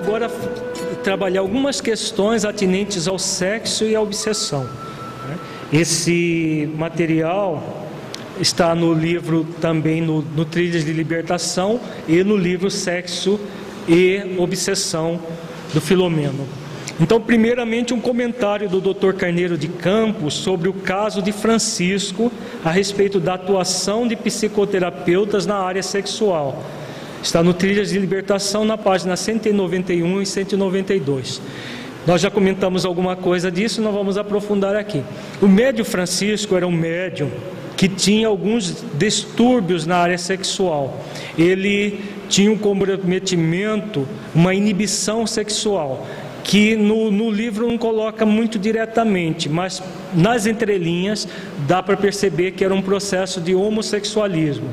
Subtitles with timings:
[0.00, 0.30] agora
[1.04, 4.66] trabalhar algumas questões atinentes ao sexo e à obsessão.
[5.70, 7.86] Esse material
[8.40, 11.78] está no livro também no, no Trilhas de Libertação
[12.08, 13.38] e no livro Sexo
[13.86, 15.20] e Obsessão
[15.74, 16.48] do Filomeno.
[16.98, 19.12] Então, primeiramente, um comentário do Dr.
[19.12, 22.32] Carneiro de Campos sobre o caso de Francisco
[22.64, 26.62] a respeito da atuação de psicoterapeutas na área sexual
[27.22, 31.40] Está no Trilhas de Libertação, na página 191 e 192.
[32.06, 35.02] Nós já comentamos alguma coisa disso, não vamos aprofundar aqui.
[35.40, 37.30] O médio Francisco era um médium
[37.76, 40.98] que tinha alguns distúrbios na área sexual.
[41.36, 46.06] Ele tinha um comprometimento, uma inibição sexual,
[46.42, 49.82] que no, no livro não coloca muito diretamente, mas
[50.14, 51.28] nas entrelinhas
[51.68, 54.68] dá para perceber que era um processo de homossexualismo.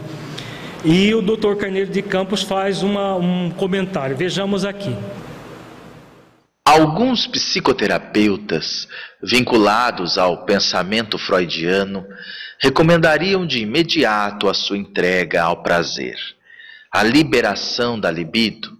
[0.89, 1.57] E o Dr.
[1.57, 4.15] Carneiro de Campos faz uma, um comentário.
[4.15, 4.95] Vejamos aqui.
[6.65, 8.87] Alguns psicoterapeutas
[9.21, 12.07] vinculados ao pensamento freudiano
[12.57, 16.15] recomendariam de imediato a sua entrega ao prazer,
[16.89, 18.71] à liberação da libido,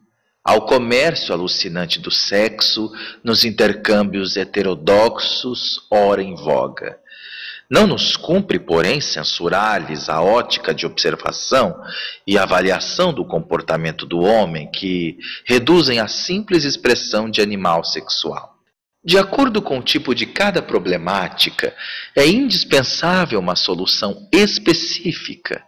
[0.42, 2.90] ao comércio alucinante do sexo
[3.22, 6.98] nos intercâmbios heterodoxos ora em voga
[7.70, 11.76] não nos cumpre, porém, censurar-lhes a ótica de observação
[12.26, 18.56] e avaliação do comportamento do homem que reduzem a simples expressão de animal sexual.
[19.04, 21.74] De acordo com o tipo de cada problemática,
[22.16, 25.64] é indispensável uma solução específica,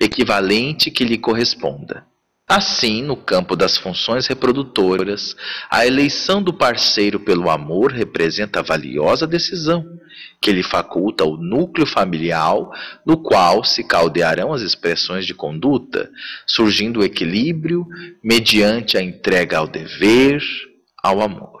[0.00, 2.04] equivalente que lhe corresponda.
[2.46, 5.34] Assim, no campo das funções reprodutoras,
[5.70, 9.86] a eleição do parceiro pelo amor representa valiosa decisão,
[10.42, 12.42] que lhe faculta o núcleo familiar
[13.06, 16.10] no qual se caldearão as expressões de conduta,
[16.44, 17.86] surgindo o equilíbrio
[18.22, 20.42] mediante a entrega ao dever,
[21.00, 21.60] ao amor.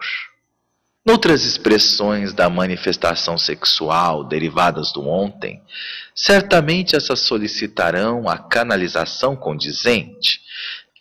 [1.06, 5.62] Noutras expressões da manifestação sexual derivadas do ontem,
[6.14, 10.40] certamente essas solicitarão a canalização condizente.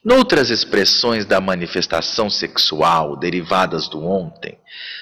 [0.03, 4.57] Noutras expressões da manifestação sexual derivadas do ontem,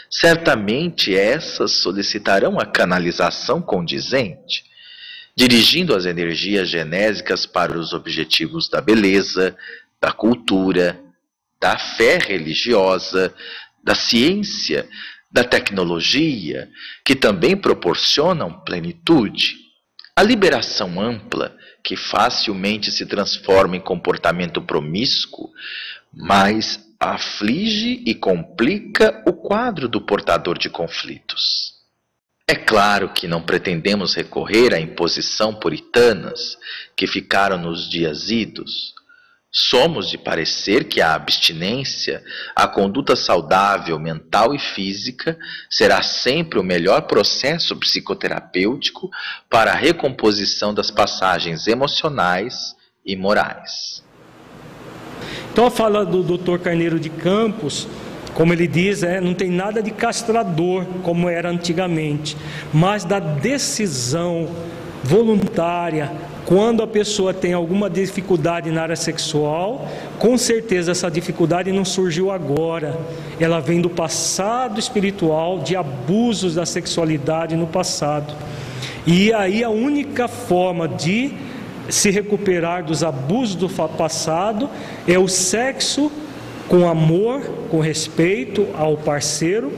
[0.09, 4.64] certamente essas solicitarão a canalização condizente,
[5.36, 9.56] dirigindo as energias genésicas para os objetivos da beleza,
[10.02, 11.00] da cultura,
[11.62, 13.34] da fé religiosa,
[13.84, 14.88] da ciência,
[15.31, 16.69] da tecnologia,
[17.06, 19.58] que também proporcionam plenitude.
[20.16, 25.50] A liberação ampla, que facilmente se transforma em comportamento promíscuo,
[26.14, 31.74] mas aflige e complica o quadro do portador de conflitos.
[32.48, 36.58] É claro que não pretendemos recorrer à imposição puritanas
[36.96, 38.94] que ficaram nos dias idos,
[39.52, 42.24] Somos de parecer que a abstinência,
[42.56, 49.10] a conduta saudável mental e física, será sempre o melhor processo psicoterapêutico
[49.50, 54.04] para a recomposição das passagens emocionais e morais.
[55.52, 56.60] Então a fala do Dr.
[56.60, 57.88] Carneiro de Campos,
[58.34, 62.38] como ele diz, é, não tem nada de castrador como era antigamente,
[62.74, 64.48] mas da decisão
[65.04, 66.12] voluntária,
[66.46, 69.88] quando a pessoa tem alguma dificuldade na área sexual,
[70.18, 73.00] com certeza essa dificuldade não surgiu agora.
[73.40, 78.34] Ela vem do passado espiritual, de abusos da sexualidade no passado.
[79.06, 81.34] E aí a única forma de
[81.89, 84.69] se recuperar dos abusos do passado
[85.07, 86.12] é o sexo
[86.68, 89.71] com amor, com respeito ao parceiro?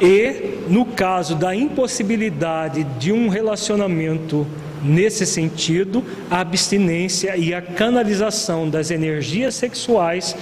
[0.00, 4.46] E, no caso da impossibilidade de um relacionamento
[4.82, 10.36] nesse sentido, a abstinência e a canalização das energias sexuais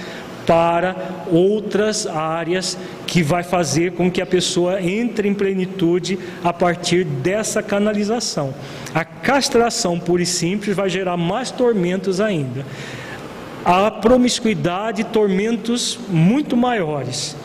[0.47, 0.95] para
[1.29, 7.61] outras áreas que vai fazer com que a pessoa entre em plenitude a partir dessa
[7.61, 8.53] canalização.
[8.95, 12.65] A castração pura e simples vai gerar mais tormentos ainda.
[13.65, 17.35] A promiscuidade, tormentos muito maiores.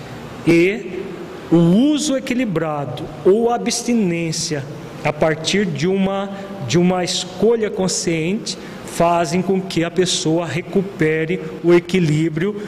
[0.46, 1.02] E
[1.50, 4.64] o uso equilibrado ou abstinência
[5.04, 6.30] a partir de uma
[6.68, 8.56] de uma escolha consciente
[8.86, 12.62] fazem com que a pessoa recupere o equilíbrio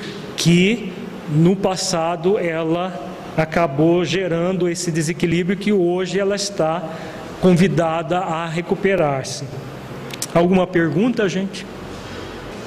[0.44, 0.92] que
[1.34, 2.92] no passado ela
[3.34, 6.86] acabou gerando esse desequilíbrio que hoje ela está
[7.40, 9.44] convidada a recuperar-se.
[10.34, 11.64] Alguma pergunta, gente?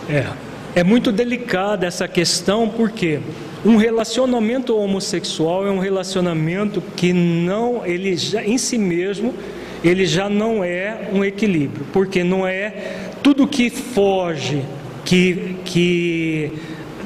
[0.09, 0.25] É.
[0.73, 3.19] É muito delicada essa questão porque
[3.63, 9.35] um relacionamento homossexual é um relacionamento que não, ele já, em si mesmo,
[9.83, 12.73] ele já não é um equilíbrio, porque não é
[13.21, 14.63] tudo que foge,
[15.05, 16.51] que, que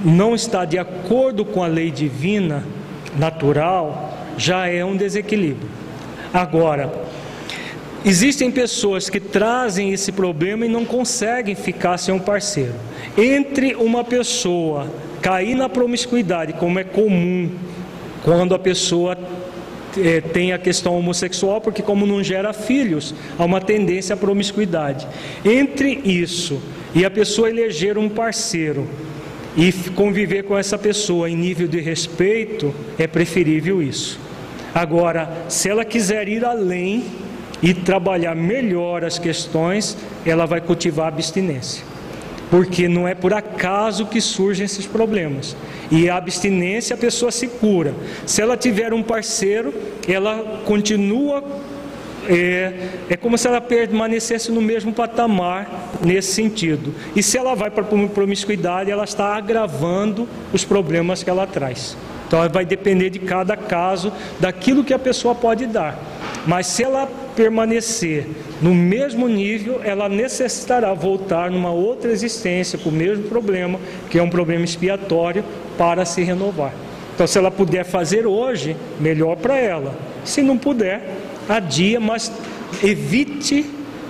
[0.03, 2.63] não está de acordo com a lei divina,
[3.17, 5.69] natural, já é um desequilíbrio.
[6.33, 6.91] Agora,
[8.05, 12.73] existem pessoas que trazem esse problema e não conseguem ficar sem um parceiro.
[13.17, 14.87] Entre uma pessoa
[15.21, 17.51] cair na promiscuidade, como é comum
[18.23, 19.17] quando a pessoa
[19.97, 25.07] é, tem a questão homossexual, porque como não gera filhos, há uma tendência à promiscuidade.
[25.43, 26.61] Entre isso
[26.95, 28.87] e a pessoa eleger um parceiro
[29.55, 34.19] e conviver com essa pessoa em nível de respeito, é preferível isso.
[34.73, 37.05] Agora, se ela quiser ir além
[37.61, 41.83] e trabalhar melhor as questões, ela vai cultivar a abstinência.
[42.49, 45.55] Porque não é por acaso que surgem esses problemas.
[45.89, 47.93] E a abstinência a pessoa se cura.
[48.25, 49.73] Se ela tiver um parceiro,
[50.07, 51.43] ela continua
[52.31, 52.73] é,
[53.09, 56.93] é como se ela permanecesse no mesmo patamar nesse sentido.
[57.13, 61.97] E se ela vai para a promiscuidade, ela está agravando os problemas que ela traz.
[62.25, 65.99] Então vai depender de cada caso, daquilo que a pessoa pode dar.
[66.47, 67.05] Mas se ela
[67.35, 68.25] permanecer
[68.61, 73.77] no mesmo nível, ela necessitará voltar numa outra existência com o mesmo problema,
[74.09, 75.43] que é um problema expiatório,
[75.77, 76.71] para se renovar.
[77.13, 79.93] Então, se ela puder fazer hoje, melhor para ela.
[80.23, 81.03] Se não puder,
[81.47, 82.31] adia, mas
[82.83, 83.65] evite.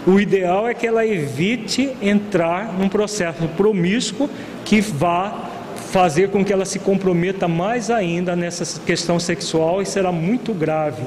[0.05, 4.27] O ideal é que ela evite entrar num processo promíscuo
[4.65, 5.49] que vá
[5.91, 11.03] fazer com que ela se comprometa mais ainda nessa questão sexual e será muito grave.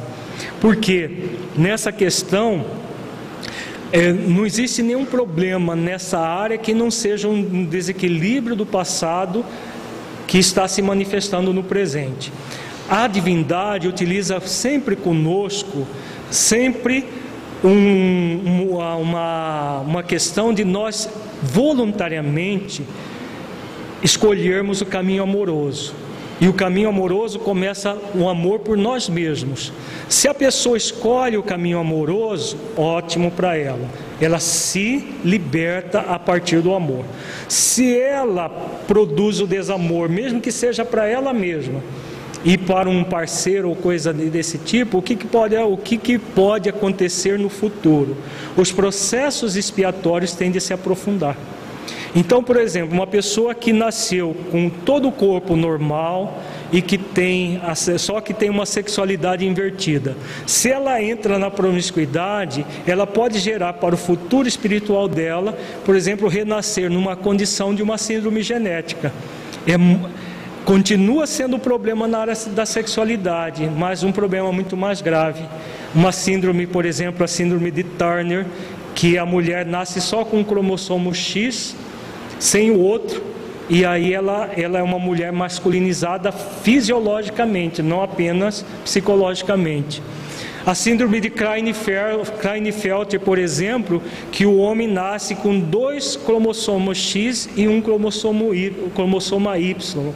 [0.60, 1.10] Porque
[1.56, 2.64] nessa questão
[3.90, 9.44] é, não existe nenhum problema nessa área que não seja um desequilíbrio do passado
[10.26, 12.32] que está se manifestando no presente.
[12.88, 15.86] A divindade utiliza sempre conosco,
[16.34, 17.06] sempre
[17.62, 21.08] um, uma, uma questão de nós
[21.42, 22.82] voluntariamente
[24.02, 25.94] escolhermos o caminho amoroso.
[26.40, 29.72] E o caminho amoroso começa o amor por nós mesmos.
[30.08, 33.88] Se a pessoa escolhe o caminho amoroso, ótimo para ela.
[34.20, 37.04] Ela se liberta a partir do amor.
[37.48, 38.48] Se ela
[38.86, 41.80] produz o desamor, mesmo que seja para ela mesma,
[42.42, 46.18] e para um parceiro ou coisa desse tipo, o que, que pode, o que, que
[46.18, 48.16] pode acontecer no futuro?
[48.56, 51.36] Os processos expiatórios tendem a se aprofundar.
[52.16, 56.40] Então, por exemplo, uma pessoa que nasceu com todo o corpo normal
[56.72, 57.60] e que tem
[57.98, 63.96] só que tem uma sexualidade invertida, se ela entra na promiscuidade, ela pode gerar para
[63.96, 69.12] o futuro espiritual dela, por exemplo, renascer numa condição de uma síndrome genética.
[69.66, 69.74] É,
[70.64, 75.42] continua sendo um problema na área da sexualidade, mas um problema muito mais grave.
[75.94, 78.46] Uma síndrome, por exemplo, a síndrome de Turner,
[78.94, 81.76] que a mulher nasce só com o cromossomo X
[82.38, 83.22] sem o outro,
[83.68, 90.02] e aí ela, ela é uma mulher masculinizada fisiologicamente, não apenas psicologicamente.
[90.66, 94.02] A síndrome de Klinefelter, por exemplo,
[94.32, 100.12] que o homem nasce com dois cromossomos X e um cromossomo y, cromossoma Y.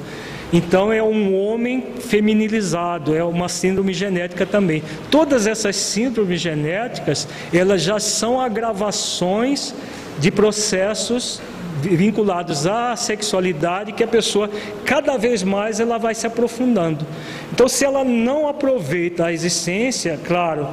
[0.52, 4.82] Então é um homem feminilizado, é uma síndrome genética também.
[5.10, 9.74] Todas essas síndromes genéticas, elas já são agravações
[10.18, 11.40] de processos
[11.80, 14.50] vinculados à sexualidade que a pessoa
[14.84, 17.06] cada vez mais ela vai se aprofundando.
[17.52, 20.66] Então, se ela não aproveita a existência, claro,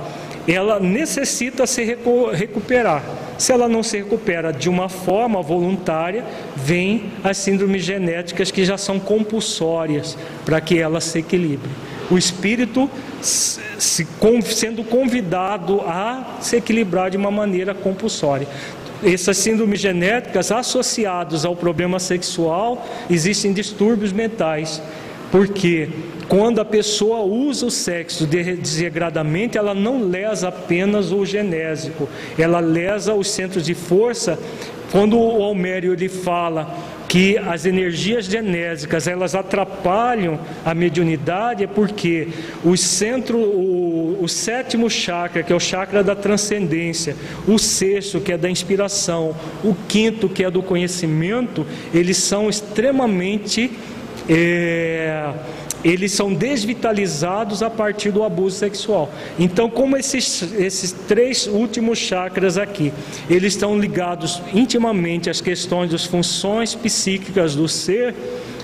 [0.47, 1.83] ela necessita se
[2.33, 3.03] recuperar.
[3.37, 6.23] Se ela não se recupera de uma forma voluntária,
[6.55, 11.69] vem as síndromes genéticas que já são compulsórias para que ela se equilibre.
[12.09, 12.89] o espírito
[13.21, 13.59] se,
[14.43, 18.47] sendo convidado a se equilibrar de uma maneira compulsória.
[19.03, 24.81] Essas síndromes genéticas associadas ao problema sexual existem distúrbios mentais,
[25.31, 25.89] porque
[26.27, 33.13] quando a pessoa usa o sexo desregradamente, ela não lesa apenas o genésico, ela lesa
[33.13, 34.39] os centros de força.
[34.91, 36.75] Quando o Almério ele fala
[37.07, 42.27] que as energias genésicas elas atrapalham a mediunidade é porque
[42.63, 47.15] o centro, o, o, sétimo chakra, que é o chakra da transcendência,
[47.47, 53.71] o sexto, que é da inspiração, o quinto, que é do conhecimento, eles são extremamente
[54.29, 55.31] é,
[55.83, 59.09] eles são desvitalizados a partir do abuso sexual.
[59.37, 62.91] Então, como esses, esses três últimos chakras aqui,
[63.29, 68.15] eles estão ligados intimamente às questões das funções psíquicas do ser,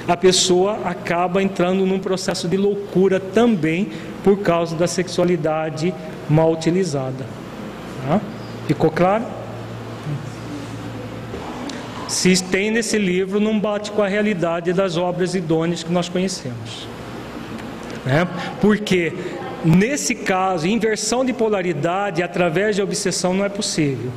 [0.07, 3.89] a pessoa acaba entrando num processo de loucura também
[4.23, 5.93] por causa da sexualidade
[6.27, 7.25] mal utilizada.
[8.07, 8.19] Tá?
[8.67, 9.40] Ficou claro?
[12.11, 16.85] Se tem nesse livro, não bate com a realidade das obras idôneas que nós conhecemos.
[18.05, 18.27] Né?
[18.59, 19.13] Porque
[19.63, 24.11] nesse caso, inversão de polaridade através de obsessão não é possível.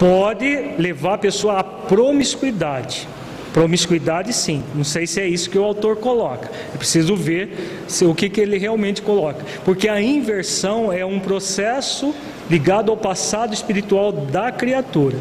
[0.00, 3.06] Pode levar a pessoa à promiscuidade.
[3.52, 4.64] Promiscuidade, sim.
[4.74, 6.50] Não sei se é isso que o autor coloca.
[6.72, 9.44] Eu preciso ver se, o que, que ele realmente coloca.
[9.64, 12.12] Porque a inversão é um processo
[12.50, 15.18] ligado ao passado espiritual da criatura.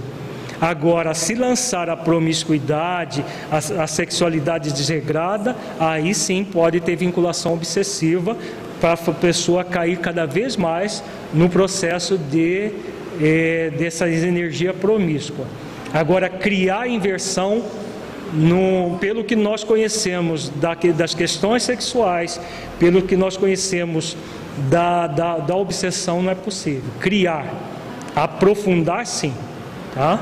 [0.59, 8.38] Agora, se lançar a promiscuidade, a, a sexualidade desregrada, aí sim pode ter vinculação obsessiva
[8.79, 12.71] para a pessoa cair cada vez mais no processo de
[13.21, 15.45] eh, dessa energia promíscua.
[15.93, 17.63] Agora, criar inversão
[18.33, 22.39] no, pelo que nós conhecemos da, das questões sexuais,
[22.79, 24.17] pelo que nós conhecemos
[24.69, 26.89] da, da, da obsessão, não é possível.
[27.00, 27.45] Criar,
[28.15, 29.33] aprofundar, sim.
[29.93, 30.19] Tá?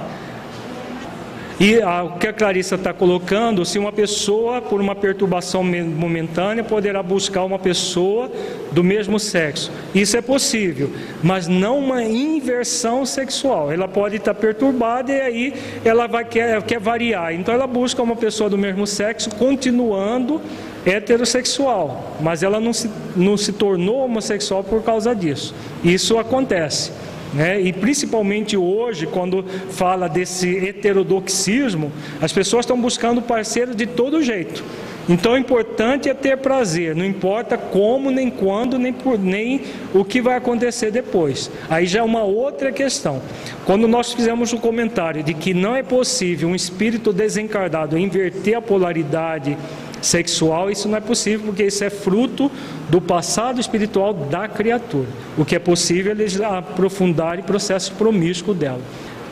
[1.60, 7.04] E o que a Clarissa está colocando, se uma pessoa, por uma perturbação momentânea, poderá
[7.04, 8.32] buscar uma pessoa
[8.72, 9.72] do mesmo sexo.
[9.94, 10.92] Isso é possível,
[11.22, 13.72] mas não uma inversão sexual.
[13.72, 15.54] Ela pode estar perturbada e aí
[15.86, 17.34] ela vai quer, quer variar.
[17.34, 20.42] Então ela busca uma pessoa do mesmo sexo, continuando
[20.86, 25.54] heterossexual, mas ela não se, não se tornou homossexual por causa disso.
[25.84, 26.92] Isso acontece.
[27.34, 27.60] Né?
[27.62, 34.64] E principalmente hoje, quando fala desse heterodoxismo, as pessoas estão buscando parceiros de todo jeito.
[35.10, 39.62] Então o importante é ter prazer, não importa como, nem quando, nem, por, nem
[39.94, 41.52] o que vai acontecer depois.
[41.70, 43.22] Aí já é uma outra questão.
[43.66, 48.56] Quando nós fizemos o um comentário de que não é possível um espírito desencarnado inverter
[48.56, 49.58] a polaridade
[50.04, 52.52] sexual, isso não é possível, porque isso é fruto
[52.90, 55.08] do passado espiritual da criatura.
[55.38, 58.82] O que é possível é eles aprofundar o processo promíscuo dela.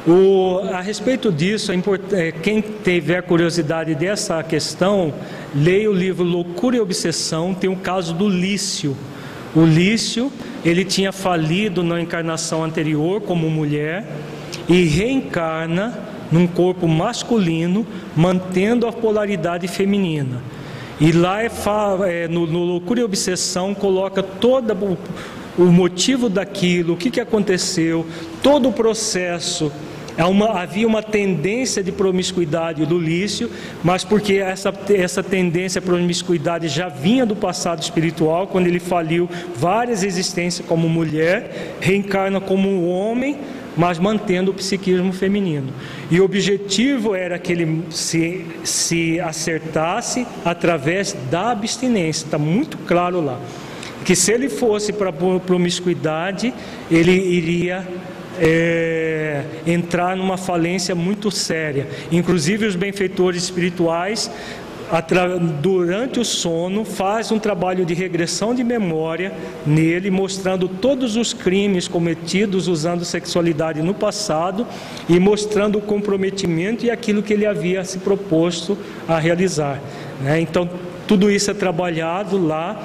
[0.07, 1.75] O, a respeito disso, é
[2.13, 5.13] é, quem tiver curiosidade dessa questão,
[5.53, 8.97] leia o livro Loucura e Obsessão, tem o caso do Lício.
[9.55, 10.31] O Lício,
[10.65, 14.07] ele tinha falido na encarnação anterior como mulher
[14.67, 15.93] e reencarna
[16.31, 17.85] num corpo masculino,
[18.15, 20.41] mantendo a polaridade feminina.
[21.01, 21.49] E lá é,
[22.09, 24.97] é no, no, Loucura e Obsessão coloca todo o,
[25.63, 28.05] o motivo daquilo, o que, que aconteceu,
[28.43, 29.71] todo o processo.
[30.15, 33.49] Uma, havia uma tendência de promiscuidade do Lício,
[33.83, 39.27] mas porque essa, essa tendência à promiscuidade já vinha do passado espiritual, quando ele faliu
[39.55, 43.39] várias existências como mulher, reencarna como um homem,
[43.75, 45.73] mas mantendo o psiquismo feminino.
[46.09, 53.21] E o objetivo era que ele se, se acertasse através da abstinência, está muito claro
[53.21, 53.39] lá.
[54.03, 56.53] Que se ele fosse para promiscuidade,
[56.89, 57.87] ele iria
[58.39, 61.87] é, entrar numa falência muito séria.
[62.11, 64.31] Inclusive, os benfeitores espirituais
[65.61, 69.31] durante o sono, faz um trabalho de regressão de memória
[69.65, 74.67] nele, mostrando todos os crimes cometidos usando sexualidade no passado
[75.07, 79.79] e mostrando o comprometimento e aquilo que ele havia se proposto a realizar.
[80.21, 80.41] Né?
[80.41, 80.69] Então,
[81.07, 82.83] tudo isso é trabalhado lá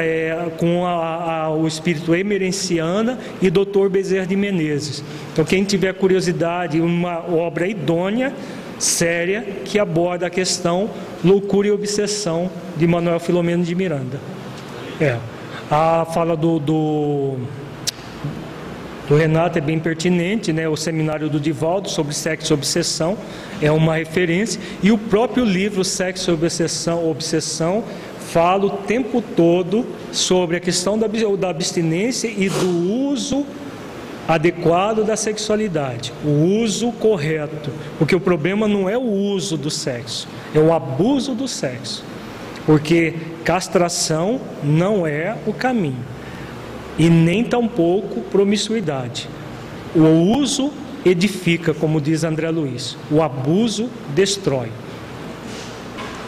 [0.00, 3.88] é, com a, a, o espírito emerenciana e Dr.
[3.90, 5.02] Bezerra de Menezes.
[5.32, 8.32] Então, quem tiver curiosidade, uma obra idônea
[8.78, 10.90] séria que aborda a questão
[11.24, 14.20] loucura e obsessão de Manuel Filomeno de Miranda.
[15.00, 15.16] É.
[15.70, 17.36] A fala do, do,
[19.08, 20.68] do Renato é bem pertinente, né?
[20.68, 23.18] O seminário do Divaldo sobre sexo e obsessão
[23.60, 27.82] é uma referência e o próprio livro Sexo e Obsessão, obsessão
[28.18, 33.46] fala o tempo todo sobre a questão da, da abstinência e do uso
[34.28, 40.28] adequado da sexualidade, o uso correto, porque o problema não é o uso do sexo,
[40.54, 42.04] é o abuso do sexo,
[42.64, 43.14] porque
[43.44, 46.04] castração não é o caminho
[46.98, 49.28] e nem tampouco promiscuidade.
[49.94, 50.72] O uso
[51.04, 54.70] edifica, como diz André Luiz, o abuso destrói.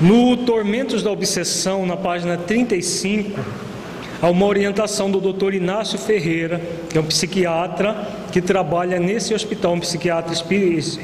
[0.01, 3.41] No Tormentos da Obsessão, na página 35,
[4.21, 5.55] há uma orientação do Dr.
[5.55, 6.61] Inácio Ferreira,
[6.91, 7.95] que é um psiquiatra
[8.33, 10.33] que trabalha nesse hospital, um psiquiatra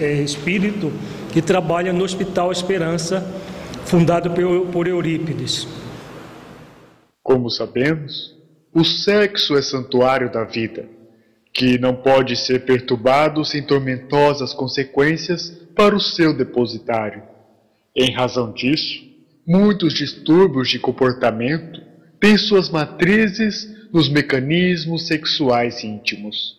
[0.00, 0.92] é, espírito,
[1.32, 3.20] que trabalha no Hospital Esperança,
[3.84, 4.30] fundado
[4.70, 5.66] por Eurípides.
[7.22, 8.34] Como sabemos,
[8.72, 10.86] o sexo é santuário da vida,
[11.52, 17.22] que não pode ser perturbado sem tormentosas consequências para o seu depositário.
[17.94, 19.00] Em razão disso,
[19.46, 21.83] muitos distúrbios de comportamento
[22.38, 26.58] suas matrizes nos mecanismos sexuais íntimos.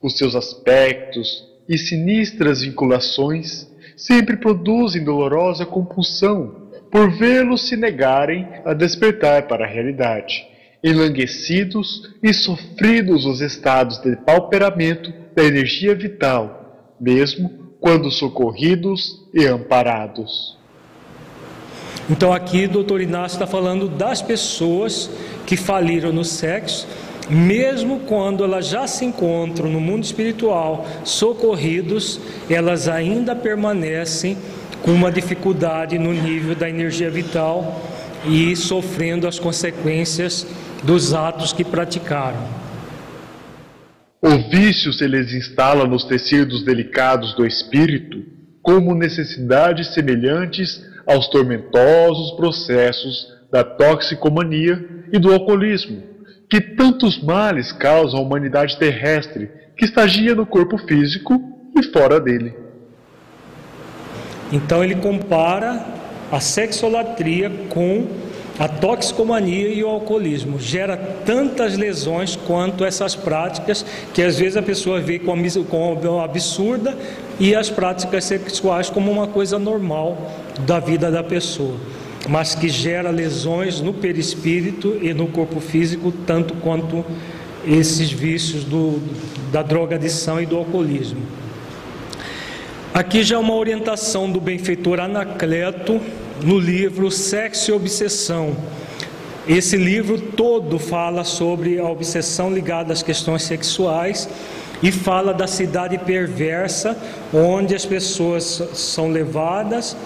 [0.00, 8.72] Os seus aspectos e sinistras vinculações sempre produzem dolorosa compulsão por vê-los se negarem a
[8.72, 10.46] despertar para a realidade,
[10.82, 20.55] enlanguecidos e sofridos os estados de pauperamento da energia vital, mesmo quando socorridos e amparados.
[22.08, 25.10] Então aqui o doutor Inácio está falando das pessoas
[25.44, 26.86] que faliram no sexo,
[27.28, 34.36] mesmo quando elas já se encontram no mundo espiritual socorridos, elas ainda permanecem
[34.82, 37.82] com uma dificuldade no nível da energia vital
[38.24, 40.46] e sofrendo as consequências
[40.84, 42.38] dos atos que praticaram.
[44.22, 48.24] O vício se lhes instala nos tecidos delicados do espírito
[48.62, 56.02] como necessidades semelhantes aos tormentosos processos da toxicomania e do alcoolismo,
[56.50, 61.40] que tantos males causam à humanidade terrestre que estagia no corpo físico
[61.76, 62.54] e fora dele.
[64.52, 65.84] Então ele compara
[66.30, 68.06] a sexolatria com
[68.58, 74.62] a toxicomania e o alcoolismo gera tantas lesões quanto essas práticas que às vezes a
[74.62, 75.44] pessoa vê como
[76.22, 76.96] absurda
[77.38, 80.16] e as práticas sexuais como uma coisa normal
[80.60, 81.76] da vida da pessoa,
[82.28, 87.04] mas que gera lesões no perispírito e no corpo físico tanto quanto
[87.66, 89.00] esses vícios do,
[89.50, 91.20] da drogadição e do alcoolismo.
[92.94, 96.00] Aqui já é uma orientação do benfeitor Anacleto
[96.42, 98.56] no livro Sexo e Obsessão.
[99.46, 104.28] Esse livro todo fala sobre a obsessão ligada às questões sexuais
[104.82, 106.96] e fala da cidade perversa
[107.32, 109.96] onde as pessoas são levadas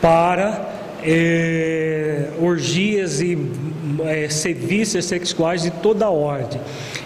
[0.00, 3.38] para é, orgias e
[4.04, 6.60] é, serviços sexuais de toda ordem.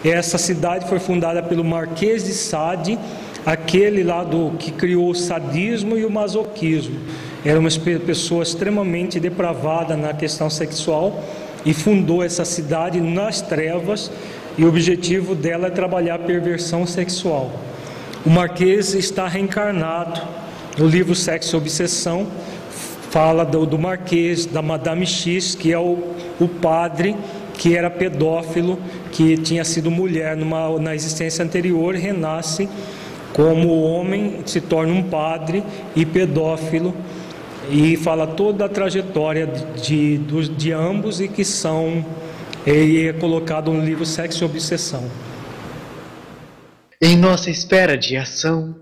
[0.05, 2.99] Essa cidade foi fundada pelo Marquês de Sade,
[3.45, 6.99] aquele lá do que criou o sadismo e o masoquismo.
[7.45, 7.71] Era uma
[8.07, 11.23] pessoa extremamente depravada na questão sexual
[11.65, 14.11] e fundou essa cidade nas trevas
[14.57, 17.51] e o objetivo dela é trabalhar a perversão sexual.
[18.25, 20.21] O Marquês está reencarnado
[20.77, 22.27] no livro Sexo e Obsessão,
[23.11, 25.99] fala do, do Marquês, da Madame X, que é o,
[26.41, 27.17] o padre
[27.55, 28.79] que era pedófilo,
[29.13, 32.69] que tinha sido mulher numa, na existência anterior, renasce
[33.35, 35.63] como homem, se torna um padre
[35.95, 36.95] e pedófilo
[37.71, 42.05] e fala toda a trajetória de, de, de ambos e que são
[42.67, 45.05] e é colocado no livro Sexo e Obsessão.
[47.01, 48.77] Em nossa espera de ação,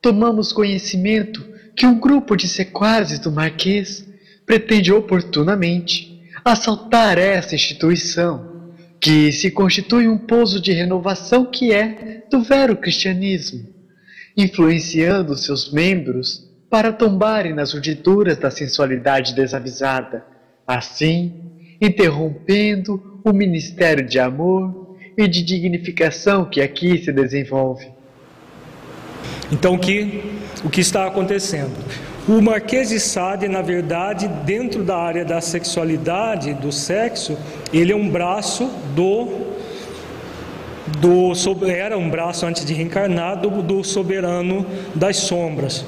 [0.00, 4.06] tomamos conhecimento que um grupo de sequazes do Marquês
[4.44, 12.42] pretende oportunamente assaltar essa instituição, que se constitui um pouso de renovação que é do
[12.42, 13.66] vero cristianismo,
[14.36, 20.24] influenciando seus membros para tombarem nas urdituras da sensualidade desavisada,
[20.66, 27.90] assim interrompendo o ministério de amor e de dignificação que aqui se desenvolve.
[29.50, 30.32] Então, que,
[30.64, 31.72] o que está acontecendo?
[32.28, 37.36] O Marquês de Sade, na verdade, dentro da área da sexualidade, do sexo,
[37.72, 39.52] ele é um braço do
[40.98, 41.32] do
[41.66, 45.84] era um braço antes de reencarnar do, do soberano das sombras.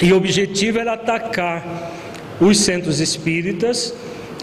[0.00, 1.92] E o objetivo era atacar
[2.40, 3.94] os centros espíritas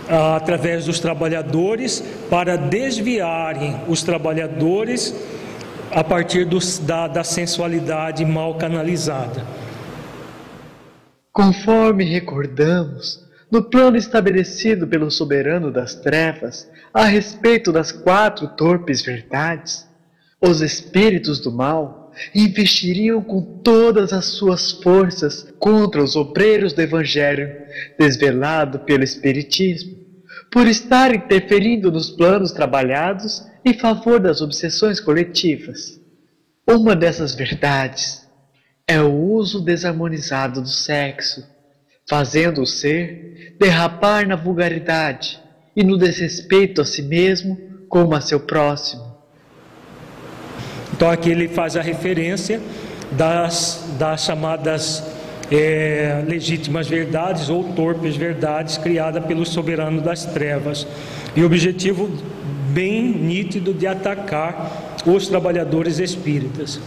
[0.10, 5.14] ah, através dos trabalhadores para desviarem os trabalhadores
[5.96, 6.48] a partir
[6.82, 9.46] da, da sensualidade mal canalizada.
[11.32, 19.88] Conforme recordamos, no plano estabelecido pelo soberano das trevas a respeito das quatro torpes verdades,
[20.42, 27.50] os espíritos do mal investiriam com todas as suas forças contra os obreiros do Evangelho
[27.98, 29.96] desvelado pelo Espiritismo,
[30.52, 36.00] por estar interferindo nos planos trabalhados em favor das obsessões coletivas.
[36.68, 38.28] Uma dessas verdades
[38.88, 41.46] é o uso desarmonizado do sexo,
[42.08, 45.40] fazendo o ser derrapar na vulgaridade
[45.76, 49.14] e no desrespeito a si mesmo como a seu próximo.
[50.94, 52.62] Então aqui ele faz a referência
[53.12, 55.04] das, das chamadas
[55.52, 60.88] é, legítimas verdades ou torpes verdades criadas pelo soberano das trevas.
[61.36, 62.10] E o objetivo
[62.74, 66.80] bem nítido de atacar os trabalhadores espíritas.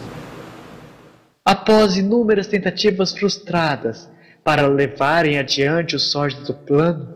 [1.45, 4.11] Após inúmeras tentativas frustradas
[4.43, 7.15] para levarem adiante o sórdido plano,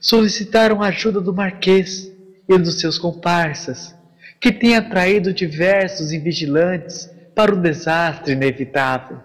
[0.00, 2.08] solicitaram a ajuda do Marquês
[2.48, 3.92] e dos seus comparsas,
[4.40, 9.18] que tem atraído diversos invigilantes para o desastre inevitável.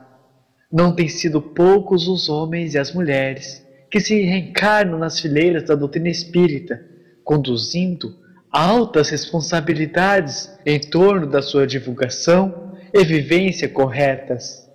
[0.71, 5.75] Não têm sido poucos os homens e as mulheres que se reencarnam nas fileiras da
[5.75, 6.83] doutrina espírita,
[7.23, 8.18] conduzindo
[8.51, 14.67] altas responsabilidades em torno da sua divulgação e vivência corretas.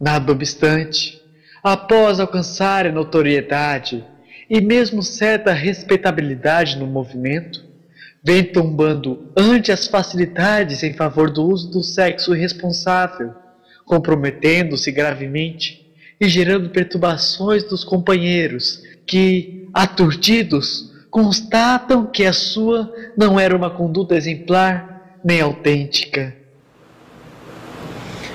[0.00, 1.20] Nada obstante,
[1.62, 4.04] após alcançar a notoriedade
[4.48, 7.64] e mesmo certa respeitabilidade no movimento,
[8.22, 13.34] vem tombando ante as facilidades em favor do uso do sexo irresponsável,
[13.84, 15.86] comprometendo-se gravemente
[16.20, 24.14] e gerando perturbações dos companheiros que, aturdidos, constatam que a sua não era uma conduta
[24.14, 26.36] exemplar nem autêntica.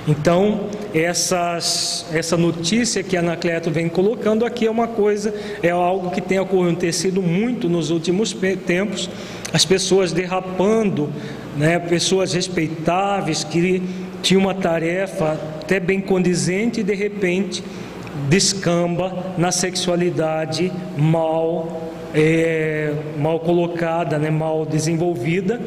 [0.08, 6.20] Então, essas, essa notícia que Anacleto vem colocando aqui é uma coisa, é algo que
[6.20, 9.08] tem acontecido muito nos últimos tempos,
[9.54, 11.08] as pessoas derrapando,
[11.56, 13.84] né, pessoas respeitáveis que
[14.24, 17.64] tinham uma tarefa até bem condizente e de repente
[18.30, 25.62] descamba na sexualidade mal é, mal colocada, né, mal desenvolvida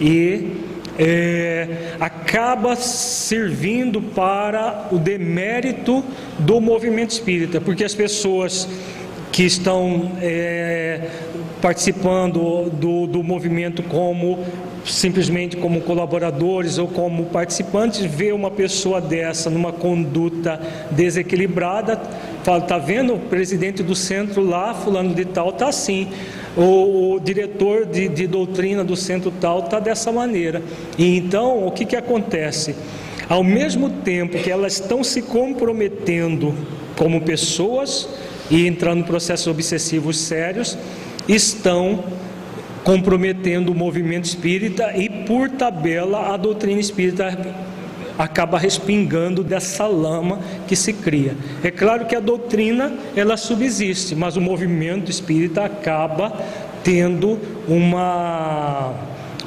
[0.00, 0.56] e
[0.98, 6.04] é, acaba servindo para o demérito
[6.38, 8.68] do movimento espírita, porque as pessoas
[9.32, 11.08] que estão é,
[11.62, 14.44] participando do, do movimento como
[14.84, 22.00] simplesmente como colaboradores ou como participantes, vê uma pessoa dessa numa conduta desequilibrada,
[22.42, 26.08] fala, tá vendo o presidente do centro lá, fulano de tal, tá assim
[26.56, 30.62] o, o diretor de, de, doutrina do centro tal está dessa maneira.
[30.98, 32.74] E então, o que, que acontece?
[33.28, 36.54] Ao mesmo tempo que elas estão se comprometendo
[36.96, 38.08] como pessoas
[38.50, 40.76] e entrando em processos obsessivos sérios,
[41.28, 42.04] estão
[42.84, 47.36] comprometendo o movimento espírita e, por tabela, a doutrina espírita
[48.18, 51.34] acaba respingando dessa lama que se cria.
[51.62, 56.32] É claro que a doutrina ela subsiste, mas o movimento espírita acaba
[56.82, 57.38] tendo
[57.68, 58.94] uma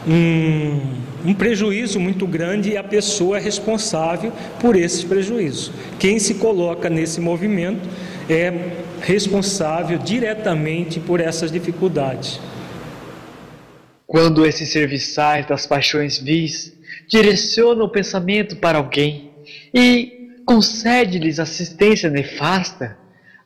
[0.08, 0.80] um,
[1.26, 5.72] um prejuízo muito grande e a pessoa é responsável por esse prejuízo.
[6.00, 7.88] Quem se coloca nesse movimento
[8.30, 12.40] é responsável diretamente por essas dificuldades.
[14.14, 16.72] Quando esses serviçais das paixões vis
[17.08, 19.32] direciona o pensamento para alguém
[19.74, 22.96] e concede-lhes assistência nefasta,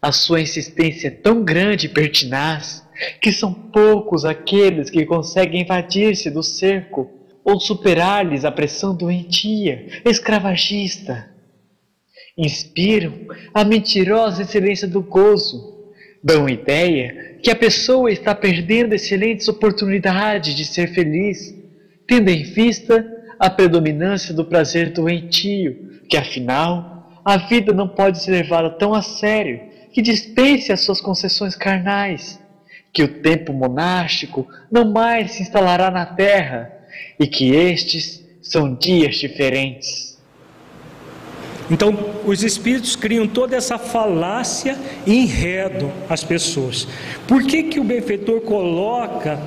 [0.01, 2.86] a sua insistência é tão grande e pertinaz
[3.21, 7.10] que são poucos aqueles que conseguem invadir-se do cerco
[7.45, 11.34] ou superar-lhes a pressão doentia, escravagista.
[12.38, 13.13] Inspiram
[13.53, 15.77] a mentirosa excelência do gozo,
[16.28, 21.56] dão ideia que a pessoa está perdendo excelentes oportunidades de ser feliz,
[22.06, 23.06] tendo em vista
[23.40, 29.02] a predominância do prazer doentio, que afinal a vida não pode ser levada tão a
[29.02, 29.62] sério
[29.94, 32.38] que dispense as suas concessões carnais,
[32.92, 36.70] que o tempo monástico não mais se instalará na terra
[37.18, 40.07] e que estes são dias diferentes.
[41.69, 46.88] Então, os espíritos criam toda essa falácia e enredam as pessoas.
[47.27, 49.39] Por que, que o benfeitor coloca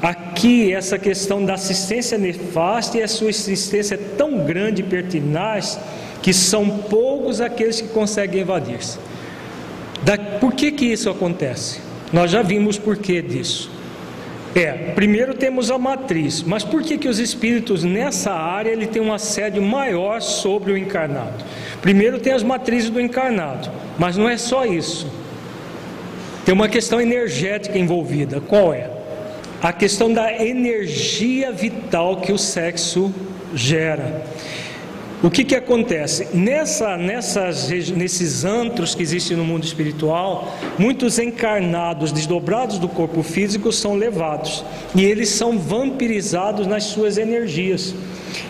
[0.00, 5.78] Aqui, essa questão da assistência nefasta e a sua assistência é tão grande e pertinaz
[6.22, 8.98] que são poucos aqueles que conseguem evadir-se.
[10.40, 11.80] Por que, que isso acontece?
[12.12, 13.70] Nós já vimos por que disso.
[14.54, 19.00] É, primeiro temos a matriz, mas por que, que os espíritos nessa área ele tem
[19.00, 21.44] um assédio maior sobre o encarnado?
[21.82, 25.06] Primeiro tem as matrizes do encarnado, mas não é só isso
[26.48, 28.40] tem uma questão energética envolvida.
[28.40, 28.88] Qual é?
[29.60, 33.12] A questão da energia vital que o sexo
[33.54, 34.24] gera.
[35.20, 36.28] O que, que acontece?
[36.32, 43.72] Nessa, nessas, nesses antros que existem no mundo espiritual, muitos encarnados, desdobrados do corpo físico,
[43.72, 47.92] são levados e eles são vampirizados nas suas energias.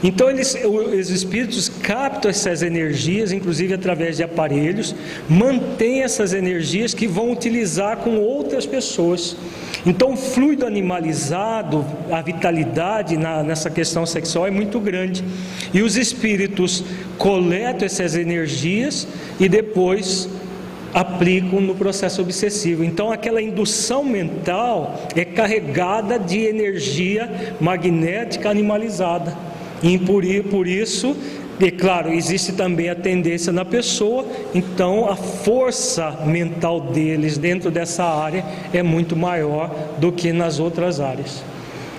[0.03, 4.95] Então eles, os espíritos captam essas energias, inclusive através de aparelhos,
[5.29, 9.37] mantêm essas energias que vão utilizar com outras pessoas.
[9.87, 15.25] Então, o fluido animalizado, a vitalidade na, nessa questão sexual é muito grande.
[15.73, 16.85] E os espíritos
[17.17, 19.07] coletam essas energias
[19.39, 20.29] e depois
[20.93, 22.83] aplicam no processo obsessivo.
[22.83, 29.37] Então, aquela indução mental é carregada de energia magnética animalizada.
[29.83, 31.17] E por, por isso
[31.61, 38.05] e claro, existe também a tendência na pessoa, então a força mental deles dentro dessa
[38.05, 41.43] área é muito maior do que nas outras áreas.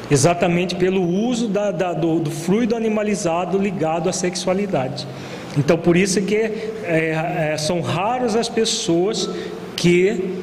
[0.09, 5.05] Exatamente pelo uso da, da, do, do, fluido animalizado ligado à sexualidade.
[5.57, 9.29] Então por isso que é, é, são raras as pessoas
[9.75, 10.39] que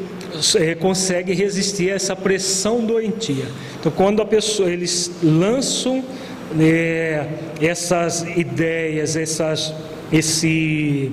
[0.56, 3.46] é, conseguem resistir a essa pressão doentia.
[3.80, 6.04] Então quando a pessoa, eles lançam
[6.58, 7.26] é,
[7.60, 9.74] essas ideias, essas,
[10.12, 11.10] esse,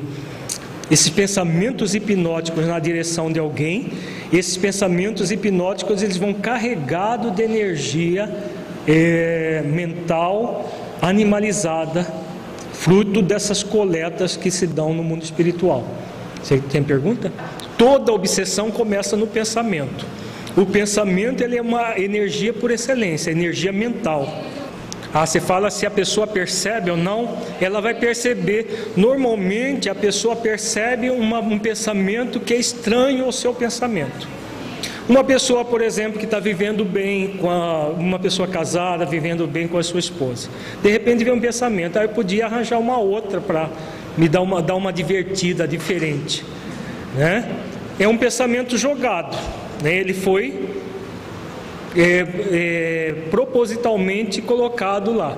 [0.90, 3.92] esses pensamentos hipnóticos na direção de alguém,
[4.32, 8.30] esses pensamentos hipnóticos eles vão carregados de energia
[8.88, 10.70] é, mental
[11.02, 12.08] animalizada,
[12.72, 15.86] fruto dessas coletas que se dão no mundo espiritual.
[16.42, 17.32] Você tem pergunta?
[17.78, 20.06] Toda obsessão começa no pensamento.
[20.56, 24.28] O pensamento ele é uma energia por excelência, energia mental.
[25.14, 28.94] Ah, você fala se a pessoa percebe ou não, ela vai perceber.
[28.98, 34.28] Normalmente a pessoa percebe uma, um pensamento que é estranho ao seu pensamento.
[35.08, 39.68] Uma pessoa, por exemplo, que está vivendo bem com a, uma pessoa casada, vivendo bem
[39.68, 40.50] com a sua esposa.
[40.82, 43.70] De repente vem um pensamento, ah, eu podia arranjar uma outra para
[44.18, 46.44] me dar uma, dar uma divertida diferente.
[47.16, 47.48] Né?
[48.00, 49.38] É um pensamento jogado.
[49.84, 49.94] Né?
[49.94, 50.73] Ele foi
[51.96, 55.38] é, é, propositalmente colocado lá.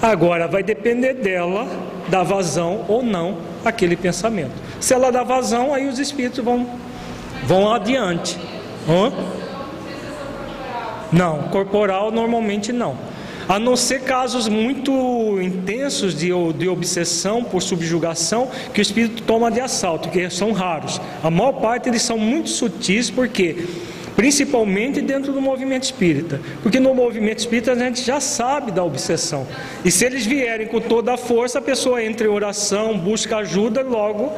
[0.00, 1.66] Agora vai depender dela
[2.08, 4.52] dar vazão ou não aquele pensamento.
[4.80, 6.66] Se ela dá vazão, aí os espíritos vão,
[7.44, 8.38] vão adiante.
[8.88, 9.12] Hã?
[11.12, 12.96] Não, corporal normalmente não.
[13.48, 19.50] A não ser casos muito intensos de, de obsessão por subjugação, que o espírito toma
[19.50, 21.00] de assalto, que são raros.
[21.22, 23.66] A maior parte eles são muito sutis, porque
[24.20, 29.46] principalmente dentro do movimento espírita, porque no movimento espírita a gente já sabe da obsessão,
[29.82, 33.80] e se eles vierem com toda a força, a pessoa entra em oração, busca ajuda,
[33.80, 34.30] logo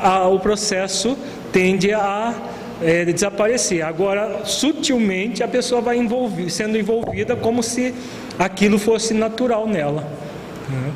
[0.00, 1.14] a, o processo
[1.52, 2.34] tende a
[2.82, 3.82] é, desaparecer.
[3.82, 7.94] Agora, sutilmente, a pessoa vai envolver, sendo envolvida como se
[8.38, 10.10] aquilo fosse natural nela.
[10.70, 10.92] Né?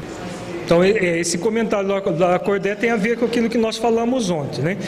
[0.65, 4.79] Então, esse comentário da Cordé tem a ver com aquilo que nós falamos ontem, né?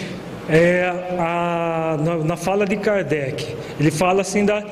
[0.48, 3.54] É, a, na, na, fala de Kardec.
[3.78, 4.62] Ele fala assim da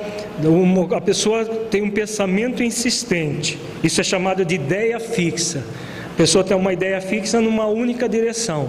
[0.45, 3.59] uma, a pessoa tem um pensamento insistente.
[3.83, 5.65] Isso é chamado de ideia fixa.
[6.13, 8.69] A pessoa tem uma ideia fixa numa única direção.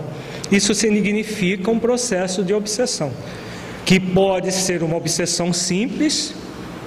[0.52, 3.12] Isso significa um processo de obsessão,
[3.86, 6.34] que pode ser uma obsessão simples,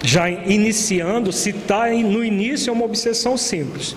[0.03, 3.97] já iniciando, se está no início é uma obsessão simples.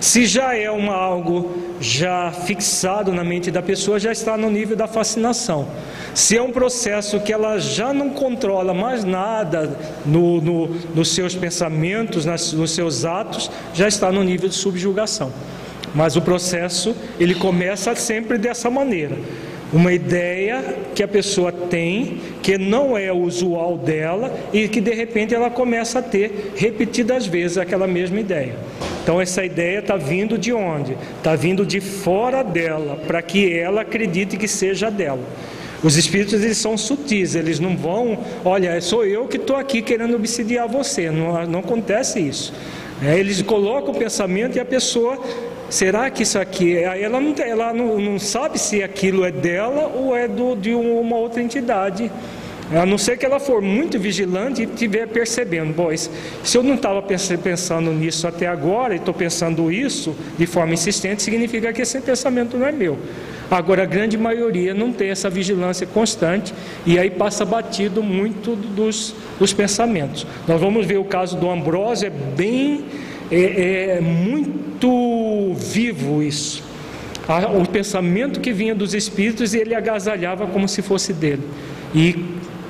[0.00, 4.74] Se já é uma, algo já fixado na mente da pessoa, já está no nível
[4.74, 5.68] da fascinação.
[6.14, 11.34] Se é um processo que ela já não controla mais nada no, no, nos seus
[11.34, 15.30] pensamentos, nas, nos seus atos, já está no nível de subjugação.
[15.94, 19.18] Mas o processo ele começa sempre dessa maneira
[19.72, 25.34] uma ideia que a pessoa tem que não é usual dela e que de repente
[25.34, 28.56] ela começa a ter repetidas vezes aquela mesma ideia.
[29.02, 30.96] Então essa ideia está vindo de onde?
[31.16, 35.24] Está vindo de fora dela, para que ela acredite que seja dela.
[35.82, 40.14] Os espíritos eles são sutis, eles não vão, olha, sou eu que estou aqui querendo
[40.14, 42.52] obsidiar você, não, não acontece isso.
[43.02, 45.18] É, eles colocam o pensamento e a pessoa
[45.70, 47.02] será que isso aqui é?
[47.02, 51.16] Ela, não, ela não, não sabe se aquilo é dela ou é do, de uma
[51.16, 52.10] outra entidade.
[52.72, 56.08] A não ser que ela for muito vigilante e estiver percebendo, pois
[56.44, 61.22] se eu não estava pensando nisso até agora e estou pensando isso de forma insistente,
[61.22, 62.96] significa que esse pensamento não é meu.
[63.50, 66.54] Agora, a grande maioria não tem essa vigilância constante
[66.86, 70.24] e aí passa batido muito dos, dos pensamentos.
[70.46, 72.84] Nós vamos ver o caso do Ambrósio, é bem
[73.30, 76.62] é, é muito vivo isso.
[77.60, 81.42] O pensamento que vinha dos espíritos ele agasalhava como se fosse dele.
[81.94, 82.24] E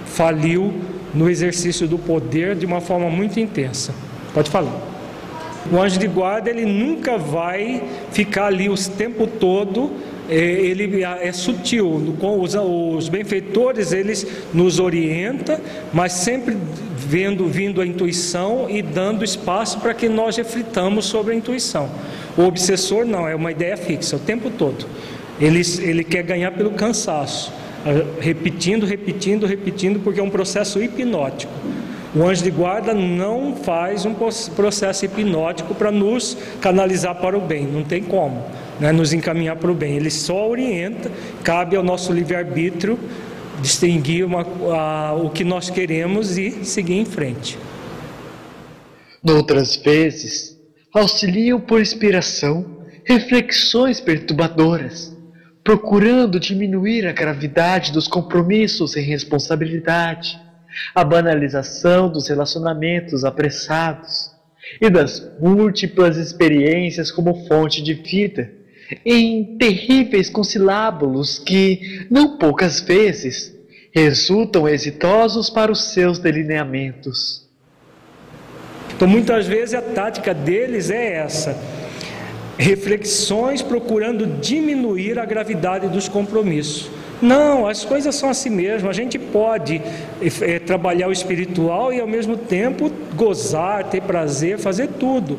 [0.06, 0.74] faliu
[1.14, 3.94] no exercício do poder de uma forma muito intensa.
[4.34, 4.88] Pode falar.
[5.70, 11.32] O anjo de guarda ele nunca vai ficar ali o tempo todo é, ele é
[11.32, 12.14] sutil.
[12.20, 15.60] Com os, os benfeitores, eles nos orienta,
[15.92, 16.56] mas sempre
[16.96, 21.90] vendo, vindo a intuição e dando espaço para que nós reflitamos sobre a intuição.
[22.38, 24.86] O obsessor não, é uma ideia fixa o tempo todo.
[25.40, 27.52] Ele, ele quer ganhar pelo cansaço,
[28.20, 31.52] repetindo, repetindo, repetindo, porque é um processo hipnótico.
[32.14, 37.66] O anjo de guarda não faz um processo hipnótico para nos canalizar para o bem,
[37.66, 38.44] não tem como
[38.80, 39.96] né, nos encaminhar para o bem.
[39.96, 41.10] Ele só orienta,
[41.44, 42.98] cabe ao nosso livre-arbítrio
[43.60, 44.40] distinguir uma,
[44.74, 47.58] a, o que nós queremos e seguir em frente.
[49.22, 50.58] Noutras vezes,
[50.94, 55.14] auxiliam por inspiração reflexões perturbadoras,
[55.62, 60.40] procurando diminuir a gravidade dos compromissos sem responsabilidade,
[60.94, 64.30] a banalização dos relacionamentos apressados
[64.80, 68.59] e das múltiplas experiências como fonte de vida
[69.04, 73.54] em terríveis consilábulos que, não poucas vezes,
[73.92, 77.48] resultam exitosos para os seus delineamentos.
[78.94, 81.56] Então, muitas vezes a tática deles é essa:
[82.58, 86.90] reflexões procurando diminuir a gravidade dos compromissos.
[87.22, 88.88] Não, as coisas são assim mesmo.
[88.88, 89.80] A gente pode
[90.40, 95.38] é, trabalhar o espiritual e ao mesmo tempo gozar, ter prazer, fazer tudo.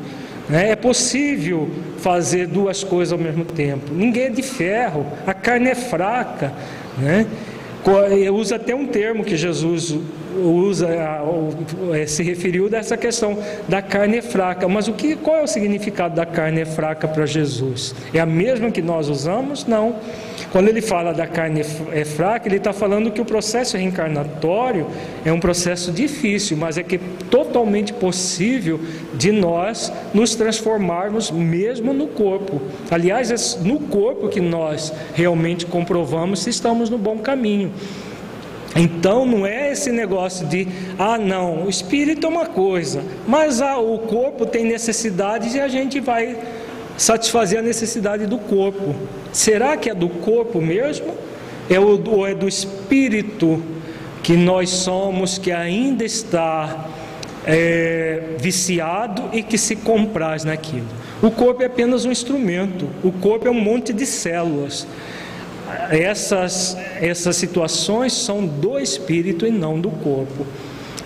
[0.52, 0.72] Né?
[0.72, 3.94] É possível fazer duas coisas ao mesmo tempo.
[3.94, 6.52] Ninguém é de ferro, a carne é fraca.
[6.98, 7.26] Né?
[8.34, 9.98] Usa até um termo que Jesus
[10.38, 10.88] usa,
[11.94, 14.68] é, se referiu dessa questão da carne é fraca.
[14.68, 17.96] Mas o que, qual é o significado da carne é fraca para Jesus?
[18.14, 19.66] É a mesma que nós usamos?
[19.66, 19.96] Não.
[20.52, 21.62] Quando ele fala da carne
[21.94, 24.86] é fraca, ele está falando que o processo reencarnatório
[25.24, 28.78] é um processo difícil, mas é que é totalmente possível
[29.14, 32.62] de nós nos transformarmos mesmo no corpo.
[32.90, 37.72] Aliás, é no corpo que nós realmente comprovamos se estamos no bom caminho.
[38.76, 43.78] Então não é esse negócio de, ah não, o espírito é uma coisa, mas ah,
[43.78, 46.38] o corpo tem necessidades e a gente vai
[47.02, 48.94] satisfazer a necessidade do corpo.
[49.34, 51.16] Será que é do corpo mesmo?
[51.68, 53.62] É o, ou é do espírito
[54.22, 56.90] que nós somos, que ainda está
[57.44, 60.86] é, viciado e que se compraz naquilo?
[61.24, 64.86] O corpo é apenas um instrumento, o corpo é um monte de células.
[65.90, 70.46] Essas, essas situações são do espírito e não do corpo.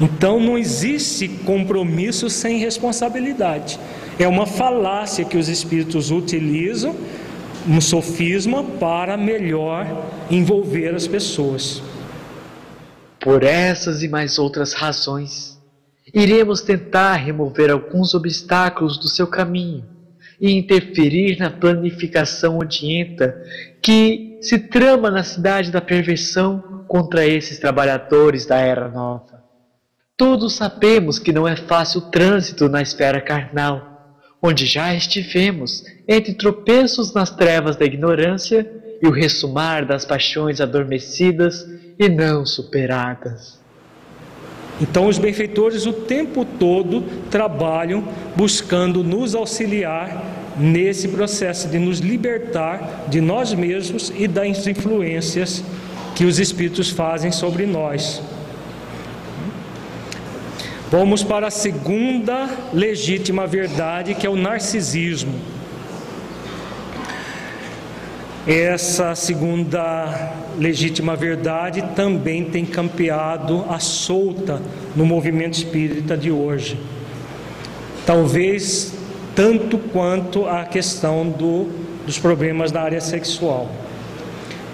[0.01, 3.79] Então não existe compromisso sem responsabilidade.
[4.17, 6.95] É uma falácia que os espíritos utilizam,
[7.67, 9.85] um sofisma, para melhor
[10.31, 11.83] envolver as pessoas.
[13.19, 15.59] Por essas e mais outras razões,
[16.13, 19.83] iremos tentar remover alguns obstáculos do seu caminho
[20.39, 23.35] e interferir na planificação odienta
[23.81, 29.43] que se trama na cidade da perversão contra esses trabalhadores da era nova.
[30.15, 33.94] Todos sabemos que não é fácil o trânsito na esfera carnal
[34.45, 38.69] onde já estivemos, entre tropeços nas trevas da ignorância
[39.01, 41.65] e o ressumar das paixões adormecidas
[41.97, 43.59] e não superadas.
[44.79, 48.03] Então, os benfeitores o tempo todo trabalham
[48.35, 50.23] buscando nos auxiliar
[50.57, 55.63] nesse processo de nos libertar de nós mesmos e das influências
[56.13, 58.21] que os espíritos fazem sobre nós.
[60.97, 65.33] Vamos para a segunda legítima verdade, que é o narcisismo.
[68.47, 74.61] Essa segunda legítima verdade também tem campeado a solta
[74.95, 76.79] no movimento espírita de hoje.
[78.05, 78.93] Talvez
[79.35, 81.67] tanto quanto a questão do,
[82.05, 83.69] dos problemas da área sexual.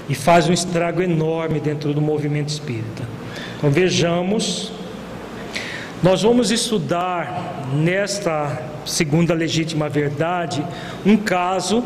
[0.08, 3.10] E faz um estrago enorme dentro do movimento espírita.
[3.58, 4.72] Então vejamos
[6.04, 10.66] nós vamos estudar nesta segunda legítima verdade
[11.06, 11.84] um caso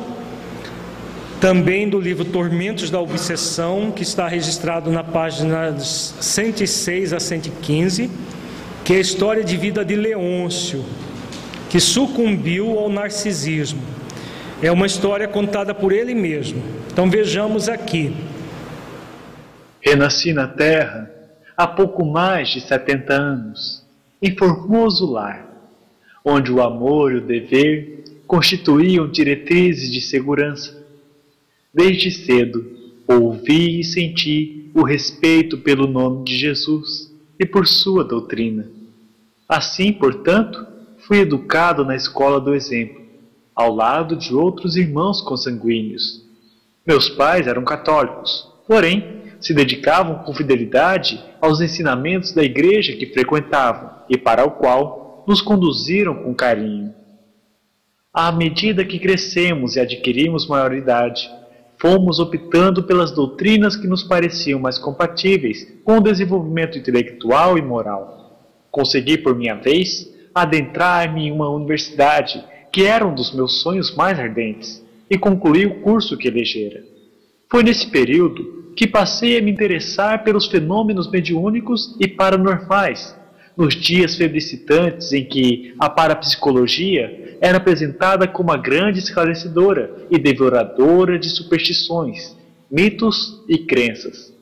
[1.41, 8.09] também do livro Tormentos da Obsessão, que está registrado na página 106 a 115,
[8.85, 10.85] que é a história de vida de Leôncio,
[11.69, 13.81] que sucumbiu ao narcisismo.
[14.63, 16.63] É uma história contada por ele mesmo.
[16.89, 18.15] Então vejamos aqui.
[19.81, 21.11] Renasci na terra
[21.57, 23.84] há pouco mais de 70 anos
[24.25, 25.47] em formoso lar,
[26.23, 30.83] onde o amor e o dever constituíam diretrizes de segurança.
[31.71, 32.65] Desde cedo
[33.07, 38.67] ouvi e senti o respeito pelo nome de Jesus e por sua doutrina.
[39.47, 40.65] Assim, portanto,
[41.07, 43.05] fui educado na escola do exemplo,
[43.53, 46.25] ao lado de outros irmãos consanguíneos.
[46.83, 53.91] Meus pais eram católicos, porém se dedicavam com fidelidade aos ensinamentos da igreja que frequentavam
[54.09, 56.93] e para o qual nos conduziram com carinho.
[58.13, 61.29] À medida que crescemos e adquirimos maioridade,
[61.77, 68.49] fomos optando pelas doutrinas que nos pareciam mais compatíveis com o desenvolvimento intelectual e moral.
[68.71, 74.19] Consegui, por minha vez, adentrar-me em uma universidade que era um dos meus sonhos mais
[74.19, 76.83] ardentes e concluí o curso que elegera.
[77.49, 83.15] Foi nesse período que passei a me interessar pelos fenômenos mediúnicos e paranormais,
[83.55, 91.17] nos dias felicitantes em que a parapsicologia era apresentada como uma grande esclarecedora e devoradora
[91.17, 92.35] de superstições,
[92.69, 94.33] mitos e crenças.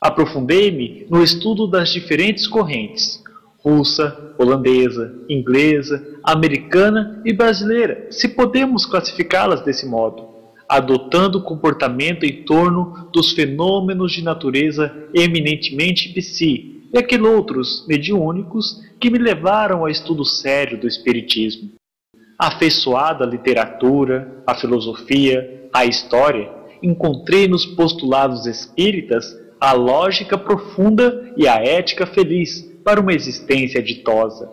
[0.00, 3.22] Aprofundei-me no estudo das diferentes correntes,
[3.58, 10.33] russa, holandesa, inglesa, americana e brasileira, se podemos classificá-las desse modo,
[10.68, 18.80] adotando o comportamento em torno dos fenômenos de natureza eminentemente psi e aqueles outros mediúnicos
[19.00, 21.72] que me levaram ao estudo sério do Espiritismo.
[22.38, 26.50] Afeiçoada à literatura, à filosofia, à história,
[26.82, 34.50] encontrei nos postulados espíritas a lógica profunda e a ética feliz para uma existência ditosa.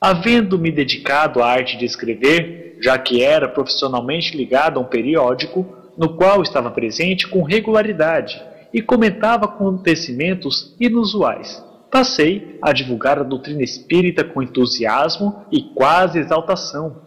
[0.00, 5.64] Havendo-me dedicado à arte de escrever, já que era profissionalmente ligado a um periódico,
[5.96, 8.42] no qual estava presente com regularidade
[8.74, 11.62] e comentava acontecimentos inusuais.
[11.90, 17.02] Passei a divulgar a doutrina espírita com entusiasmo e quase exaltação.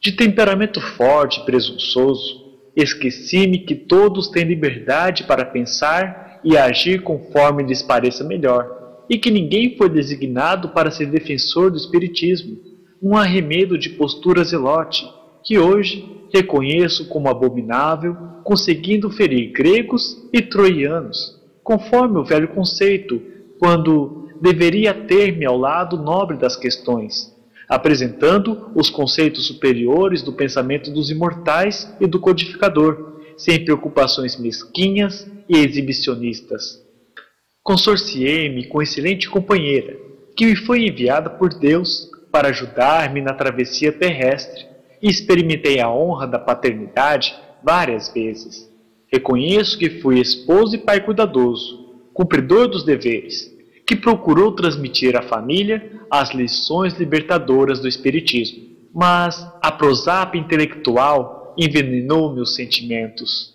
[0.00, 2.40] De temperamento forte e presunçoso,
[2.74, 9.30] esqueci-me que todos têm liberdade para pensar e agir conforme lhes pareça melhor, e que
[9.30, 12.69] ninguém foi designado para ser defensor do Espiritismo,
[13.02, 15.08] um arremedo de postura zelote,
[15.42, 23.20] que hoje reconheço como abominável, conseguindo ferir gregos e troianos, conforme o velho conceito,
[23.58, 27.34] quando deveria ter-me ao lado nobre das questões,
[27.68, 35.56] apresentando os conceitos superiores do pensamento dos imortais e do codificador, sem preocupações mesquinhas e
[35.56, 36.82] exibicionistas.
[37.62, 39.96] Consorciei-me com excelente companheira,
[40.36, 44.66] que me foi enviada por Deus para ajudar-me na travessia terrestre,
[45.02, 48.68] e experimentei a honra da paternidade várias vezes.
[49.12, 53.50] Reconheço que fui esposo e pai cuidadoso, cumpridor dos deveres,
[53.86, 58.68] que procurou transmitir à família as lições libertadoras do Espiritismo.
[58.94, 63.54] Mas a prosápia intelectual envenenou meus sentimentos.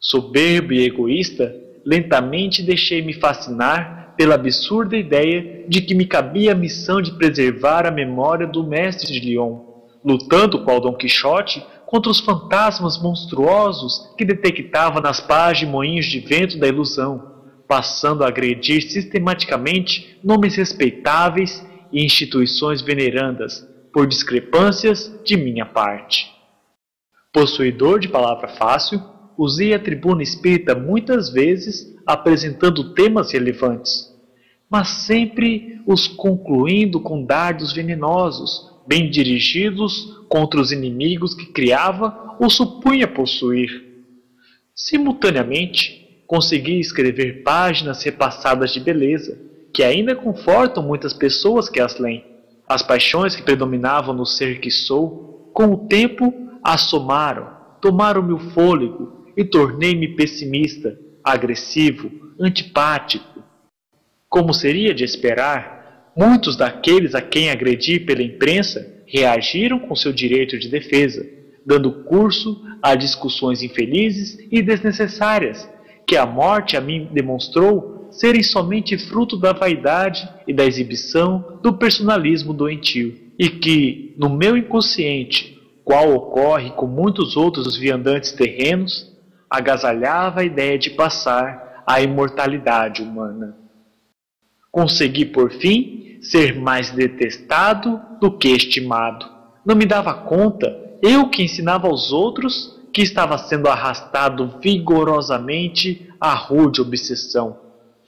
[0.00, 1.54] Soberbo e egoísta,
[1.84, 7.90] lentamente deixei-me fascinar pela absurda ideia de que me cabia a missão de preservar a
[7.90, 9.70] memória do mestre de Lyon
[10.04, 16.20] lutando qual Dom Quixote contra os fantasmas monstruosos que detectava nas pás de moinhos de
[16.20, 25.34] vento da ilusão, passando a agredir sistematicamente nomes respeitáveis e instituições venerandas por discrepâncias de
[25.34, 26.30] minha parte.
[27.32, 29.00] Possuidor de palavra fácil,
[29.38, 34.09] usei a tribuna espírita muitas vezes apresentando temas relevantes,
[34.70, 42.48] mas sempre os concluindo com dardos venenosos bem dirigidos contra os inimigos que criava ou
[42.48, 43.90] supunha possuir.
[44.74, 49.36] Simultaneamente, consegui escrever páginas repassadas de beleza,
[49.74, 52.24] que ainda confortam muitas pessoas que as leem.
[52.68, 57.48] As paixões que predominavam no ser que sou, com o tempo assomaram,
[57.80, 63.29] tomaram-me o fôlego e tornei-me pessimista, agressivo, antipático.
[64.30, 65.80] Como seria de esperar,
[66.16, 71.26] Muitos daqueles a quem agredi pela imprensa reagiram com seu direito de defesa,
[71.64, 75.68] dando curso a discussões infelizes e desnecessárias,
[76.06, 81.72] que a morte a mim demonstrou serem somente fruto da vaidade e da exibição do
[81.74, 89.10] personalismo doentio, e que, no meu inconsciente, qual ocorre com muitos outros viandantes terrenos,
[89.48, 93.59] agasalhava a ideia de passar à imortalidade humana.
[94.70, 99.26] Consegui, por fim, ser mais detestado do que estimado.
[99.64, 106.34] Não me dava conta, eu que ensinava aos outros, que estava sendo arrastado vigorosamente à
[106.34, 107.58] rude obsessão,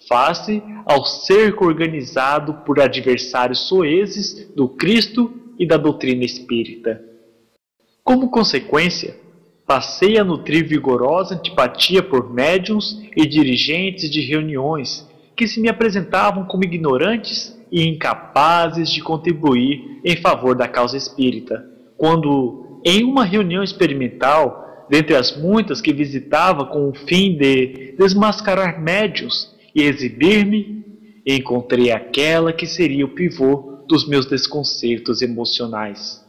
[0.09, 7.01] face ao cerco organizado por adversários soeses do Cristo e da doutrina espírita.
[8.03, 9.17] Como consequência,
[9.67, 16.45] passei a nutrir vigorosa antipatia por médiums e dirigentes de reuniões que se me apresentavam
[16.45, 21.65] como ignorantes e incapazes de contribuir em favor da causa espírita,
[21.97, 28.81] quando, em uma reunião experimental, dentre as muitas que visitava com o fim de desmascarar
[28.81, 30.85] médios e exibir-me,
[31.27, 36.23] encontrei aquela que seria o pivô dos meus desconcertos emocionais.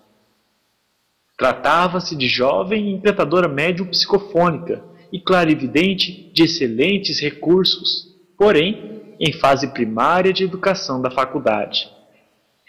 [1.38, 9.68] Tratava-se de jovem e encantadora médium psicofônica e clarividente de excelentes recursos, porém em fase
[9.68, 11.90] primária de educação da faculdade.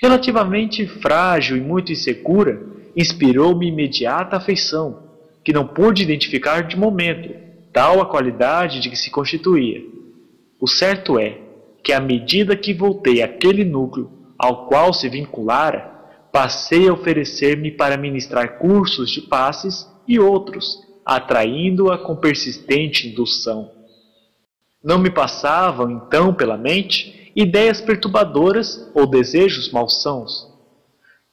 [0.01, 2.63] Relativamente frágil e muito insegura,
[2.97, 5.03] inspirou-me imediata afeição,
[5.45, 7.35] que não pude identificar de momento,
[7.73, 9.83] tal a qualidade de que se constituía.
[10.61, 11.39] O certo é
[11.83, 15.93] que, à medida que voltei àquele núcleo ao qual se vinculara,
[16.33, 23.71] passei a oferecer-me para ministrar cursos de passes e outros, atraindo-a com persistente indução.
[24.85, 30.47] Não me passavam, então, pela mente ideias perturbadoras ou desejos malsãos.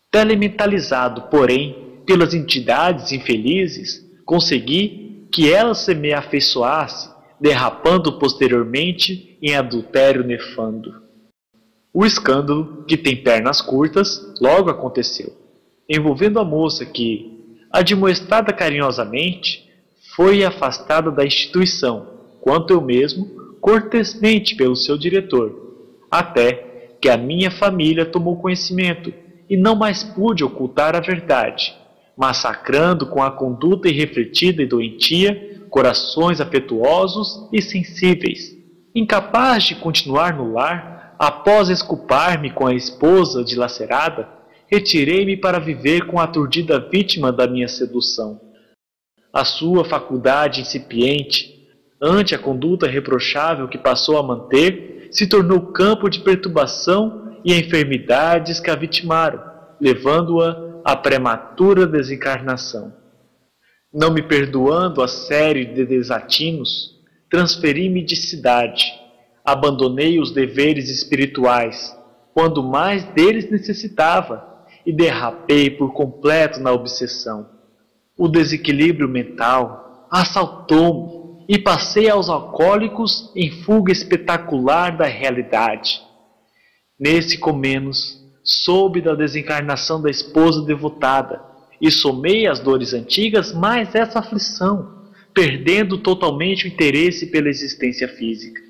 [0.09, 10.23] Telementalizado, porém, pelas entidades infelizes, consegui que ela se me afeiçoasse, derrapando posteriormente em adultério
[10.23, 11.01] nefando.
[11.93, 15.35] O escândalo, que tem pernas curtas, logo aconteceu,
[15.89, 19.69] envolvendo a moça que, admoestada carinhosamente,
[20.15, 22.07] foi afastada da instituição,
[22.41, 29.13] quanto eu mesmo, cortesmente pelo seu diretor, até que a minha família tomou conhecimento
[29.47, 31.73] e não mais pude ocultar a verdade,
[32.17, 38.57] massacrando com a conduta irrefletida e doentia corações afetuosos e sensíveis.
[38.93, 44.27] Incapaz de continuar no lar, após esculpar-me com a esposa dilacerada,
[44.67, 48.41] retirei-me para viver com a aturdida vítima da minha sedução.
[49.31, 51.60] A sua faculdade incipiente
[52.01, 58.59] ante a conduta reprochável que passou a manter, se tornou campo de perturbação e enfermidades
[58.59, 59.41] que a vitimaram,
[59.79, 62.93] levando-a à prematura desencarnação.
[63.93, 66.99] Não me perdoando a série de desatinos,
[67.29, 68.85] transferi-me de cidade,
[69.45, 71.95] abandonei os deveres espirituais,
[72.33, 74.49] quando mais deles necessitava,
[74.85, 77.47] e derrapei por completo na obsessão.
[78.17, 81.20] O desequilíbrio mental assaltou-me
[81.51, 86.01] e passei aos alcoólicos em fuga espetacular da realidade.
[86.97, 91.41] Nesse comenos, soube da desencarnação da esposa devotada
[91.81, 98.61] e somei às dores antigas mais essa aflição, perdendo totalmente o interesse pela existência física.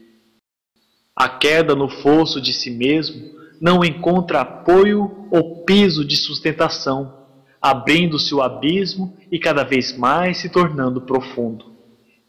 [1.16, 3.30] A queda no fosso de si mesmo
[3.62, 7.28] não encontra apoio ou piso de sustentação,
[7.62, 11.71] abrindo-se o abismo e cada vez mais se tornando profundo.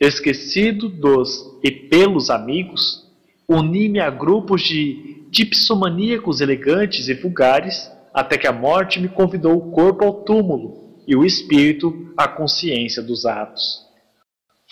[0.02, 3.08] Esquecido dos e pelos amigos,
[3.48, 9.70] uni-me a grupos de dipsomaníacos elegantes e vulgares, até que a morte me convidou o
[9.70, 13.78] corpo ao túmulo e o espírito à consciência dos atos.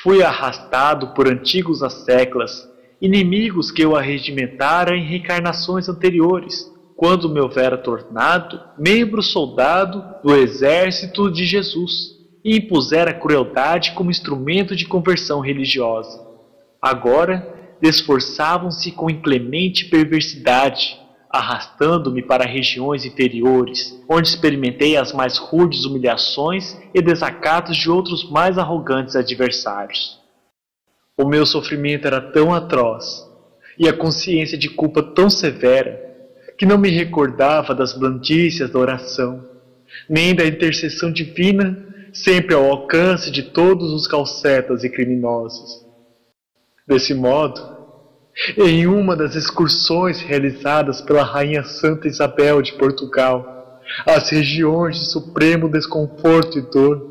[0.02, 2.68] Fui arrastado por antigos asseclas,
[3.00, 11.30] inimigos que eu arregimentara em reencarnações anteriores, quando me houvera tornado membro soldado do exército
[11.30, 16.26] de Jesus e impusera a crueldade como instrumento de conversão religiosa.
[16.80, 20.98] Agora esforçavam-se com inclemente perversidade,
[21.30, 28.58] arrastando-me para regiões inferiores, onde experimentei as mais rudes humilhações e desacatos de outros mais
[28.58, 30.18] arrogantes adversários.
[31.16, 33.26] O meu sofrimento era tão atroz
[33.78, 36.08] e a consciência de culpa tão severa
[36.58, 39.48] que não me recordava das blandícias da oração,
[40.08, 45.84] nem da intercessão divina sempre ao alcance de todos os calcetas e criminosos.
[46.86, 47.60] Desse modo,
[48.56, 55.68] em uma das excursões realizadas pela Rainha Santa Isabel de Portugal, às regiões de supremo
[55.68, 57.10] desconforto e dor,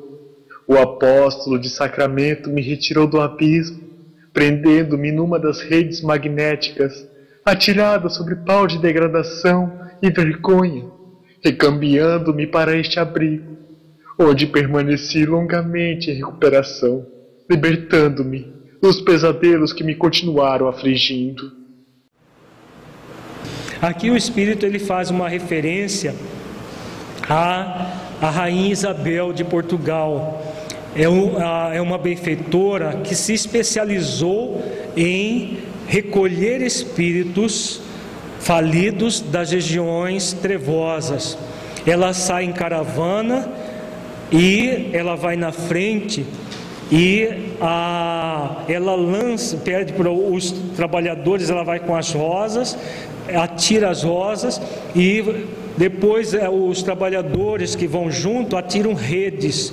[0.67, 3.79] o apóstolo de Sacramento me retirou do abismo,
[4.33, 7.07] prendendo-me numa das redes magnéticas,
[7.43, 10.85] atirada sobre pau de degradação e vergonha,
[11.43, 13.59] recambiando-me para este abrigo
[14.19, 17.05] onde permaneci longamente em recuperação,
[17.49, 21.51] libertando-me dos pesadelos que me continuaram afligindo.
[23.81, 26.13] Aqui o Espírito ele faz uma referência
[27.29, 30.43] à, à Rainha Isabel de Portugal.
[30.93, 34.61] É, um, a, é uma benfeitora que se especializou
[34.97, 37.81] em recolher espíritos
[38.39, 41.37] falidos das regiões trevosas.
[41.87, 43.47] Ela sai em caravana
[44.31, 46.25] e ela vai na frente
[46.91, 47.29] e
[47.61, 52.77] a, ela lança, pede para os trabalhadores, ela vai com as rosas,
[53.33, 54.59] atira as rosas
[54.95, 55.23] e
[55.77, 59.71] depois é, os trabalhadores que vão junto atiram redes.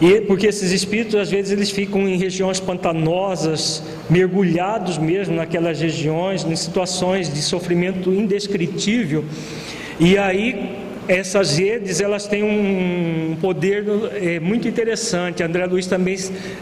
[0.00, 6.44] E, porque esses espíritos às vezes eles ficam em regiões pantanosas, mergulhados mesmo naquelas regiões,
[6.44, 9.24] em situações de sofrimento indescritível.
[10.00, 13.84] E aí essas redes elas têm um poder
[14.14, 15.42] é, muito interessante.
[15.42, 16.16] André Luiz também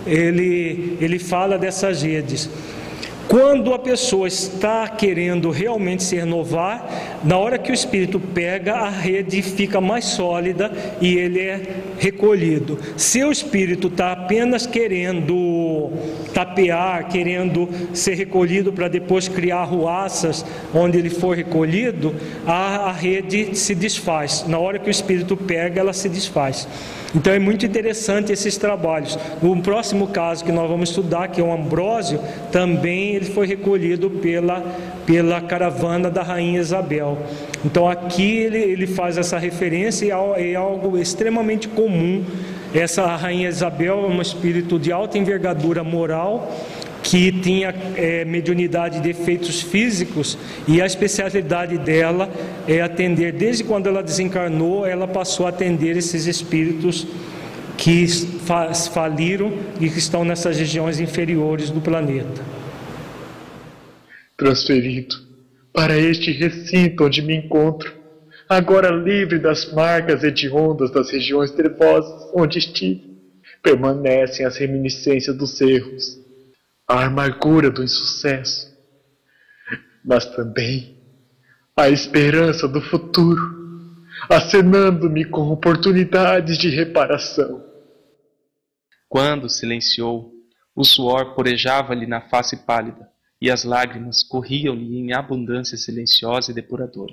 [0.06, 2.48] ele, ele fala dessas redes.
[3.28, 8.90] Quando a pessoa está querendo realmente se renovar, na hora que o espírito pega, a
[8.90, 10.70] rede fica mais sólida
[11.00, 11.60] e ele é
[11.98, 12.78] recolhido.
[12.96, 15.90] Se o espírito está apenas querendo
[16.34, 20.44] tapear, querendo ser recolhido para depois criar ruaças
[20.74, 22.14] onde ele for recolhido,
[22.46, 24.44] a, a rede se desfaz.
[24.46, 26.66] Na hora que o espírito pega, ela se desfaz.
[27.14, 29.18] Então é muito interessante esses trabalhos.
[29.42, 32.18] O próximo caso que nós vamos estudar, que é o Ambrósio,
[32.50, 34.60] também ele foi recolhido pela,
[35.06, 37.18] pela caravana da Rainha Isabel.
[37.64, 42.24] Então aqui ele, ele faz essa referência e é algo extremamente comum.
[42.74, 46.50] Essa Rainha Isabel é um espírito de alta envergadura moral
[47.02, 50.38] que tinha é, mediunidade de efeitos físicos
[50.68, 52.30] e a especialidade dela
[52.66, 57.06] é atender, desde quando ela desencarnou, ela passou a atender esses espíritos
[57.76, 58.06] que
[58.92, 62.51] faliram e que estão nessas regiões inferiores do planeta.
[64.42, 65.14] Transferido
[65.72, 67.94] para este recinto onde me encontro,
[68.48, 73.20] agora livre das marcas hediondas das regiões trevosas onde estive,
[73.62, 76.20] permanecem as reminiscências dos erros
[76.88, 78.76] a amargura do insucesso,
[80.04, 80.98] mas também
[81.76, 83.40] a esperança do futuro,
[84.28, 87.64] acenando-me com oportunidades de reparação.
[89.08, 90.32] Quando silenciou,
[90.74, 93.11] o suor porejava-lhe na face pálida
[93.42, 97.12] e as lágrimas corriam-lhe em abundância silenciosa e depuradora.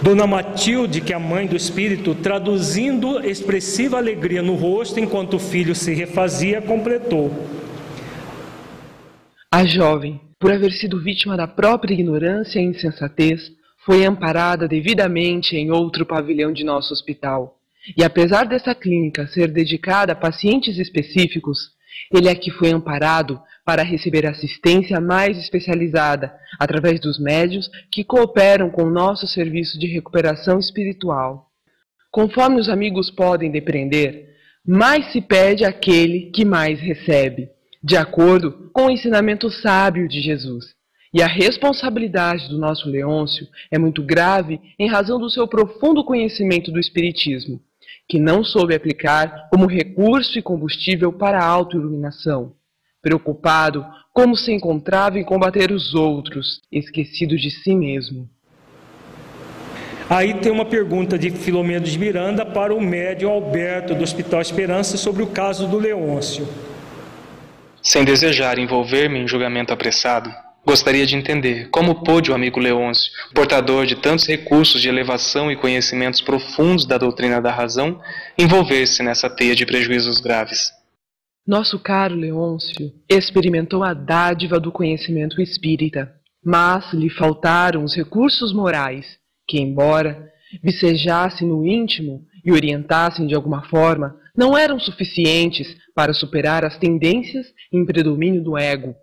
[0.00, 5.40] Dona Matilde, que é a mãe do espírito, traduzindo expressiva alegria no rosto enquanto o
[5.40, 7.32] filho se refazia, completou:
[9.50, 13.50] a jovem, por haver sido vítima da própria ignorância e insensatez,
[13.84, 17.58] foi amparada devidamente em outro pavilhão de nosso hospital.
[17.96, 21.72] E apesar dessa clínica ser dedicada a pacientes específicos,
[22.12, 28.84] ele aqui foi amparado para receber assistência mais especializada através dos médios que cooperam com
[28.84, 31.48] o nosso serviço de recuperação espiritual.
[32.10, 34.30] Conforme os amigos podem depreender,
[34.66, 37.48] mais se pede àquele que mais recebe
[37.82, 40.66] de acordo com o ensinamento sábio de Jesus.
[41.12, 46.70] E a responsabilidade do nosso Leôncio é muito grave em razão do seu profundo conhecimento
[46.70, 47.60] do Espiritismo,
[48.08, 52.54] que não soube aplicar como recurso e combustível para a autoiluminação.
[53.02, 58.28] Preocupado como se encontrava em combater os outros, esquecido de si mesmo.
[60.08, 64.96] Aí tem uma pergunta de Filomeno de Miranda para o médio Alberto do Hospital Esperança
[64.96, 66.46] sobre o caso do Leôncio.
[67.82, 70.30] Sem desejar envolver-me em julgamento apressado,
[70.66, 75.56] gostaria de entender como pôde o amigo Leôncio, portador de tantos recursos de elevação e
[75.56, 77.98] conhecimentos profundos da doutrina da razão,
[78.38, 80.81] envolver-se nessa teia de prejuízos graves.
[81.44, 86.14] Nosso caro Leôncio experimentou a dádiva do conhecimento espírita,
[86.44, 89.18] mas lhe faltaram os recursos morais
[89.48, 90.30] que, embora
[90.62, 97.48] vicejassem no íntimo e orientassem de alguma forma, não eram suficientes para superar as tendências
[97.72, 98.94] em predomínio do ego,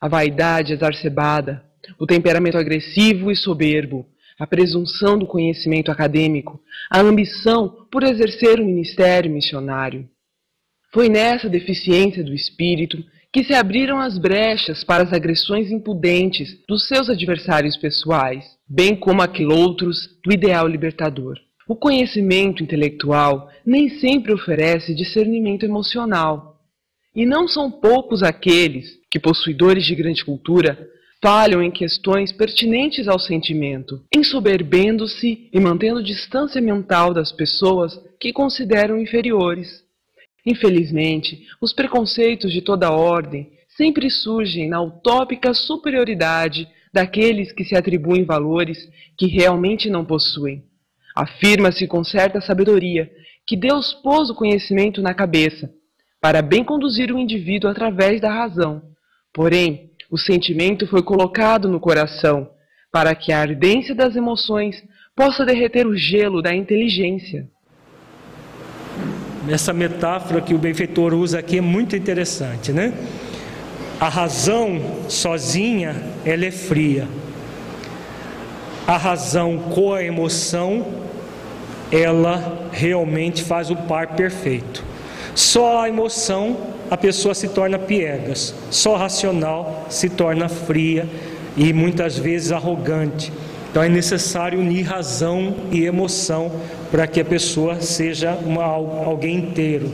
[0.00, 1.64] a vaidade exacerbada,
[1.96, 4.04] o temperamento agressivo e soberbo,
[4.36, 10.08] a presunção do conhecimento acadêmico, a ambição por exercer o ministério missionário.
[10.94, 16.86] Foi nessa deficiência do espírito que se abriram as brechas para as agressões impudentes dos
[16.86, 21.36] seus adversários pessoais, bem como aquiloutros do ideal libertador.
[21.66, 26.60] O conhecimento intelectual nem sempre oferece discernimento emocional.
[27.12, 30.78] E não são poucos aqueles que, possuidores de grande cultura,
[31.20, 38.96] falham em questões pertinentes ao sentimento, ensoberbendo-se e mantendo distância mental das pessoas que consideram
[39.00, 39.83] inferiores.
[40.46, 48.24] Infelizmente, os preconceitos de toda ordem sempre surgem na utópica superioridade daqueles que se atribuem
[48.24, 48.88] valores
[49.18, 50.62] que realmente não possuem.
[51.16, 53.10] Afirma-se com certa sabedoria
[53.46, 55.70] que Deus pôs o conhecimento na cabeça,
[56.20, 58.82] para bem conduzir o indivíduo através da razão.
[59.32, 62.50] Porém, o sentimento foi colocado no coração,
[62.92, 64.82] para que a ardência das emoções
[65.16, 67.48] possa derreter o gelo da inteligência.
[69.48, 72.92] Essa metáfora que o benfeitor usa aqui é muito interessante, né?
[74.00, 77.06] A razão sozinha, ela é fria.
[78.86, 80.86] A razão com a emoção,
[81.90, 84.84] ela realmente faz o par perfeito.
[85.34, 86.56] Só a emoção
[86.90, 91.08] a pessoa se torna piegas, só racional se torna fria
[91.56, 93.32] e muitas vezes arrogante.
[93.74, 96.48] Então é necessário unir razão e emoção
[96.92, 99.90] para que a pessoa seja uma, alguém inteiro.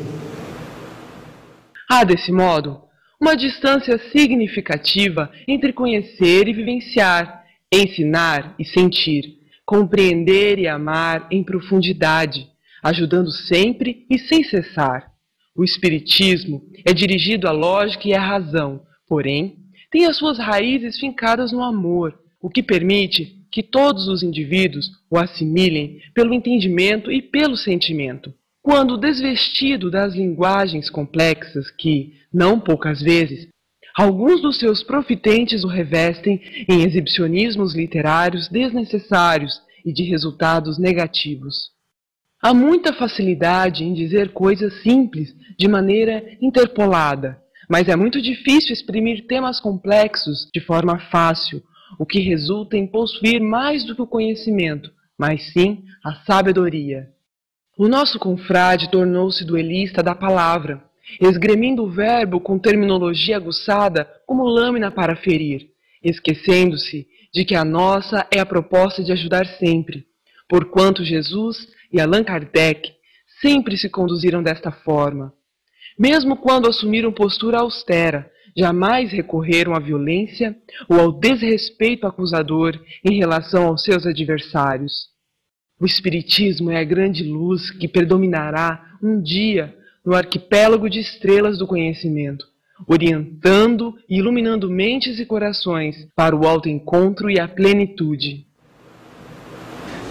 [1.89, 2.83] Há, desse modo,
[3.19, 12.49] uma distância significativa entre conhecer e vivenciar, ensinar e sentir, compreender e amar em profundidade,
[12.83, 15.11] ajudando sempre e sem cessar.
[15.57, 19.57] O Espiritismo é dirigido à lógica e à razão, porém,
[19.91, 25.19] tem as suas raízes fincadas no amor, o que permite que todos os indivíduos o
[25.19, 28.33] assimilem pelo entendimento e pelo sentimento.
[28.63, 33.49] Quando desvestido das linguagens complexas que, não poucas vezes,
[33.97, 41.71] alguns dos seus profitentes o revestem em exibicionismos literários desnecessários e de resultados negativos.
[42.43, 47.39] Há muita facilidade em dizer coisas simples de maneira interpolada,
[47.69, 51.63] mas é muito difícil exprimir temas complexos de forma fácil,
[51.99, 57.09] o que resulta em possuir mais do que o conhecimento, mas sim a sabedoria.
[57.77, 60.83] O nosso confrade tornou-se duelista da palavra,
[61.21, 65.71] esgremindo o verbo com terminologia aguçada como lâmina para ferir,
[66.03, 70.05] esquecendo-se de que a nossa é a proposta de ajudar sempre,
[70.49, 72.93] porquanto Jesus e Allan Kardec
[73.41, 75.33] sempre se conduziram desta forma.
[75.99, 80.57] Mesmo quando assumiram postura austera, jamais recorreram à violência
[80.89, 85.09] ou ao desrespeito acusador em relação aos seus adversários.
[85.81, 89.75] O Espiritismo é a grande luz que predominará um dia
[90.05, 92.47] no arquipélago de estrelas do conhecimento,
[92.87, 98.47] orientando e iluminando mentes e corações para o alto encontro e a plenitude.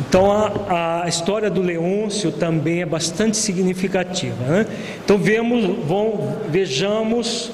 [0.08, 4.44] Então a, a história do Leôncio também é bastante significativa.
[4.44, 4.66] Né?
[5.04, 7.52] Então vemos, vamos, vejamos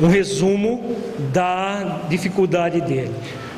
[0.00, 0.96] um resumo
[1.32, 3.12] da dificuldade dele.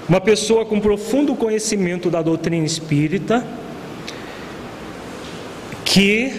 [0.09, 3.47] Uma pessoa com profundo conhecimento da doutrina espírita,
[5.85, 6.33] que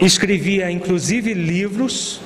[0.00, 2.20] escrevia inclusive livros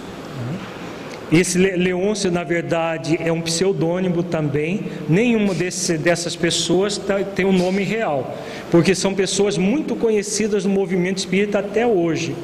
[1.33, 4.87] esse Leôncio, na verdade, é um pseudônimo também.
[5.09, 8.37] Nenhuma desse, dessas pessoas tá, tem um nome real,
[8.69, 12.35] porque são pessoas muito conhecidas no movimento espírita até hoje.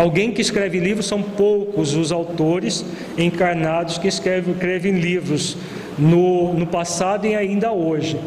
[0.00, 2.82] Alguém que escreve livros são poucos os autores
[3.18, 5.58] encarnados que escrevem, livros
[5.98, 8.18] no, no passado e ainda hoje.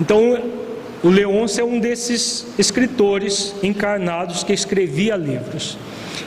[0.00, 0.42] Então,
[1.04, 5.76] o Leôncio é um desses escritores encarnados que escrevia livros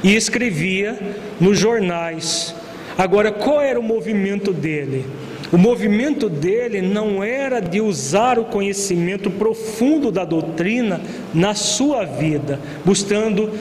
[0.03, 0.95] e escrevia
[1.41, 2.53] nos jornais
[2.97, 5.05] Agora, qual era o movimento dele?
[5.51, 10.99] O movimento dele não era de usar o conhecimento profundo da doutrina
[11.33, 13.51] na sua vida, buscando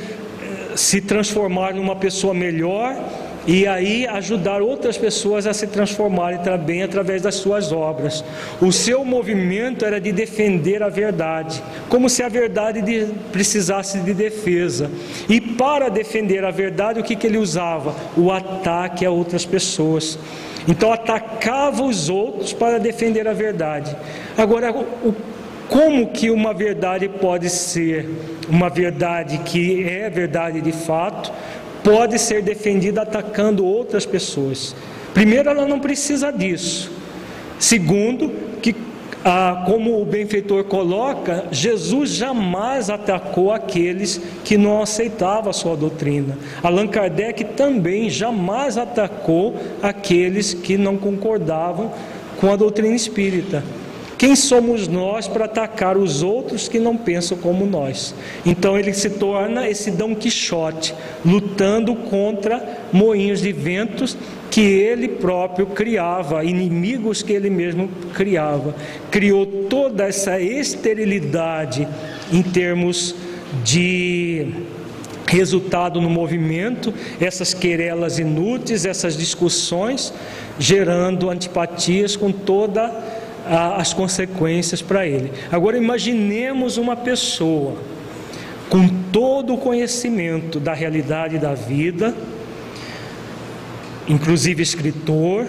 [0.77, 2.97] se transformar numa pessoa melhor
[3.47, 8.25] e aí ajudar outras pessoas a se transformarem também através das suas obras.
[8.61, 14.15] O seu movimento era de defender a verdade, como se a verdade de, precisasse de
[14.15, 14.91] defesa.
[15.29, 17.95] E para defender a verdade, o que, que ele usava?
[18.17, 20.19] O ataque a outras pessoas.
[20.69, 23.97] Então atacava os outros para defender a verdade.
[24.37, 25.15] Agora, o,
[25.73, 28.09] como que uma verdade pode ser
[28.49, 31.33] uma verdade que é verdade de fato?
[31.83, 34.75] pode ser defendida atacando outras pessoas.
[35.13, 36.91] Primeiro, ela não precisa disso.
[37.59, 38.75] Segundo, que
[39.25, 46.37] ah, como o benfeitor coloca, Jesus jamais atacou aqueles que não aceitavam a sua doutrina.
[46.63, 51.93] Allan Kardec também jamais atacou aqueles que não concordavam
[52.41, 53.63] com a doutrina espírita.
[54.23, 58.15] Quem somos nós para atacar os outros que não pensam como nós?
[58.47, 60.95] Então ele se torna esse Dom Quixote,
[61.27, 64.17] lutando contra moinhos de ventos
[64.49, 68.77] que ele próprio criava, inimigos que ele mesmo criava.
[69.11, 71.89] Criou toda essa esterilidade
[72.33, 73.17] em termos
[73.65, 74.47] de
[75.27, 80.15] resultado no movimento, essas querelas inúteis, essas discussões,
[80.61, 85.33] gerando antipatias com toda as consequências para ele.
[85.51, 87.77] Agora imaginemos uma pessoa
[88.69, 92.15] com todo o conhecimento da realidade da vida,
[94.09, 95.47] inclusive escritor,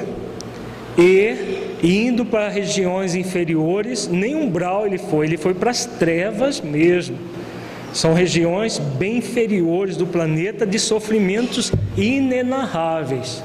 [0.97, 7.17] e indo para regiões inferiores, nem umbral ele foi, ele foi para as trevas mesmo.
[7.93, 13.43] São regiões bem inferiores do planeta de sofrimentos inenarráveis.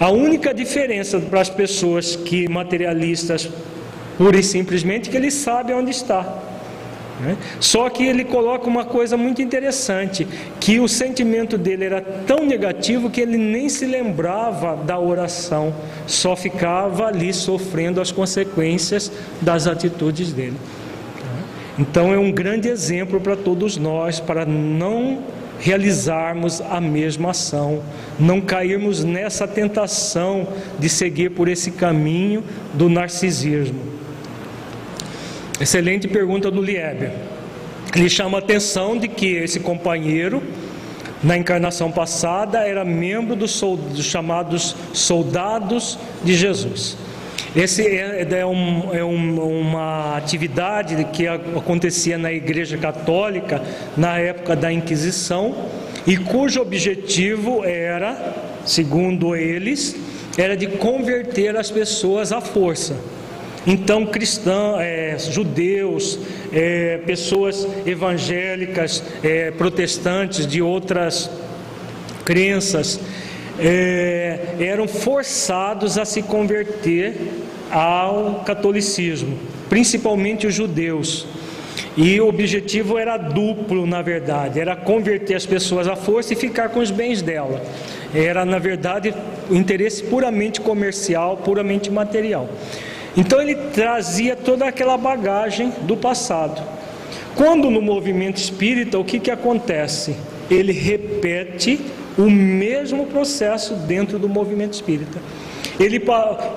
[0.00, 3.50] A única diferença para as pessoas que materialistas,
[4.16, 6.38] pura e simplesmente, que eles sabem onde está.
[7.20, 7.36] Né?
[7.60, 10.26] Só que ele coloca uma coisa muito interessante:
[10.58, 15.74] que o sentimento dele era tão negativo que ele nem se lembrava da oração,
[16.06, 20.56] só ficava ali sofrendo as consequências das atitudes dele.
[21.78, 25.18] Então é um grande exemplo para todos nós, para não
[25.60, 27.82] realizarmos a mesma ação,
[28.18, 30.48] não cairmos nessa tentação
[30.78, 32.42] de seguir por esse caminho
[32.72, 33.78] do narcisismo.
[35.60, 37.12] Excelente pergunta do Lieber.
[37.94, 40.42] Ele chama a atenção de que esse companheiro,
[41.22, 46.96] na encarnação passada, era membro dos, dos chamados soldados de Jesus.
[47.54, 53.62] Esse é, é, um, é um, uma atividade que acontecia na Igreja Católica
[53.96, 55.54] na época da Inquisição
[56.06, 58.34] e cujo objetivo era,
[58.64, 59.96] segundo eles,
[60.38, 62.96] era de converter as pessoas à força.
[63.66, 66.18] Então, cristãos, é, judeus,
[66.52, 71.30] é, pessoas evangélicas, é, protestantes de outras
[72.24, 72.98] crenças,
[73.60, 77.14] é, eram forçados a se converter
[77.70, 79.38] ao catolicismo,
[79.68, 81.26] principalmente os judeus.
[81.96, 86.70] E o objetivo era duplo, na verdade: era converter as pessoas à força e ficar
[86.70, 87.62] com os bens dela.
[88.14, 89.14] Era, na verdade,
[89.48, 92.48] o interesse puramente comercial, puramente material.
[93.16, 96.62] Então ele trazia toda aquela bagagem do passado.
[97.34, 100.16] Quando no movimento espírita, o que, que acontece?
[100.50, 101.80] Ele repete
[102.18, 105.18] o mesmo processo dentro do movimento espírita.
[105.78, 106.02] Ele,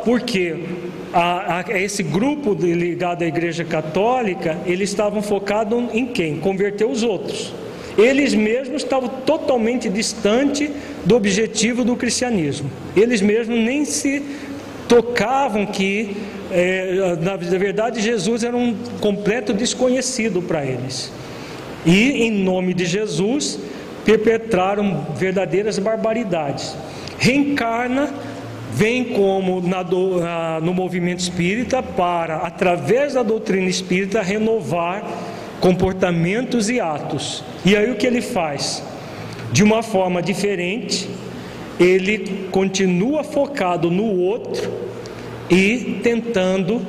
[0.03, 0.65] porque
[1.13, 6.39] a, a, esse grupo ligado à Igreja Católica, eles estavam focados em quem?
[6.39, 7.53] Converter os outros.
[7.97, 10.69] Eles mesmos estavam totalmente distantes
[11.05, 12.69] do objetivo do cristianismo.
[12.95, 14.23] Eles mesmos nem se
[14.87, 16.17] tocavam que
[16.55, 21.11] é, na verdade, Jesus era um completo desconhecido para eles.
[21.83, 23.59] E, em nome de Jesus,
[24.05, 26.75] perpetraram verdadeiras barbaridades.
[27.17, 28.13] Reencarna,
[28.71, 29.83] vem como na
[30.61, 35.03] no movimento espírita para, através da doutrina espírita, renovar
[35.59, 37.43] comportamentos e atos.
[37.63, 38.83] E aí o que ele faz?
[39.51, 41.07] De uma forma diferente,
[41.79, 44.71] ele continua focado no outro
[45.49, 46.81] e tentando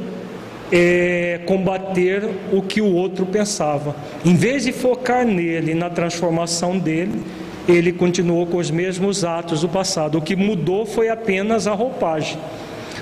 [0.72, 3.94] é, combater o que o outro pensava.
[4.24, 7.22] Em vez de focar nele, na transformação dele,
[7.68, 10.18] ele continuou com os mesmos atos do passado.
[10.18, 12.38] O que mudou foi apenas a roupagem.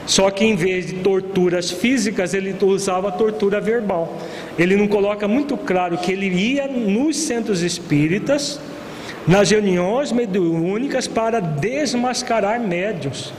[0.07, 4.19] Só que em vez de torturas físicas, ele usava tortura verbal.
[4.59, 8.61] Ele não coloca muito claro que ele ia nos centros espíritas,
[9.27, 13.33] nas reuniões mediúnicas, para desmascarar médios.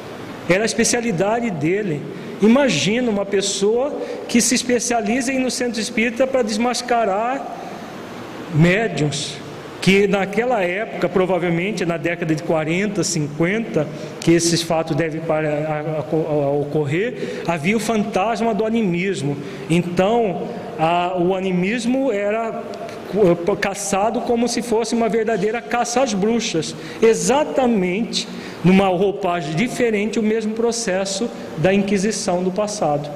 [0.49, 2.01] Era a especialidade dele.
[2.41, 7.45] Imagina uma pessoa que se especializa no centro espírita para desmascarar
[8.53, 9.37] médiums,
[9.81, 13.87] que naquela época, provavelmente na década de 40, 50,
[14.21, 15.21] que esses fatos devem
[16.61, 19.37] ocorrer, havia o fantasma do animismo.
[19.69, 20.47] Então,
[20.79, 22.63] a, o animismo era
[23.59, 28.27] caçado como se fosse uma verdadeira caça às bruxas, exatamente
[28.63, 33.09] numa roupagem diferente, o mesmo processo da Inquisição do passado.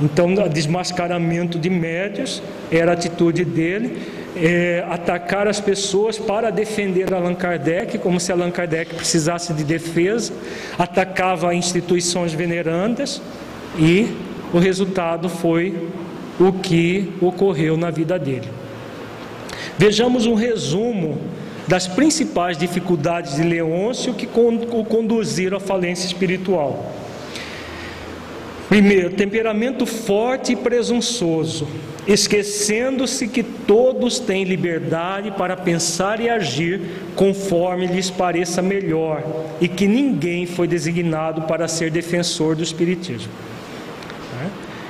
[0.00, 4.00] Então, desmascaramento de médios era a atitude dele,
[4.36, 10.32] é, atacar as pessoas para defender Allan Kardec, como se Allan Kardec precisasse de defesa,
[10.78, 13.20] atacava instituições venerandas
[13.78, 14.16] e
[14.52, 15.88] o resultado foi
[16.38, 18.48] o que ocorreu na vida dele.
[19.80, 21.18] Vejamos um resumo
[21.66, 26.92] das principais dificuldades de Leôncio que o conduziram à falência espiritual.
[28.68, 31.66] Primeiro, temperamento forte e presunçoso,
[32.06, 36.82] esquecendo-se que todos têm liberdade para pensar e agir
[37.16, 39.24] conforme lhes pareça melhor
[39.62, 43.32] e que ninguém foi designado para ser defensor do Espiritismo.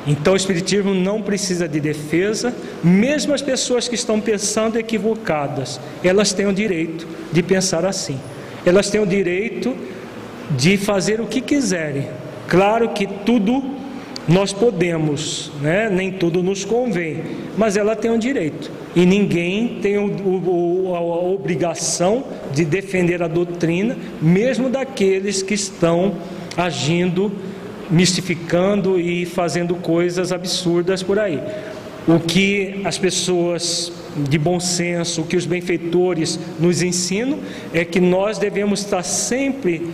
[0.06, 6.32] Então o Espiritismo não precisa de defesa, mesmo as pessoas que estão pensando equivocadas, elas
[6.32, 8.18] têm o direito de pensar assim.
[8.64, 9.76] Elas têm o direito
[10.56, 12.08] de fazer o que quiserem.
[12.48, 13.62] Claro que tudo
[14.26, 15.88] nós podemos, né?
[15.90, 17.22] nem tudo nos convém,
[17.56, 18.70] mas ela tem o direito.
[18.94, 26.14] E ninguém tem o, o, a obrigação de defender a doutrina, mesmo daqueles que estão
[26.56, 27.32] agindo
[27.90, 31.40] mistificando e fazendo coisas absurdas por aí.
[32.06, 37.38] O que as pessoas de bom senso, o que os benfeitores nos ensinam,
[37.72, 39.90] é que nós devemos estar sempre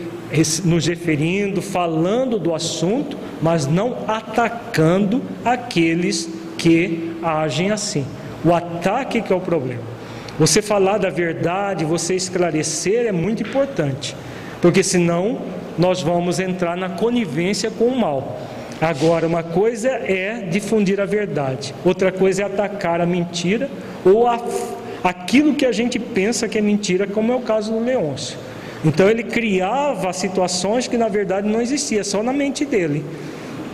[0.65, 8.05] nos referindo, falando do assunto, mas não atacando aqueles que agem assim.
[8.45, 9.83] O ataque que é o problema.
[10.39, 14.15] Você falar da verdade, você esclarecer é muito importante,
[14.61, 15.41] porque senão
[15.79, 18.39] nós vamos entrar na conivência com o mal.
[18.81, 23.71] Agora, uma coisa é difundir a verdade, outra coisa é atacar a mentira
[24.05, 24.39] ou a,
[25.03, 28.37] aquilo que a gente pensa que é mentira, como é o caso do Leôncio.
[28.85, 33.05] Então ele criava situações que na verdade não existia, só na mente dele,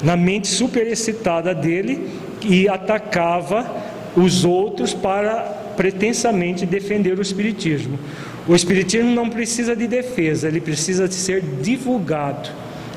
[0.03, 2.09] na mente superexcitada dele
[2.45, 3.69] e atacava
[4.17, 7.99] os outros para pretensamente defender o espiritismo.
[8.47, 12.51] O espiritismo não precisa de defesa, ele precisa de ser divulgado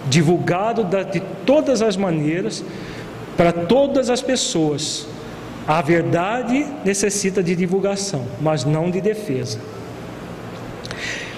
[0.10, 2.64] divulgado de todas as maneiras,
[3.36, 5.08] para todas as pessoas.
[5.68, 9.60] A verdade necessita de divulgação, mas não de defesa.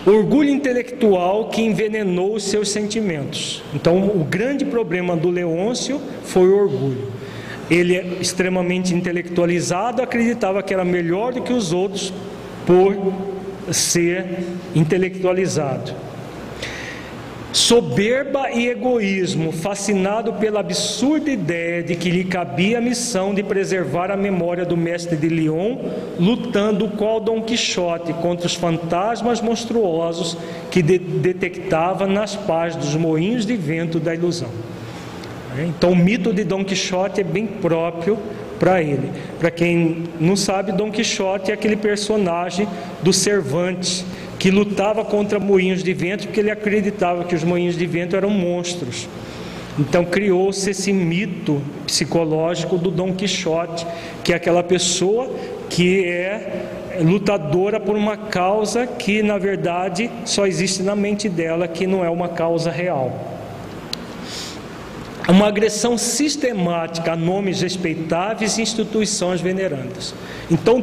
[0.05, 3.63] Orgulho intelectual que envenenou os seus sentimentos.
[3.73, 7.11] Então, o grande problema do Leôncio foi o orgulho.
[7.69, 12.13] Ele é extremamente intelectualizado, acreditava que era melhor do que os outros
[12.65, 12.95] por
[13.71, 14.25] ser
[14.75, 15.93] intelectualizado.
[17.53, 24.11] Soberba e egoísmo, fascinado pela absurda ideia de que lhe cabia a missão de preservar
[24.11, 25.77] a memória do mestre de Lyon,
[26.19, 30.37] lutando qual Dom Quixote contra os fantasmas monstruosos
[30.69, 34.49] que de detectava nas pás dos moinhos de vento da ilusão.
[35.67, 38.19] Então, o mito de Dom Quixote é bem próprio
[38.59, 39.11] para ele.
[39.39, 42.67] Para quem não sabe, Dom Quixote é aquele personagem
[43.01, 44.05] do Cervantes
[44.39, 48.29] que lutava contra moinhos de vento porque ele acreditava que os moinhos de vento eram
[48.29, 49.07] monstros.
[49.79, 53.85] Então criou-se esse mito psicológico do Dom Quixote,
[54.23, 55.29] que é aquela pessoa
[55.69, 56.65] que é
[57.01, 62.09] lutadora por uma causa que na verdade só existe na mente dela, que não é
[62.09, 63.36] uma causa real.
[65.27, 70.15] Uma agressão sistemática a nomes respeitáveis e instituições venerandas.
[70.49, 70.81] Então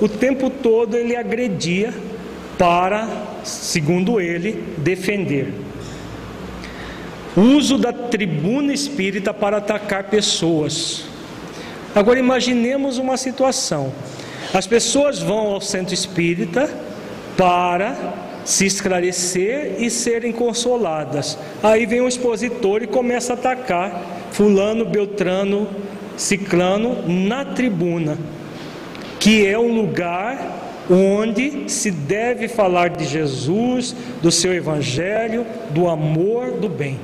[0.00, 1.92] o tempo todo ele agredia
[2.56, 3.08] para,
[3.42, 5.52] segundo ele, defender.
[7.36, 11.04] Uso da tribuna espírita para atacar pessoas.
[11.92, 13.92] Agora imaginemos uma situação:
[14.52, 16.70] as pessoas vão ao centro espírita
[17.36, 18.14] para
[18.44, 21.38] se esclarecer e serem consoladas.
[21.62, 25.68] Aí vem o expositor e começa a atacar Fulano, Beltrano,
[26.16, 28.18] Ciclano na tribuna,
[29.18, 36.52] que é um lugar onde se deve falar de Jesus, do seu evangelho, do amor,
[36.52, 36.98] do bem.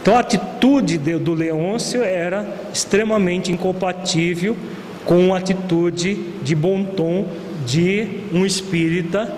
[0.00, 4.56] Então a atitude do Leôncio era extremamente incompatível
[5.04, 7.26] com a atitude de bom tom
[7.66, 9.32] de um espírita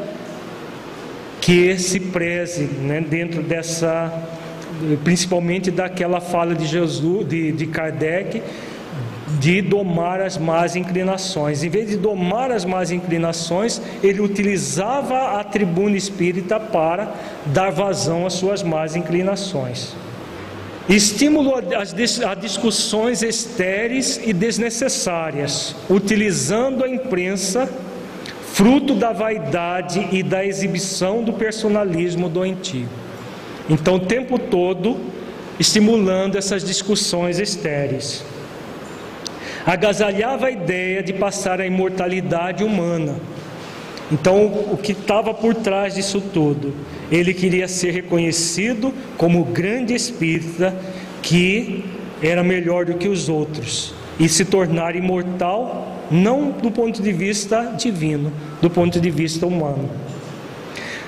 [1.45, 4.11] que se preze né, dentro dessa,
[5.05, 8.43] principalmente daquela fala de Jesus, de, de Kardec,
[9.39, 11.63] de domar as más inclinações.
[11.63, 17.13] Em vez de domar as más inclinações, ele utilizava a tribuna espírita para
[17.45, 19.95] dar vazão às suas más inclinações.
[20.89, 21.53] Estímulo
[22.27, 27.69] a discussões estéreis e desnecessárias, utilizando a imprensa,
[28.55, 32.89] fruto da vaidade e da exibição do personalismo doentio.
[33.69, 34.97] Então, o tempo todo,
[35.59, 38.25] estimulando essas discussões estéreis
[39.67, 43.17] agasalhava a ideia de passar a imortalidade humana.
[44.13, 46.75] Então, o que estava por trás disso tudo?
[47.11, 50.77] Ele queria ser reconhecido como grande espírita
[51.23, 51.85] que
[52.23, 57.75] era melhor do que os outros e se tornar imortal, não do ponto de vista
[57.77, 59.89] divino, do ponto de vista humano.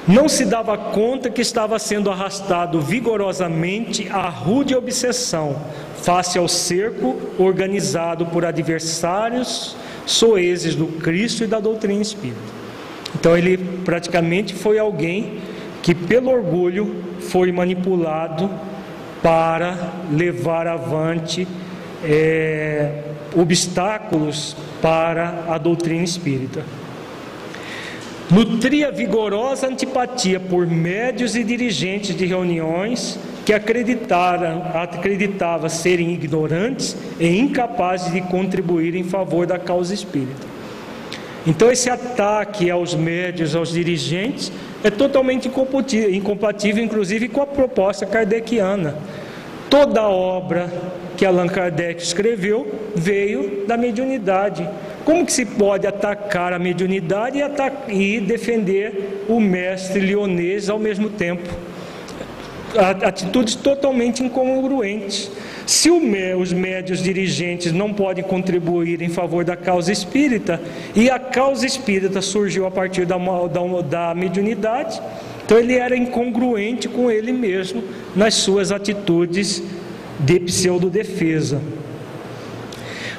[0.07, 5.57] Não se dava conta que estava sendo arrastado vigorosamente à rude obsessão
[5.97, 9.77] face ao cerco organizado por adversários
[10.07, 12.39] soeses do Cristo e da doutrina espírita.
[13.19, 15.41] Então ele praticamente foi alguém
[15.83, 18.49] que pelo orgulho foi manipulado
[19.21, 19.77] para
[20.13, 21.49] levar avante
[22.05, 23.03] é,
[23.37, 26.65] obstáculos para a doutrina espírita.
[28.31, 37.39] Nutria vigorosa antipatia por médios e dirigentes de reuniões que acreditaram, acreditava serem ignorantes e
[37.39, 40.57] incapazes de contribuir em favor da causa espírita.
[41.47, 44.51] Então, esse ataque aos médios, aos dirigentes,
[44.83, 48.97] é totalmente incompatível, inclusive, com a proposta kardeciana.
[49.71, 50.69] Toda obra
[51.17, 54.69] que Allan Kardec escreveu veio da mediunidade,
[55.05, 61.09] como que se pode atacar a mediunidade e, e defender o mestre leonês ao mesmo
[61.09, 61.49] tempo?
[63.03, 65.31] Atitudes totalmente incongruentes.
[65.65, 70.61] Se os médios dirigentes não podem contribuir em favor da causa espírita,
[70.95, 75.01] e a causa espírita surgiu a partir da, da, da mediunidade,
[75.45, 77.83] então ele era incongruente com ele mesmo
[78.17, 79.63] nas suas atitudes
[80.21, 81.61] de pseudodefesa.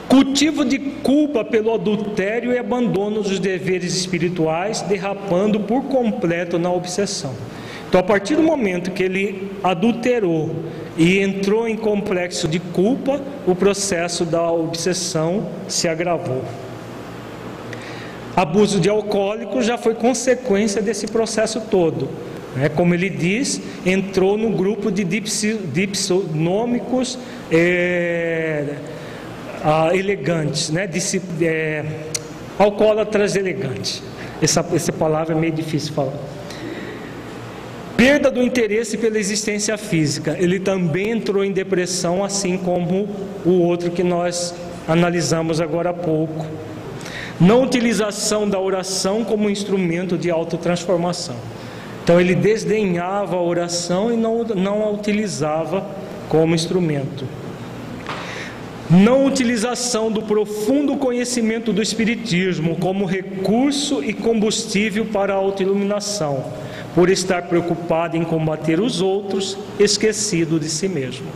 [0.07, 7.33] Cultivo de culpa pelo adultério e abandono dos deveres espirituais, derrapando por completo na obsessão.
[7.87, 10.55] Então, a partir do momento que ele adulterou
[10.97, 16.43] e entrou em complexo de culpa, o processo da obsessão se agravou.
[18.35, 22.07] Abuso de alcoólico já foi consequência desse processo todo.
[22.61, 27.17] É, como ele diz, entrou no grupo de dipsonômicos
[27.51, 28.75] é,
[29.63, 30.87] ah, elegantes, né?
[30.87, 31.83] Disse, é,
[32.57, 34.01] alcoólatras elegantes.
[34.41, 36.13] Essa, essa palavra é meio difícil de falar.
[37.95, 40.37] Perda do interesse pela existência física.
[40.39, 43.09] Ele também entrou em depressão, assim como
[43.43, 44.53] o outro que nós
[44.87, 46.45] analisamos agora há pouco.
[47.39, 51.35] Não utilização da oração como instrumento de autotransformação.
[52.07, 55.85] Então ele desdenhava a oração e não, não a utilizava
[56.29, 57.25] como instrumento.
[58.89, 66.45] Não utilização do profundo conhecimento do Espiritismo como recurso e combustível para a autoiluminação
[66.95, 71.27] por estar preocupado em combater os outros, esquecido de si mesmo.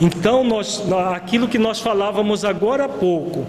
[0.00, 0.82] Então, nós,
[1.14, 3.46] aquilo que nós falávamos agora há pouco,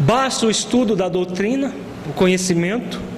[0.00, 1.72] basta o estudo da doutrina,
[2.10, 3.17] o conhecimento.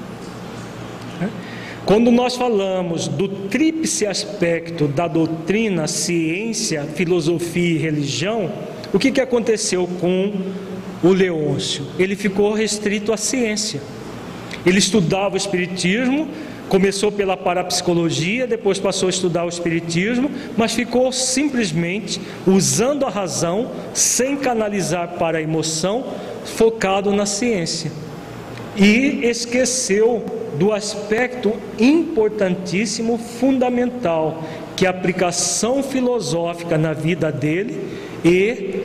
[1.90, 8.48] Quando nós falamos do tríplice aspecto da doutrina, ciência, filosofia e religião,
[8.94, 10.32] o que, que aconteceu com
[11.02, 11.84] o Leôncio?
[11.98, 13.80] Ele ficou restrito à ciência.
[14.64, 16.28] Ele estudava o Espiritismo,
[16.68, 23.68] começou pela parapsicologia, depois passou a estudar o Espiritismo, mas ficou simplesmente usando a razão,
[23.92, 26.04] sem canalizar para a emoção,
[26.44, 27.90] focado na ciência.
[28.76, 34.42] E esqueceu do aspecto importantíssimo, fundamental,
[34.76, 37.78] que é a aplicação filosófica na vida dele
[38.24, 38.82] e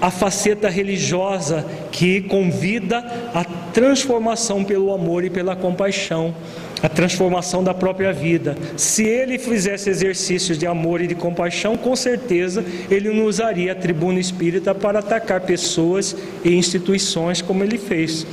[0.00, 2.98] a faceta religiosa que convida
[3.32, 6.34] a transformação pelo amor e pela compaixão,
[6.82, 8.54] a transformação da própria vida.
[8.76, 13.74] Se ele fizesse exercícios de amor e de compaixão, com certeza ele não usaria a
[13.74, 18.26] tribuna espírita para atacar pessoas e instituições como ele fez.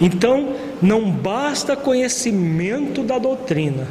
[0.00, 3.86] Então, não basta conhecimento da doutrina,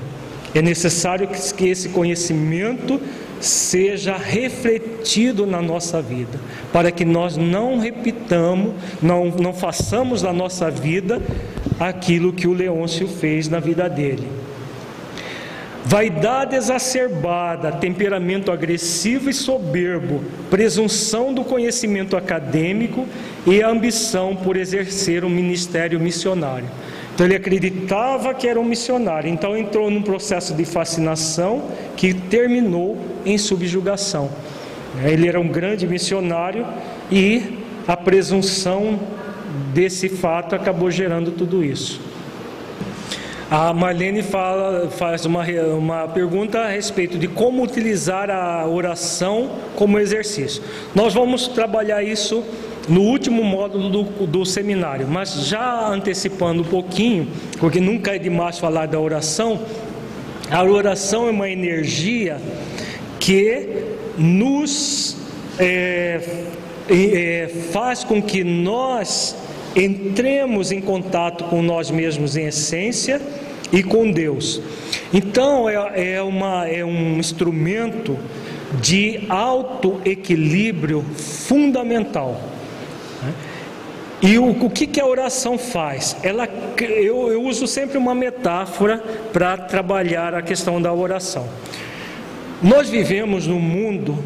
[0.54, 3.00] é necessário que esse conhecimento
[3.40, 6.40] seja refletido na nossa vida,
[6.74, 11.22] para que nós não repitamos, não, não façamos na nossa vida
[11.80, 14.28] aquilo que o Leôncio fez na vida dele.
[15.90, 23.08] Vaidade exacerbada, temperamento agressivo e soberbo, presunção do conhecimento acadêmico
[23.44, 26.68] e ambição por exercer um ministério missionário.
[27.12, 32.96] Então ele acreditava que era um missionário, então entrou num processo de fascinação que terminou
[33.26, 34.30] em subjugação.
[35.04, 36.68] Ele era um grande missionário
[37.12, 39.00] e a presunção
[39.74, 42.09] desse fato acabou gerando tudo isso.
[43.52, 45.44] A Marlene fala, faz uma,
[45.76, 50.62] uma pergunta a respeito de como utilizar a oração como exercício.
[50.94, 52.44] Nós vamos trabalhar isso
[52.88, 57.28] no último módulo do, do seminário, mas já antecipando um pouquinho,
[57.60, 59.60] porque nunca é demais falar da oração,
[60.52, 62.38] a oração é uma energia
[63.20, 63.68] que
[64.16, 65.18] nos
[65.58, 66.22] é,
[66.88, 69.36] é, faz com que nós
[69.76, 73.22] entremos em contato com nós mesmos em essência
[73.72, 74.62] e com Deus.
[75.14, 78.18] Então é, é, uma, é um instrumento
[78.82, 82.40] de autoequilíbrio fundamental.
[84.22, 86.18] E o, o que, que a oração faz?
[86.24, 86.48] Ela,
[86.78, 89.02] eu, eu uso sempre uma metáfora
[89.32, 91.48] para trabalhar a questão da oração.
[92.62, 94.18] Nós vivemos num mundo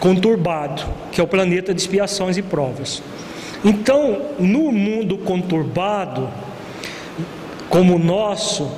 [0.00, 3.02] conturbado, que é o planeta de expiações e provas.
[3.62, 6.28] Então, no mundo conturbado,
[7.68, 8.70] como o nosso,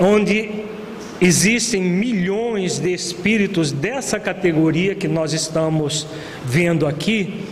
[0.00, 0.50] onde
[1.20, 6.06] existem milhões de espíritos dessa categoria que nós estamos
[6.44, 7.44] vendo aqui,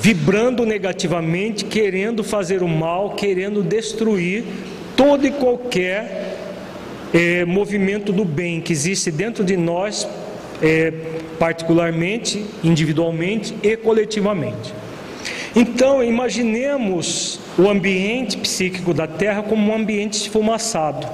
[0.00, 4.44] vibrando negativamente, querendo fazer o mal, querendo destruir
[4.96, 6.36] todo e qualquer
[7.12, 10.08] é, movimento do bem que existe dentro de nós,
[10.62, 10.90] é,
[11.38, 14.72] particularmente, individualmente e coletivamente.
[15.54, 21.06] Então, imaginemos o ambiente psíquico da Terra como um ambiente esfumaçado,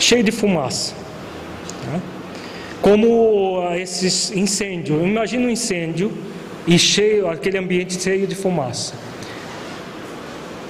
[0.00, 0.94] cheio de fumaça.
[1.86, 2.00] Né?
[2.82, 5.02] Como esses incêndios.
[5.02, 6.12] Imagina um incêndio
[6.66, 8.94] e cheio, aquele ambiente cheio de fumaça.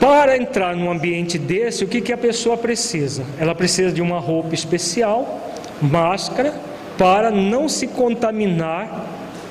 [0.00, 3.22] Para entrar num ambiente desse, o que, que a pessoa precisa?
[3.38, 6.54] Ela precisa de uma roupa especial, máscara,
[6.96, 9.06] para não se contaminar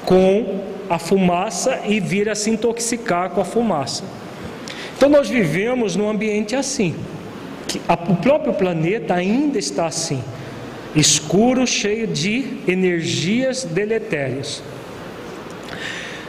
[0.05, 4.03] com a fumaça e vir a se intoxicar com a fumaça.
[4.97, 6.95] Então nós vivemos num ambiente assim.
[7.69, 7.79] Que
[8.09, 10.21] o próprio planeta ainda está assim,
[10.95, 14.61] escuro, cheio de energias deletérias.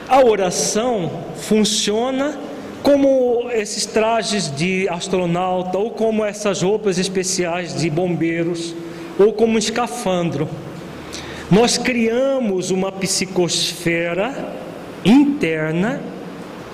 [0.06, 2.38] A oração funciona
[2.82, 8.74] como esses trajes de astronauta, ou como essas roupas especiais de bombeiros,
[9.18, 10.46] ou como um escafandro.
[11.50, 14.52] Nós criamos uma psicosfera
[15.04, 16.02] interna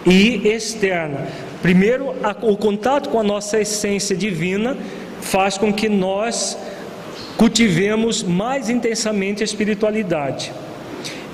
[0.05, 1.27] e externa.
[1.67, 4.79] Primeiro, o contato com a nossa essência divina
[5.21, 6.57] faz com que nós
[7.37, 10.53] cultivemos mais intensamente a espiritualidade.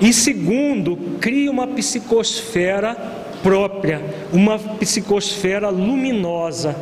[0.01, 2.95] E segundo, cria uma psicosfera
[3.43, 4.01] própria,
[4.33, 6.75] uma psicosfera luminosa,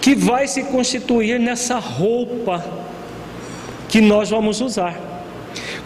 [0.00, 2.64] que vai se constituir nessa roupa
[3.88, 4.96] que nós vamos usar.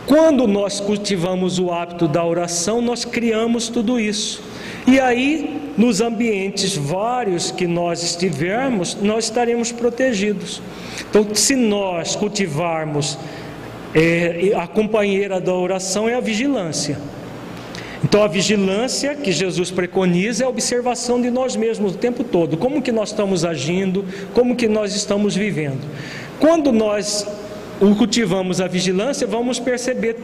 [0.04, 4.42] Quando nós cultivamos o hábito da oração, nós criamos tudo isso.
[4.86, 10.62] E aí, nos ambientes vários que nós estivermos, nós estaremos protegidos.
[11.10, 13.18] Então, se nós cultivarmos
[13.94, 16.98] é, a companheira da oração é a vigilância.
[18.02, 22.54] Então a vigilância que Jesus preconiza é a observação de nós mesmos o tempo todo,
[22.58, 25.80] como que nós estamos agindo, como que nós estamos vivendo.
[26.38, 27.26] Quando nós
[27.96, 30.18] cultivamos a vigilância, vamos perceber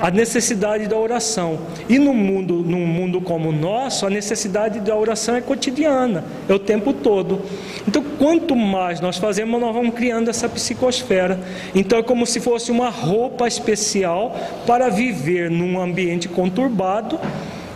[0.00, 1.58] a necessidade da oração.
[1.88, 6.54] E no mundo, num mundo como o nosso, a necessidade da oração é cotidiana, é
[6.54, 7.42] o tempo todo.
[7.86, 11.38] Então, quanto mais nós fazemos, nós vamos criando essa psicosfera.
[11.74, 14.34] Então, é como se fosse uma roupa especial
[14.66, 17.18] para viver num ambiente conturbado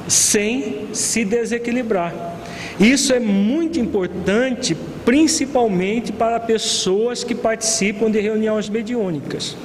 [0.08, 2.34] sem se desequilibrar.
[2.78, 9.56] Isso é muito importante, principalmente para pessoas que participam de reuniões mediúnicas.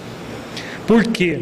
[0.85, 1.39] Por quê?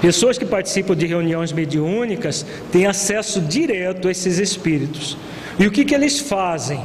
[0.00, 5.16] Pessoas que participam de reuniões mediúnicas têm acesso direto a esses espíritos.
[5.58, 6.80] E o que, que eles fazem?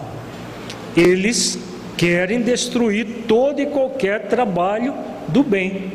[0.97, 1.59] Eles
[1.95, 4.93] querem destruir todo e qualquer trabalho
[5.27, 5.91] do bem.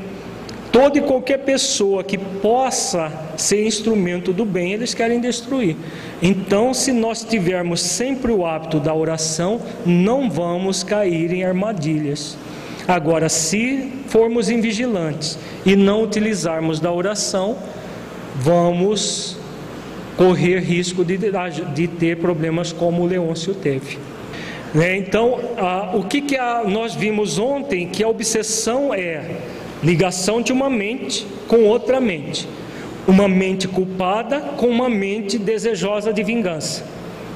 [0.70, 5.76] Toda e qualquer pessoa que possa ser instrumento do bem, eles querem destruir.
[6.22, 12.36] Então, se nós tivermos sempre o hábito da oração, não vamos cair em armadilhas.
[12.88, 17.56] Agora, se formos invigilantes e não utilizarmos da oração,
[18.36, 19.36] vamos
[20.16, 21.18] correr risco de,
[21.74, 23.98] de ter problemas como o Leôncio teve.
[24.74, 24.96] Né?
[24.96, 29.36] Então, a, o que, que a, nós vimos ontem, que a obsessão é
[29.84, 32.48] ligação de uma mente com outra mente
[33.08, 36.84] uma mente culpada com uma mente desejosa de vingança.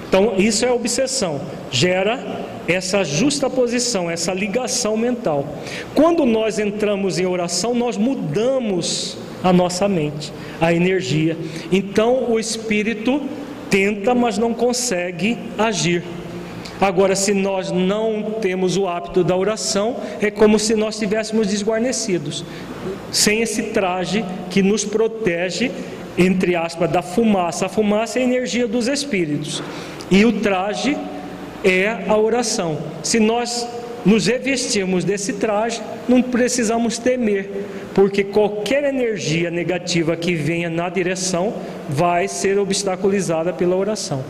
[0.06, 5.46] Então, isso é obsessão, gera essa justa posição, essa ligação mental.
[5.94, 11.36] Quando nós entramos em oração, nós mudamos a nossa mente, a energia.
[11.70, 13.20] Então, o espírito
[13.68, 16.02] tenta, mas não consegue agir.
[16.80, 22.44] Agora, se nós não temos o hábito da oração, é como se nós estivéssemos desguarnecidos
[23.10, 25.70] sem esse traje que nos protege,
[26.16, 27.66] entre aspas, da fumaça.
[27.66, 29.62] A fumaça é a energia dos espíritos
[30.10, 30.96] e o traje
[31.64, 32.78] é a oração.
[33.02, 33.66] Se nós
[34.04, 41.54] nos revestirmos desse traje, não precisamos temer, porque qualquer energia negativa que venha na direção
[41.88, 44.24] vai ser obstaculizada pela oração.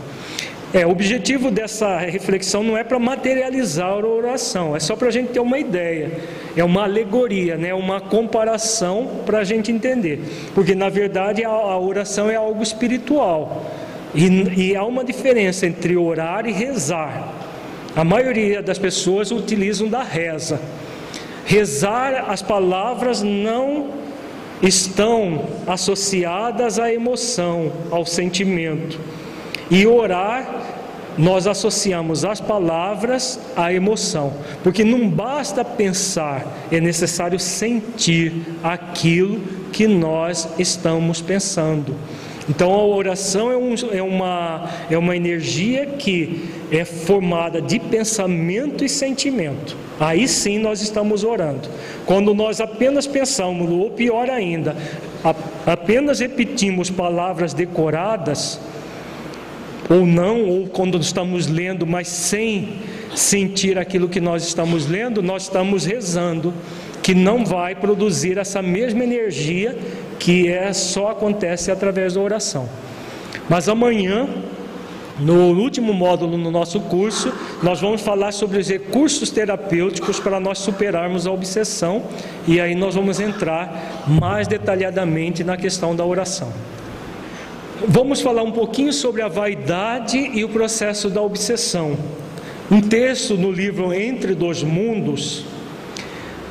[0.73, 5.11] É, o objetivo dessa reflexão não é para materializar a oração, é só para a
[5.11, 6.11] gente ter uma ideia,
[6.57, 7.71] é uma alegoria, né?
[7.75, 10.19] uma comparação para a gente entender,
[10.55, 13.67] porque na verdade a, a oração é algo espiritual
[14.15, 14.27] e,
[14.69, 17.33] e há uma diferença entre orar e rezar.
[17.95, 20.59] A maioria das pessoas utilizam da reza.
[21.45, 23.91] Rezar, as palavras não
[24.61, 28.99] estão associadas à emoção, ao sentimento.
[29.69, 30.63] E orar
[31.17, 34.33] nós associamos as palavras à emoção,
[34.63, 38.33] porque não basta pensar, é necessário sentir
[38.63, 39.39] aquilo
[39.71, 41.95] que nós estamos pensando.
[42.49, 48.83] Então a oração é, um, é, uma, é uma energia que é formada de pensamento
[48.83, 49.77] e sentimento.
[49.99, 51.69] Aí sim nós estamos orando.
[52.05, 54.75] Quando nós apenas pensamos, ou pior ainda,
[55.65, 58.59] apenas repetimos palavras decoradas,
[59.89, 62.79] ou não, ou quando estamos lendo, mas sem
[63.15, 66.53] sentir aquilo que nós estamos lendo, nós estamos rezando,
[67.01, 69.77] que não vai produzir essa mesma energia
[70.19, 72.67] que é só acontece através da oração.
[73.49, 74.27] Mas amanhã,
[75.19, 77.31] no último módulo no nosso curso,
[77.61, 82.03] nós vamos falar sobre os recursos terapêuticos para nós superarmos a obsessão
[82.47, 86.51] e aí nós vamos entrar mais detalhadamente na questão da oração.
[87.87, 91.97] Vamos falar um pouquinho sobre a vaidade e o processo da obsessão.
[92.71, 95.45] Um texto no livro Entre Dois Mundos,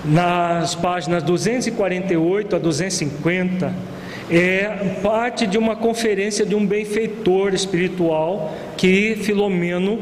[0.04, 3.74] nas páginas 248 a 250,
[4.30, 10.00] é parte de uma conferência de um benfeitor espiritual que Filomeno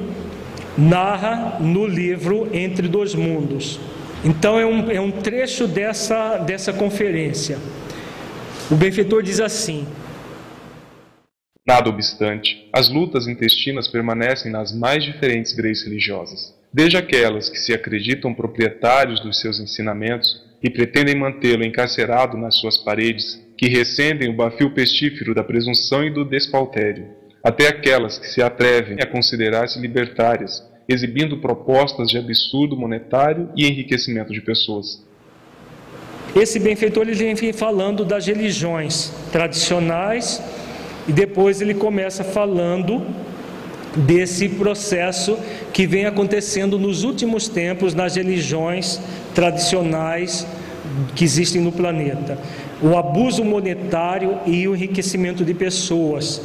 [0.77, 3.81] narra no livro Entre Dois Mundos.
[4.25, 7.59] Então é um, é um trecho dessa, dessa conferência.
[8.71, 9.87] O benfeitor diz assim:
[11.67, 17.73] Nada obstante, as lutas intestinas permanecem nas mais diferentes grades religiosas, desde aquelas que se
[17.73, 24.37] acreditam proprietários dos seus ensinamentos e pretendem mantê-lo encarcerado nas suas paredes, que recendem o
[24.37, 27.09] bafio pestífero da presunção e do despautério,
[27.43, 34.33] até aquelas que se atrevem a considerar-se libertárias, exibindo propostas de absurdo monetário e enriquecimento
[34.33, 35.05] de pessoas.
[36.35, 40.41] Esse benfeitor ele vem falando das religiões tradicionais
[41.09, 43.05] e depois ele começa falando
[43.97, 45.37] desse processo
[45.73, 49.01] que vem acontecendo nos últimos tempos nas religiões
[49.35, 50.47] tradicionais
[51.15, 52.39] que existem no planeta.
[52.83, 56.43] O abuso monetário e o enriquecimento de pessoas.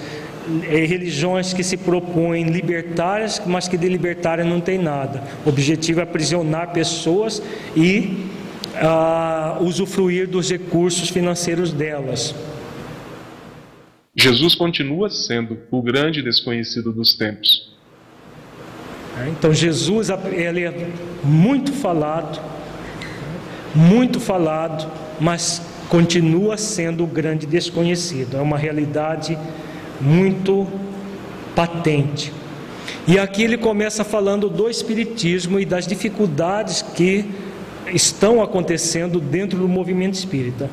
[0.69, 5.23] É, religiões que se propõem libertárias, mas que de libertária não tem nada.
[5.43, 7.41] O objetivo é aprisionar pessoas
[7.75, 8.27] e
[8.75, 12.35] ah, usufruir dos recursos financeiros delas.
[14.15, 17.75] Jesus continua sendo o grande desconhecido dos tempos.
[19.19, 20.89] É, então Jesus ele é
[21.23, 22.41] muito falado,
[23.73, 24.89] muito falado,
[25.19, 28.37] mas continua sendo o grande desconhecido.
[28.37, 29.37] É uma realidade
[29.99, 30.67] muito
[31.53, 32.31] patente.
[33.07, 37.25] E aqui ele começa falando do espiritismo e das dificuldades que
[37.93, 40.69] estão acontecendo dentro do movimento espírita.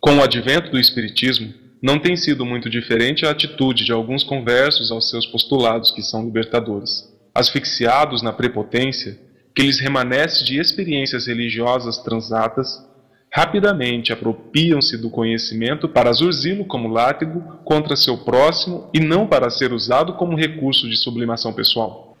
[0.00, 4.90] Com o advento do espiritismo, não tem sido muito diferente a atitude de alguns conversos
[4.90, 7.08] aos seus postulados que são libertadores.
[7.34, 9.18] Asfixiados na prepotência,
[9.54, 12.86] que lhes remanesce de experiências religiosas transatas,
[13.32, 19.72] rapidamente apropriam-se do conhecimento para zurzi-lo como látigo contra seu próximo e não para ser
[19.72, 22.16] usado como recurso de sublimação pessoal.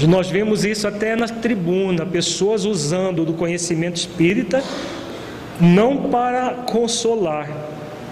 [0.00, 4.62] Nós vemos isso até na tribuna, pessoas usando do conhecimento espírita
[5.60, 7.48] não para consolar,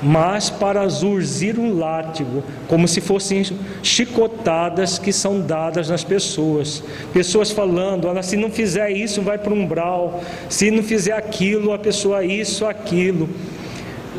[0.02, 3.44] mas para zurzir um látigo, como se fossem
[3.82, 6.82] chicotadas que são dadas nas pessoas.
[7.12, 11.72] Pessoas falando, ah, se não fizer isso, vai para um umbral, se não fizer aquilo,
[11.72, 13.28] a pessoa isso, aquilo.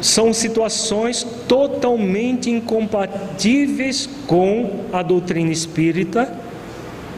[0.02, 6.34] São situações totalmente incompatíveis com a doutrina espírita,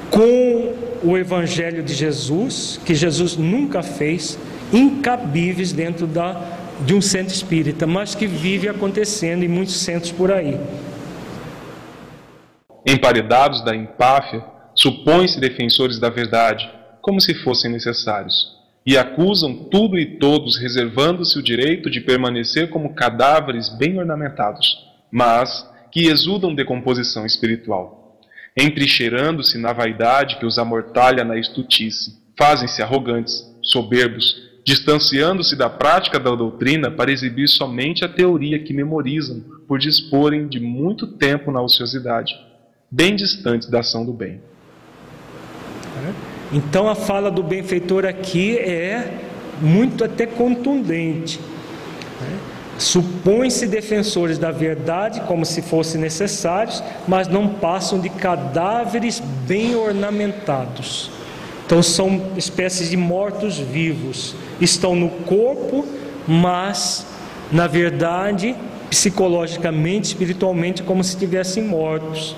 [0.09, 0.73] com
[1.03, 4.37] o Evangelho de Jesus, que Jesus nunca fez,
[4.73, 10.31] incabíveis dentro da de um centro espírita, mas que vive acontecendo em muitos centros por
[10.31, 10.59] aí.
[12.85, 14.43] Emparedados da empáfia,
[14.75, 16.69] supõem-se defensores da verdade,
[17.01, 22.93] como se fossem necessários, e acusam tudo e todos, reservando-se o direito de permanecer como
[22.93, 28.19] cadáveres bem ornamentados, mas que exudam decomposição espiritual.
[28.57, 34.35] Entrincheirando-se na vaidade que os amortalha na estutice, fazem-se arrogantes, soberbos,
[34.65, 40.59] distanciando-se da prática da doutrina para exibir somente a teoria que memorizam por disporem de
[40.59, 42.33] muito tempo na ociosidade,
[42.89, 44.41] bem distantes da ação do bem.
[46.51, 49.19] Então a fala do benfeitor aqui é
[49.61, 51.39] muito até contundente.
[52.79, 61.14] Supõe-se defensores da verdade como se fossem necessários, mas não passam de cadáveres bem ornamentados.
[61.65, 64.35] Então são espécies de mortos-vivos.
[64.61, 65.85] Estão no corpo,
[66.27, 67.05] mas
[67.51, 68.55] na verdade,
[68.89, 72.35] psicologicamente, espiritualmente, como se estivessem mortos.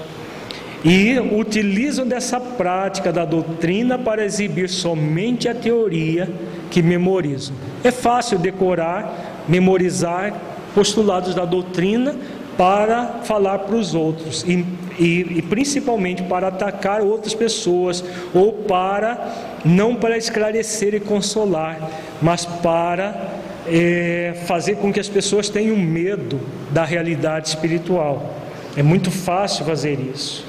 [0.84, 6.30] E utilizam dessa prática da doutrina para exibir somente a teoria
[6.70, 7.56] que memorizam.
[7.84, 10.34] É fácil decorar, memorizar
[10.76, 12.16] postulados da doutrina
[12.58, 14.44] para falar para os outros.
[14.44, 14.66] E
[14.98, 18.03] e, e principalmente para atacar outras pessoas
[18.34, 21.80] ou para não para esclarecer e consolar,
[22.22, 23.38] mas para
[23.68, 26.40] é, fazer com que as pessoas tenham medo
[26.72, 28.36] da realidade espiritual.
[28.76, 30.45] É muito fácil fazer isso.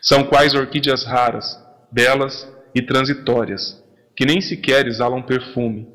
[0.00, 3.82] São quais orquídeas raras, belas e transitórias,
[4.16, 5.88] que nem sequer exalam perfume,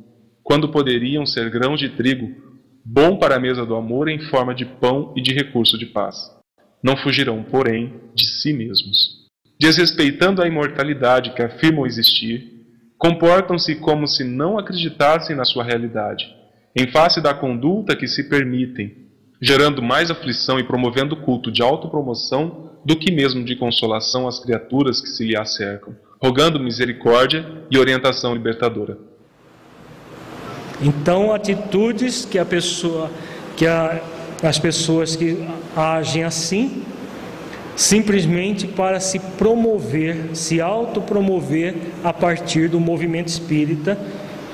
[0.43, 2.29] quando poderiam ser grãos de trigo,
[2.83, 6.31] bom para a mesa do amor em forma de pão e de recurso de paz.
[6.83, 9.23] Não fugirão, porém, de si mesmos.
[9.57, 12.51] Desrespeitando a imortalidade que afirmam existir,
[12.97, 16.25] comportam-se como se não acreditassem na sua realidade,
[16.75, 18.93] em face da conduta que se permitem,
[19.41, 24.99] gerando mais aflição e promovendo culto de autopromoção do que mesmo de consolação às criaturas
[24.99, 28.97] que se lhe acercam, rogando misericórdia e orientação libertadora.
[30.81, 33.09] Então, atitudes que a pessoa,
[33.55, 34.01] que a,
[34.47, 36.83] as pessoas que agem assim,
[37.75, 43.97] simplesmente para se promover, se autopromover a partir do movimento espírita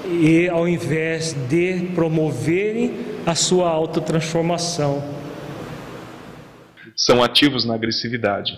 [0.05, 2.93] e ao invés de promoverem
[3.25, 5.03] a sua autotransformação.
[6.95, 8.53] São ativos na agressividade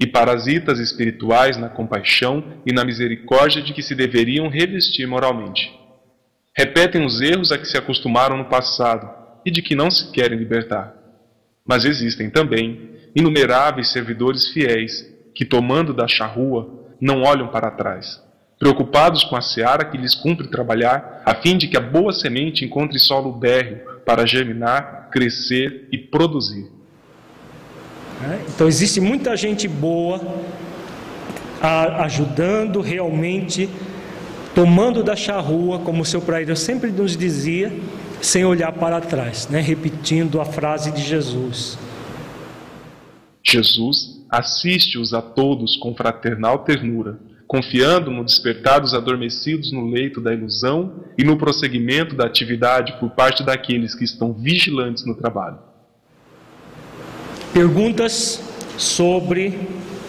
[0.00, 5.72] e parasitas espirituais na compaixão e na misericórdia de que se deveriam revestir moralmente.
[6.56, 10.38] Repetem os erros a que se acostumaram no passado e de que não se querem
[10.38, 10.94] libertar.
[11.66, 16.68] Mas existem também inumeráveis servidores fiéis que, tomando da charrua,
[17.00, 18.22] não olham para trás,
[18.58, 22.64] preocupados com a seara que lhes cumpre trabalhar, a fim de que a boa semente
[22.64, 26.70] encontre solo bérreo para germinar, crescer e produzir.
[28.22, 30.20] É, então existe muita gente boa
[31.98, 33.68] ajudando realmente,
[34.54, 37.72] tomando da charrua, como o seu Praíra sempre nos dizia,
[38.22, 39.60] sem olhar para trás, né?
[39.60, 41.76] repetindo a frase de Jesus.
[43.42, 47.18] Jesus assiste-os a todos com fraternal ternura,
[47.48, 53.10] confiando no despertar dos adormecidos no leito da ilusão e no prosseguimento da atividade por
[53.10, 55.58] parte daqueles que estão vigilantes no trabalho.
[57.52, 58.40] Perguntas
[58.78, 59.58] sobre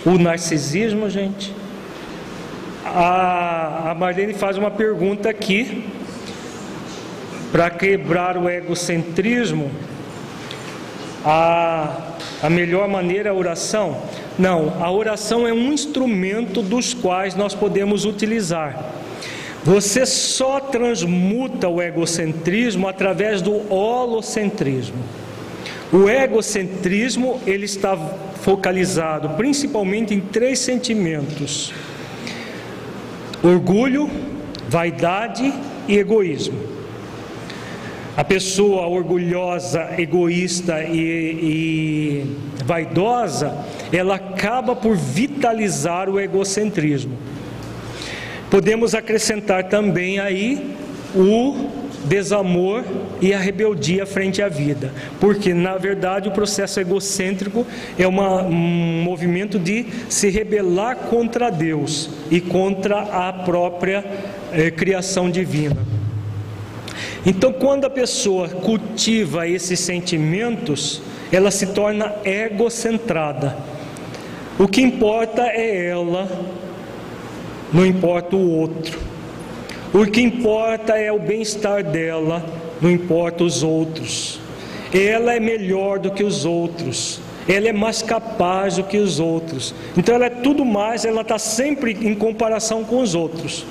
[0.05, 1.51] o narcisismo, gente?
[2.85, 5.83] A, a Marlene faz uma pergunta aqui
[7.53, 9.71] para quebrar o egocentrismo.
[11.23, 12.13] A
[12.43, 14.01] a melhor maneira é a oração?
[14.37, 18.83] Não, a oração é um instrumento dos quais nós podemos utilizar.
[19.63, 24.97] Você só transmuta o egocentrismo através do holocentrismo.
[25.89, 27.95] O egocentrismo ele está
[28.41, 31.73] focalizado principalmente em três sentimentos:
[33.41, 34.09] orgulho,
[34.67, 35.53] vaidade
[35.87, 36.82] e egoísmo.
[38.15, 43.57] A pessoa orgulhosa, egoísta e, e vaidosa,
[43.91, 47.17] ela acaba por vitalizar o egocentrismo.
[48.51, 50.75] Podemos acrescentar também aí
[51.15, 51.69] o
[52.05, 52.83] desamor
[53.19, 57.65] e a rebeldia frente à vida, porque na verdade o processo egocêntrico
[57.97, 64.03] é uma, um movimento de se rebelar contra Deus e contra a própria
[64.51, 66.02] eh, criação divina.
[67.25, 71.01] Então, quando a pessoa cultiva esses sentimentos,
[71.31, 73.55] ela se torna egocentrada.
[74.59, 76.29] O que importa é ela,
[77.71, 78.99] não importa o outro.
[79.93, 82.45] O que importa é o bem-estar dela,
[82.81, 84.39] não importa os outros.
[84.93, 87.19] Ela é melhor do que os outros.
[87.47, 89.73] Ela é mais capaz do que os outros.
[89.97, 93.65] Então ela é tudo mais, ela está sempre em comparação com os outros.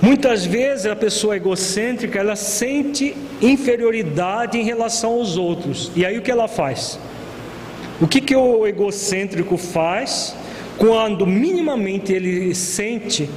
[0.00, 5.90] Muitas vezes a pessoa egocêntrica ela sente inferioridade em relação aos outros.
[5.96, 6.98] E aí o que ela faz?
[8.00, 10.36] O que, que o egocêntrico faz
[10.76, 13.28] quando minimamente ele sente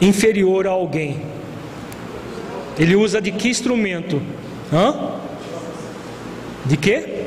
[0.00, 1.22] inferior a alguém?
[2.78, 4.20] Ele usa de que instrumento?
[4.70, 5.12] Hã?
[6.66, 7.24] De quê?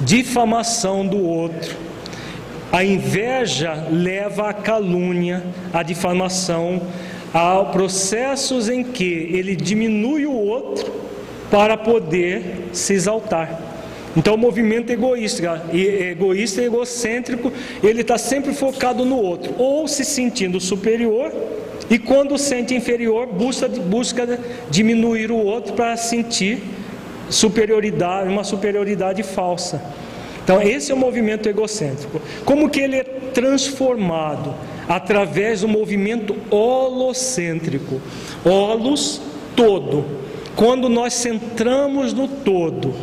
[0.00, 1.76] Difamação do outro.
[2.72, 6.82] A inveja leva à calúnia, à difamação
[7.34, 10.92] Há processos em que ele diminui o outro
[11.50, 13.60] para poder se exaltar.
[14.16, 17.52] Então, o movimento egoísta, egoísta e egocêntrico,
[17.82, 21.32] ele está sempre focado no outro, ou se sentindo superior,
[21.90, 24.38] e quando sente inferior, busca, busca
[24.70, 26.62] diminuir o outro para sentir
[27.28, 29.82] superioridade, uma superioridade falsa.
[30.44, 32.20] Então, esse é o movimento egocêntrico.
[32.44, 34.54] Como que ele é transformado?
[34.88, 38.00] Através do movimento holocêntrico.
[38.44, 39.20] Holos,
[39.56, 40.04] todo.
[40.56, 42.94] Quando nós centramos no todo,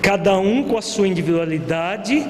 [0.00, 2.26] cada um com a sua individualidade,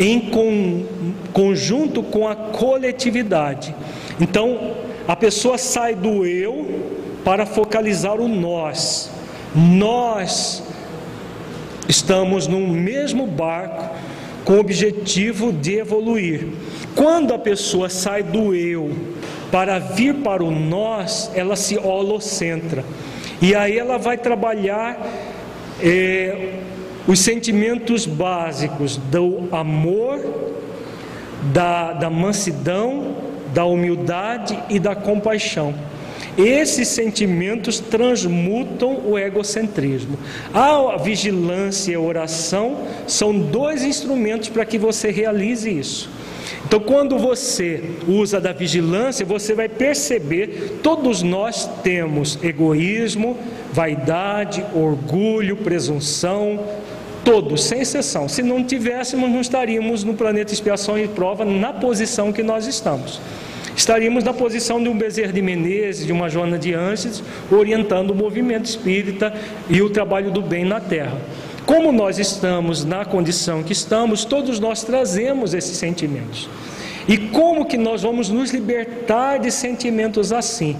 [0.00, 0.84] em con,
[1.32, 3.74] conjunto com a coletividade.
[4.20, 4.74] Então,
[5.06, 6.90] a pessoa sai do eu
[7.24, 9.10] para focalizar o nós.
[9.54, 10.62] Nós
[11.88, 13.94] estamos no mesmo barco
[14.44, 16.48] com o objetivo de evoluir.
[16.98, 18.90] Quando a pessoa sai do eu
[19.52, 22.84] para vir para o nós, ela se holocentra.
[23.40, 24.98] E aí ela vai trabalhar
[25.80, 26.54] é,
[27.06, 30.18] os sentimentos básicos do amor,
[31.52, 33.14] da, da mansidão,
[33.54, 35.72] da humildade e da compaixão.
[36.36, 40.18] Esses sentimentos transmutam o egocentrismo.
[40.52, 46.18] A vigilância e a oração são dois instrumentos para que você realize isso.
[46.64, 53.36] Então, quando você usa da vigilância, você vai perceber, todos nós temos egoísmo,
[53.72, 56.60] vaidade, orgulho, presunção,
[57.24, 58.28] todos, sem exceção.
[58.28, 63.20] Se não tivéssemos, não estaríamos no planeta expiação e prova na posição que nós estamos
[63.78, 68.14] estaríamos na posição de um Bezerra de Menezes, de uma Joana de Anjos, orientando o
[68.14, 69.32] movimento espírita
[69.70, 71.16] e o trabalho do bem na Terra.
[71.68, 76.48] Como nós estamos na condição que estamos, todos nós trazemos esses sentimentos.
[77.06, 80.74] E como que nós vamos nos libertar de sentimentos assim?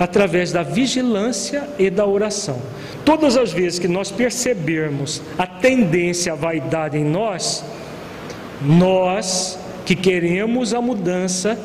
[0.00, 2.60] Através da vigilância e da oração.
[3.04, 7.64] Todas as vezes que nós percebermos a tendência à vaidade em nós,
[8.60, 9.56] nós
[9.86, 11.56] que queremos a mudança,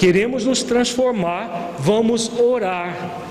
[0.00, 3.29] queremos nos transformar, vamos orar,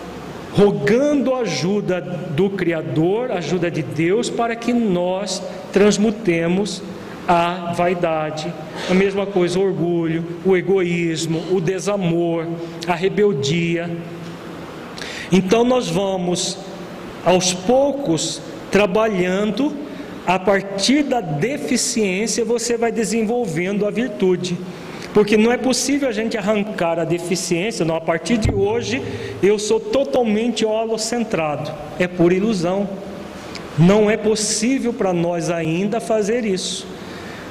[0.51, 6.81] rogando a ajuda do Criador, ajuda de Deus, para que nós transmutemos
[7.27, 8.51] a vaidade,
[8.89, 12.47] a mesma coisa, o orgulho, o egoísmo, o desamor,
[12.87, 13.89] a rebeldia.
[15.31, 16.57] Então nós vamos
[17.23, 19.71] aos poucos trabalhando
[20.25, 24.57] a partir da deficiência você vai desenvolvendo a virtude.
[25.13, 29.01] Porque não é possível a gente arrancar a deficiência, não, a partir de hoje
[29.41, 31.71] eu sou totalmente holocentrado.
[31.97, 32.87] É por ilusão.
[33.77, 36.85] Não é possível para nós ainda fazer isso.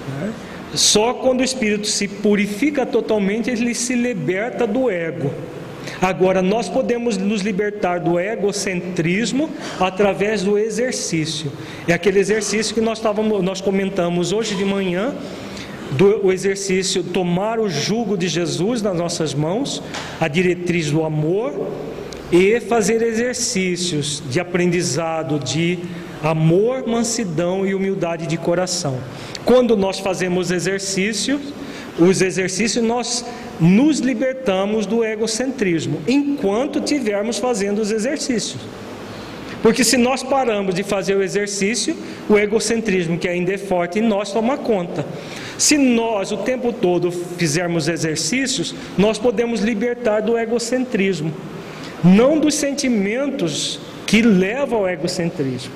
[0.09, 0.33] Né?
[0.75, 5.33] Só quando o espírito se purifica totalmente, ele se liberta do ego.
[6.01, 11.51] Agora, nós podemos nos libertar do egocentrismo através do exercício.
[11.87, 15.15] É aquele exercício que nós, estávamos, nós comentamos hoje de manhã,
[15.93, 19.83] do exercício tomar o jugo de Jesus nas nossas mãos,
[20.21, 21.53] a diretriz do amor,
[22.31, 25.79] e fazer exercícios de aprendizado de
[26.23, 28.99] amor, mansidão e humildade de coração.
[29.45, 31.41] Quando nós fazemos exercícios,
[31.99, 33.25] os exercícios nós
[33.59, 38.61] nos libertamos do egocentrismo, enquanto tivermos fazendo os exercícios.
[39.63, 41.97] Porque se nós paramos de fazer o exercício,
[42.29, 45.05] o egocentrismo que ainda é forte em nós toma conta.
[45.57, 51.33] Se nós o tempo todo fizermos exercícios, nós podemos libertar do egocentrismo,
[52.05, 55.73] não dos sentimentos que levam ao egocentrismo,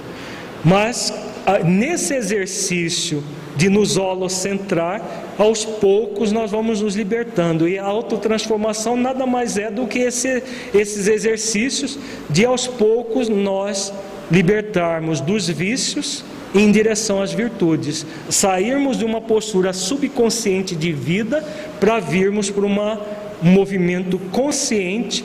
[0.64, 1.12] mas
[1.44, 3.22] ah, nesse exercício
[3.56, 5.02] de nos holocentrar,
[5.38, 7.68] aos poucos nós vamos nos libertando.
[7.68, 10.42] E a autotransformação nada mais é do que esse,
[10.74, 11.98] esses exercícios
[12.30, 13.92] de aos poucos nós
[14.30, 16.24] libertarmos dos vícios
[16.54, 21.42] em direção às virtudes, sairmos de uma postura subconsciente de vida
[21.80, 22.98] para virmos para um
[23.42, 25.24] movimento consciente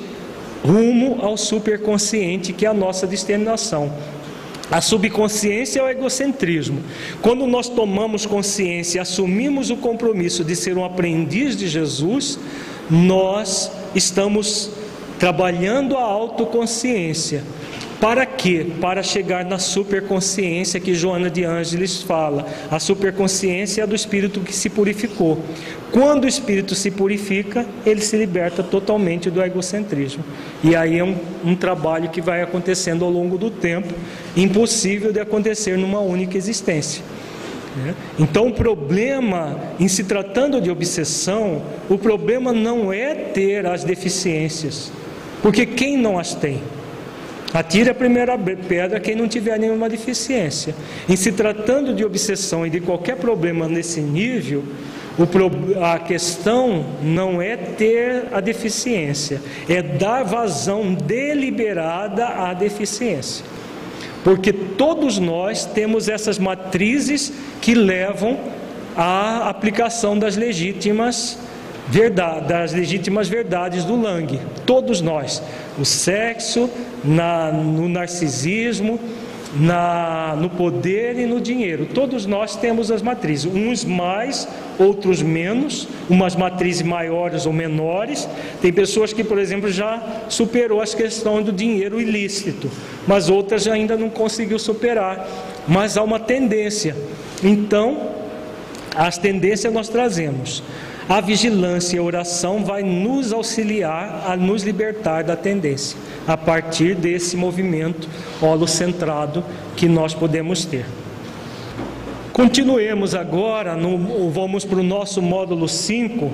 [0.64, 3.92] rumo ao superconsciente, que é a nossa destinação.
[4.70, 6.84] A subconsciência é o egocentrismo.
[7.22, 12.38] Quando nós tomamos consciência e assumimos o compromisso de ser um aprendiz de Jesus,
[12.90, 14.70] nós estamos
[15.18, 17.44] trabalhando a autoconsciência.
[18.00, 18.66] Para quê?
[18.80, 22.46] Para chegar na superconsciência que Joana de Ângeles fala.
[22.70, 25.42] A superconsciência é do espírito que se purificou.
[25.92, 30.24] Quando o espírito se purifica, ele se liberta totalmente do egocentrismo.
[30.64, 33.92] E aí é um, um trabalho que vai acontecendo ao longo do tempo,
[34.36, 37.04] impossível de acontecer numa única existência.
[37.78, 37.96] Né?
[38.20, 44.92] Então, o problema, em se tratando de obsessão, o problema não é ter as deficiências,
[45.42, 46.62] porque quem não as tem?
[47.58, 50.76] Atire a primeira pedra quem não tiver nenhuma deficiência.
[51.10, 54.64] Em se tratando de obsessão e de qualquer problema nesse nível,
[55.82, 63.44] a questão não é ter a deficiência, é dar vazão deliberada à deficiência.
[64.24, 68.38] Porque todos nós temos essas matrizes que levam
[68.96, 71.40] à aplicação das legítimas
[71.88, 74.40] verdade, das legítimas verdades do Lang.
[74.66, 75.42] Todos nós.
[75.80, 76.70] O sexo,
[77.04, 79.00] na, no narcisismo,
[79.56, 81.88] na, no poder e no dinheiro.
[81.94, 84.48] Todos nós temos as matrizes, uns mais,
[84.78, 88.28] outros menos, umas matrizes maiores ou menores.
[88.62, 92.70] Tem pessoas que, por exemplo, já superou as questões do dinheiro ilícito,
[93.08, 95.28] mas outras ainda não conseguiu superar
[95.68, 96.96] mas há uma tendência.
[97.44, 98.12] Então,
[98.96, 100.64] as tendências nós trazemos.
[101.10, 105.98] A vigilância e a oração vai nos auxiliar a nos libertar da tendência,
[106.28, 108.10] a partir desse movimento
[108.42, 109.42] holocentrado
[109.78, 110.86] que nós podemos ter.
[112.34, 116.30] Continuemos agora, no, vamos para o nosso módulo 5,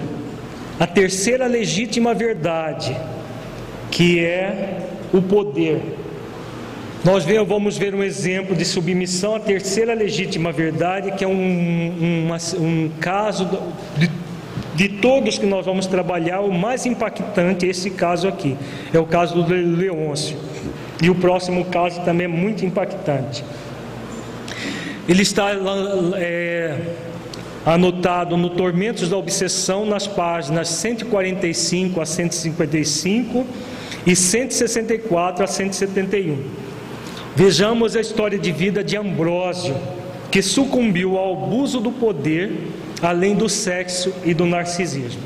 [0.79, 2.97] a terceira legítima verdade,
[3.91, 5.81] que é o poder.
[7.05, 12.33] Nós vamos ver um exemplo de submissão à terceira legítima verdade, que é um, um,
[12.59, 13.47] um caso
[13.97, 14.09] de,
[14.75, 18.57] de todos que nós vamos trabalhar, o mais impactante é esse caso aqui,
[18.93, 20.37] é o caso do Leôncio.
[21.01, 23.43] E o próximo caso também é muito impactante.
[25.07, 25.51] Ele está
[26.15, 26.77] é,
[27.65, 33.45] anotado no Tormentos da Obsessão, nas páginas 145 a 155
[34.05, 36.37] e 164 a 171.
[37.35, 39.75] Vejamos a história de vida de Ambrósio,
[40.31, 42.51] que sucumbiu ao abuso do poder,
[43.03, 45.21] além do sexo e do narcisismo.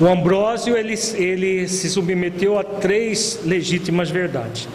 [0.00, 4.68] O Ambrósio ele, ele se submeteu a três legítimas verdades.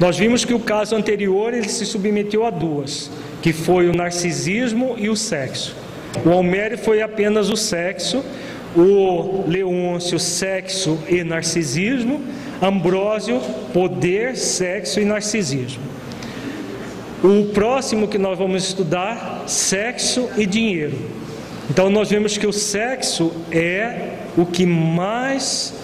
[0.00, 3.10] Nós vimos que o caso anterior ele se submeteu a duas,
[3.42, 5.76] que foi o narcisismo e o sexo.
[6.24, 8.24] O Almério foi apenas o sexo,
[8.74, 12.22] o Leôncio, sexo e narcisismo,
[12.62, 13.40] Ambrósio,
[13.72, 15.82] poder, sexo e narcisismo.
[17.22, 21.23] O próximo que nós vamos estudar, sexo e dinheiro.
[21.70, 25.74] Então nós vemos que o sexo é o que mais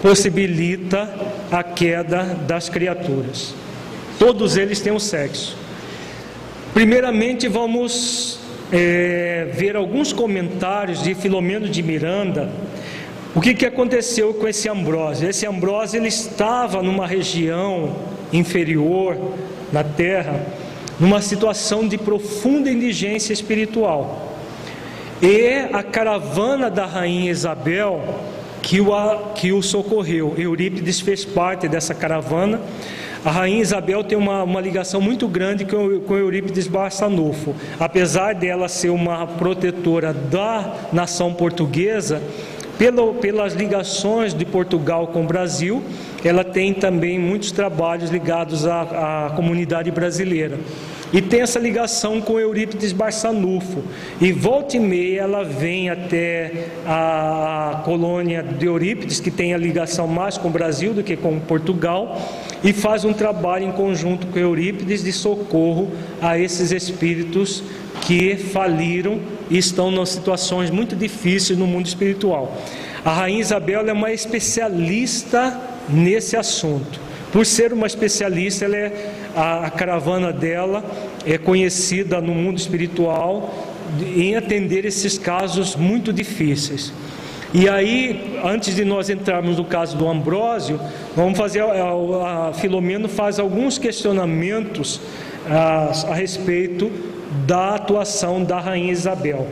[0.00, 1.08] possibilita
[1.50, 3.54] a queda das criaturas.
[4.18, 5.56] Todos eles têm o sexo.
[6.74, 8.38] Primeiramente vamos
[8.72, 12.50] é, ver alguns comentários de Filomeno de Miranda
[13.34, 15.28] o que, que aconteceu com esse Ambrósio?
[15.28, 17.96] Esse Ambrósio ele estava numa região
[18.30, 19.16] inferior
[19.72, 20.44] na terra,
[21.00, 24.31] numa situação de profunda indigência espiritual.
[25.22, 28.02] E a caravana da rainha Isabel
[28.60, 32.60] que o, que o socorreu, Eurípides fez parte dessa caravana.
[33.24, 37.54] A rainha Isabel tem uma, uma ligação muito grande com, com Eurípides Barçanufo.
[37.78, 42.20] Apesar dela ser uma protetora da nação portuguesa,
[42.82, 45.80] pelo, pelas ligações de Portugal com o Brasil,
[46.24, 50.58] ela tem também muitos trabalhos ligados à, à comunidade brasileira.
[51.12, 53.84] E tem essa ligação com Eurípides Barçanufo.
[54.20, 60.08] E volta e meia ela vem até a colônia de Eurípides, que tem a ligação
[60.08, 62.20] mais com o Brasil do que com Portugal,
[62.64, 65.88] e faz um trabalho em conjunto com Eurípides de socorro
[66.20, 67.62] a esses espíritos
[68.00, 69.20] que faliram
[69.50, 72.56] e estão em situações muito difíceis no mundo espiritual.
[73.04, 77.00] A rainha Isabel é uma especialista nesse assunto.
[77.32, 80.84] Por ser uma especialista, ela é, a, a caravana dela
[81.26, 83.72] é conhecida no mundo espiritual
[84.14, 86.92] em atender esses casos muito difíceis.
[87.54, 90.80] E aí, antes de nós entrarmos no caso do Ambrósio,
[91.14, 95.00] vamos fazer a, a Filomeno faz alguns questionamentos
[95.50, 96.90] a, a respeito
[97.46, 99.48] da atuação da rainha Isabel.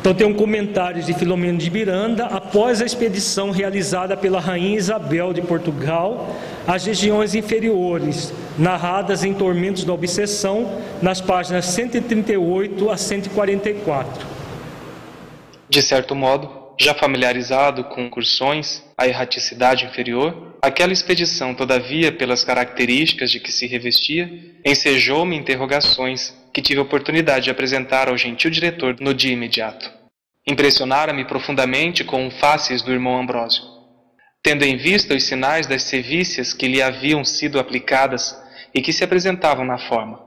[0.00, 5.32] Então tem um comentário de Filomeno de Miranda, após a expedição realizada pela rainha Isabel
[5.32, 14.26] de Portugal às regiões inferiores, narradas em Tormentos da Obsessão, nas páginas 138 a 144.
[15.68, 16.48] De certo modo,
[16.78, 23.66] já familiarizado com incursões à erraticidade inferior, aquela expedição, todavia, pelas características de que se
[23.66, 24.30] revestia,
[24.64, 29.90] ensejou-me interrogações que tive oportunidade de apresentar ao gentil diretor no dia imediato.
[30.46, 33.62] Impressionara-me profundamente com o faces do irmão Ambrósio.
[34.42, 38.36] Tendo em vista os sinais das sevícias que lhe haviam sido aplicadas
[38.74, 40.20] e que se apresentavam na forma,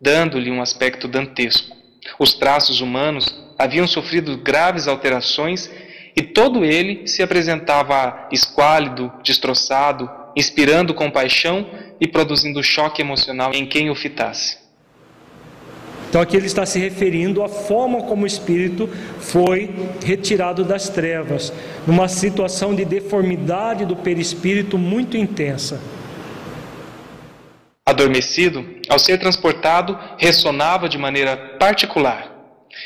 [0.00, 1.76] dando-lhe um aspecto dantesco,
[2.18, 5.70] os traços humanos haviam sofrido graves alterações
[6.16, 11.66] e todo ele se apresentava esquálido, destroçado, inspirando compaixão
[12.00, 14.64] e produzindo choque emocional em quem o fitasse.
[16.08, 18.88] Então aqui ele está se referindo à forma como o espírito
[19.18, 19.74] foi
[20.04, 21.52] retirado das trevas,
[21.84, 25.80] numa situação de deformidade do perispírito muito intensa.
[27.84, 32.32] Adormecido, ao ser transportado, ressonava de maneira particular,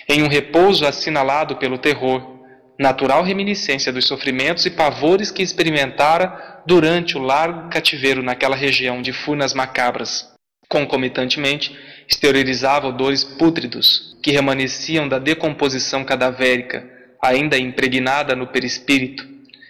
[0.08, 2.37] em um repouso assinalado pelo terror,
[2.78, 9.12] natural reminiscência dos sofrimentos e pavores que experimentara durante o largo cativeiro naquela região de
[9.12, 10.32] furnas macabras.
[10.68, 11.76] Concomitantemente,
[12.06, 16.88] exteriorizava odores pútridos que remanesciam da decomposição cadavérica,
[17.22, 19.26] ainda impregnada no perispírito,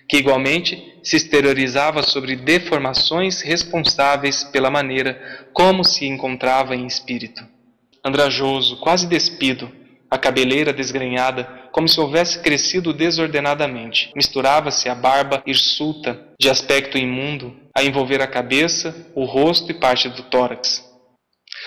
[0.08, 7.44] que igualmente se exteriorizava sobre deformações responsáveis pela maneira como se encontrava em espírito.
[8.04, 9.70] Andrajoso, quase despido,
[10.10, 14.10] a cabeleira desgrenhada, como se houvesse crescido desordenadamente.
[14.14, 20.08] Misturava-se a barba hirsuta, de aspecto imundo, a envolver a cabeça, o rosto e parte
[20.08, 20.84] do tórax.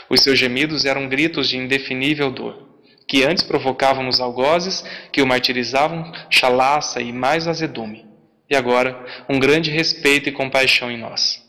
[0.10, 2.68] Os seus gemidos eram gritos de indefinível dor,
[3.07, 8.06] que antes provocavam nos algozes que o martirizavam chalaça e mais azedume,
[8.49, 11.41] e agora um grande respeito e compaixão em nós.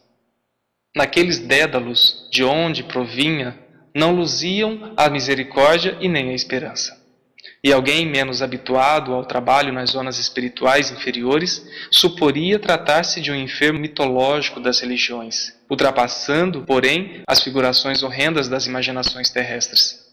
[0.94, 3.58] Naqueles dédalos de onde provinha
[3.94, 7.01] não luziam a misericórdia e nem a esperança.
[7.64, 13.78] E alguém menos habituado ao trabalho nas zonas espirituais inferiores suporia tratar-se de um enfermo
[13.78, 20.05] mitológico das religiões, ultrapassando, porém, as figurações horrendas das imaginações terrestres.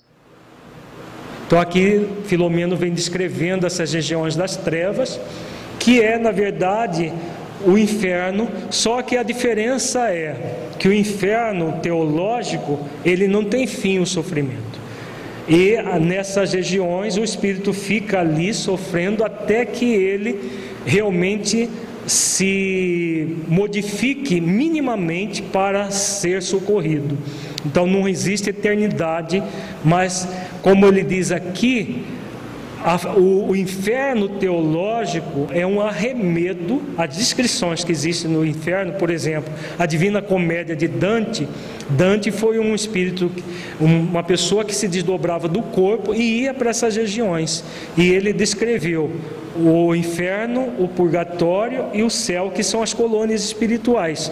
[1.47, 5.19] Então aqui Filomeno vem descrevendo essas regiões das trevas,
[5.79, 7.11] que é, na verdade,
[7.65, 13.97] o inferno, só que a diferença é que o inferno teológico, ele não tem fim
[13.97, 14.68] o sofrimento.
[15.49, 20.39] E nessas regiões o espírito fica ali sofrendo até que ele
[20.85, 21.67] realmente
[22.05, 27.17] se modifique minimamente para ser socorrido.
[27.65, 29.43] Então não existe eternidade,
[29.83, 30.27] mas
[30.61, 32.03] como ele diz aqui,
[32.83, 39.09] a, o, o, inferno teológico é um arremedo às descrições que existem no inferno, por
[39.09, 41.47] exemplo, a Divina Comédia de Dante.
[41.89, 43.31] Dante foi um espírito,
[43.79, 47.63] uma pessoa que se desdobrava do corpo e ia para essas regiões.
[47.97, 49.11] E ele descreveu
[49.57, 54.31] o inferno, o purgatório e o céu, que são as colônias espirituais.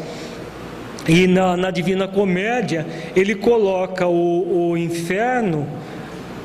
[1.07, 5.67] E na, na Divina Comédia, ele coloca o, o inferno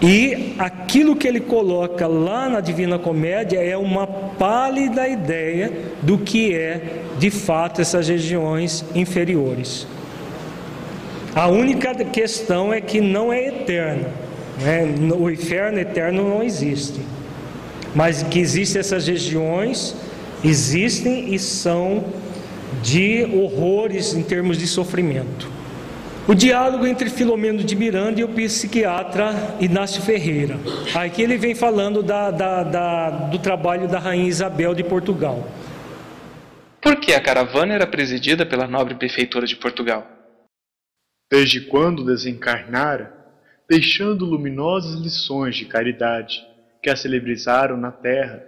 [0.02, 5.70] e aquilo que ele coloca lá na Divina Comédia é uma pálida ideia
[6.02, 9.86] do que é de fato essas regiões inferiores.
[11.34, 14.08] A única questão é que não é eterna.
[14.60, 14.92] Né?
[15.16, 17.00] O inferno eterno não existe.
[17.94, 19.94] Mas que existem essas regiões,
[20.42, 22.04] existem e são
[22.82, 25.61] de horrores em termos de sofrimento.
[26.28, 30.56] O diálogo entre Filomeno de Miranda e o psiquiatra Inácio Ferreira.
[30.94, 35.44] Aqui ele vem falando da, da, da, do trabalho da rainha Isabel de Portugal.
[36.80, 40.06] Por que a caravana era presidida pela nobre prefeitura de Portugal?
[41.28, 43.12] Desde quando desencarnara,
[43.68, 46.40] deixando luminosas lições de caridade
[46.80, 48.44] que a celebrizaram na terra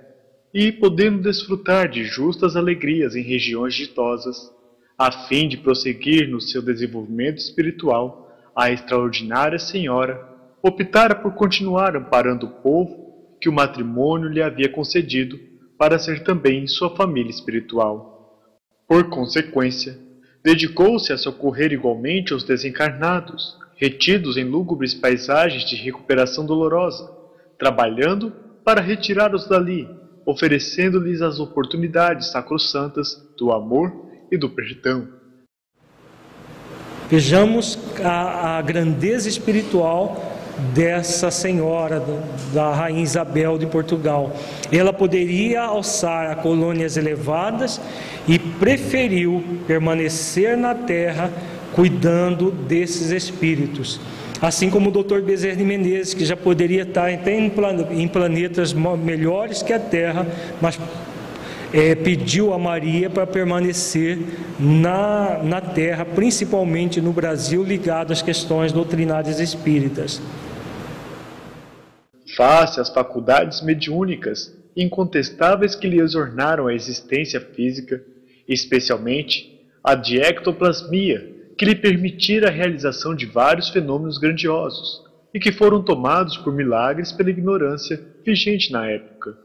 [0.52, 4.53] e podendo desfrutar de justas alegrias em regiões ditosas,
[4.98, 10.24] a fim de prosseguir no seu desenvolvimento espiritual, a extraordinária senhora
[10.62, 15.38] optara por continuar amparando o povo que o matrimônio lhe havia concedido
[15.76, 18.40] para ser também sua família espiritual.
[18.88, 19.98] Por consequência,
[20.42, 27.10] dedicou-se a socorrer igualmente os desencarnados, retidos em lúgubres paisagens de recuperação dolorosa,
[27.58, 28.32] trabalhando
[28.64, 29.88] para retirá-los dali,
[30.24, 34.04] oferecendo-lhes as oportunidades sacrossantas do amor
[34.34, 35.08] e do perdão.
[37.08, 40.32] Vejamos a, a grandeza espiritual
[40.74, 42.02] dessa senhora,
[42.52, 44.34] da rainha Isabel de Portugal.
[44.72, 47.80] Ela poderia alçar a colônias elevadas
[48.26, 51.30] e preferiu permanecer na terra
[51.74, 54.00] cuidando desses espíritos.
[54.40, 55.20] Assim como o Dr.
[55.20, 60.26] Bezerra de Menezes, que já poderia estar até em planetas melhores que a Terra,
[60.60, 60.78] mas
[61.74, 64.16] é, pediu a Maria para permanecer
[64.60, 70.22] na, na terra, principalmente no Brasil, ligado às questões doutrinárias espíritas.
[72.36, 78.00] Face às faculdades mediúnicas incontestáveis que lhe exornaram a existência física,
[78.46, 81.28] especialmente a de ectoplasmia,
[81.58, 85.02] que lhe permitira a realização de vários fenômenos grandiosos
[85.34, 89.43] e que foram tomados por milagres pela ignorância vigente na época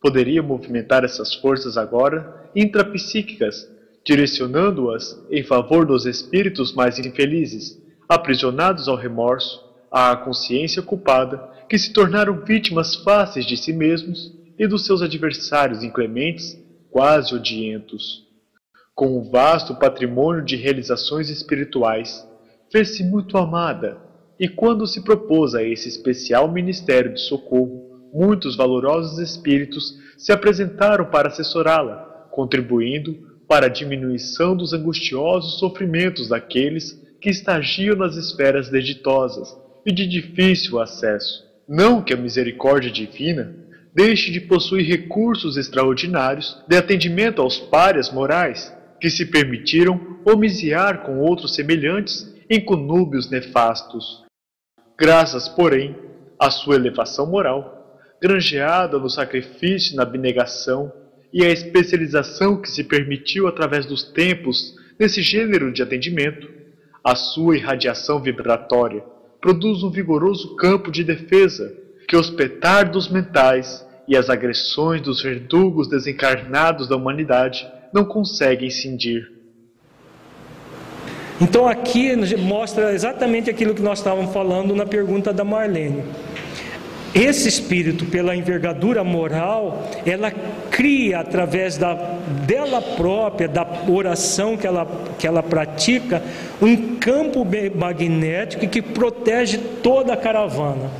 [0.00, 3.68] poderia movimentar essas forças agora intrapsíquicas,
[4.04, 11.92] direcionando-as em favor dos espíritos mais infelizes, aprisionados ao remorso, à consciência culpada, que se
[11.92, 16.58] tornaram vítimas fáceis de si mesmos e dos seus adversários inclementes,
[16.90, 18.26] quase odientos.
[18.94, 22.26] Com um vasto patrimônio de realizações espirituais,
[22.72, 23.98] fez-se muito amada,
[24.40, 31.06] e quando se propôs a esse especial ministério de socorro, muitos valorosos espíritos se apresentaram
[31.06, 33.16] para assessorá-la, contribuindo
[33.48, 40.78] para a diminuição dos angustiosos sofrimentos daqueles que estagiam nas esferas deditosas e de difícil
[40.78, 41.44] acesso.
[41.68, 43.54] Não que a misericórdia divina
[43.94, 51.20] deixe de possuir recursos extraordinários de atendimento aos párias morais que se permitiram homiziar com
[51.20, 54.24] outros semelhantes em conúbios nefastos.
[54.98, 55.96] Graças, porém,
[56.38, 57.77] à sua elevação moral,
[58.20, 60.92] granjeada no sacrifício e na abnegação,
[61.32, 66.48] e à especialização que se permitiu através dos tempos nesse gênero de atendimento,
[67.04, 69.04] a sua irradiação vibratória
[69.40, 71.72] produz um vigoroso campo de defesa
[72.08, 79.30] que os petardos mentais e as agressões dos verdugos desencarnados da humanidade não conseguem cindir.
[81.40, 86.02] Então aqui mostra exatamente aquilo que nós estávamos falando na pergunta da Marlene.
[87.14, 90.30] Esse espírito, pela envergadura moral, ela
[90.70, 91.94] cria através da,
[92.46, 94.86] dela própria, da oração que ela,
[95.18, 96.22] que ela pratica,
[96.60, 100.90] um campo magnético que protege toda a caravana.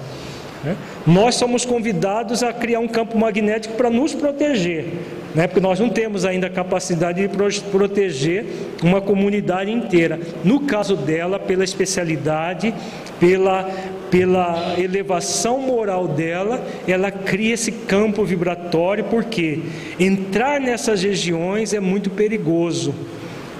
[0.64, 0.76] Né?
[1.06, 4.86] Nós somos convidados a criar um campo magnético para nos proteger,
[5.34, 5.46] né?
[5.46, 8.46] porque nós não temos ainda a capacidade de proteger
[8.82, 10.18] uma comunidade inteira.
[10.42, 12.74] No caso dela, pela especialidade,
[13.20, 13.70] pela,
[14.10, 19.60] pela elevação moral dela, ela cria esse campo vibratório, porque
[19.98, 22.94] entrar nessas regiões é muito perigoso.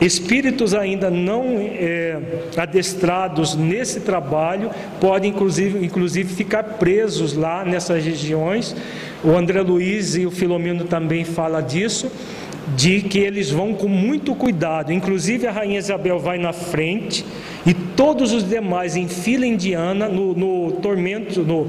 [0.00, 2.18] Espíritos ainda não é,
[2.56, 4.70] adestrados nesse trabalho
[5.00, 8.76] podem, inclusive, inclusive, ficar presos lá nessas regiões.
[9.24, 12.12] O André Luiz e o Filomeno também fala disso,
[12.76, 14.92] de que eles vão com muito cuidado.
[14.92, 17.24] Inclusive a Rainha Isabel vai na frente
[17.66, 21.68] e todos os demais em fila indiana no, no tormento, no,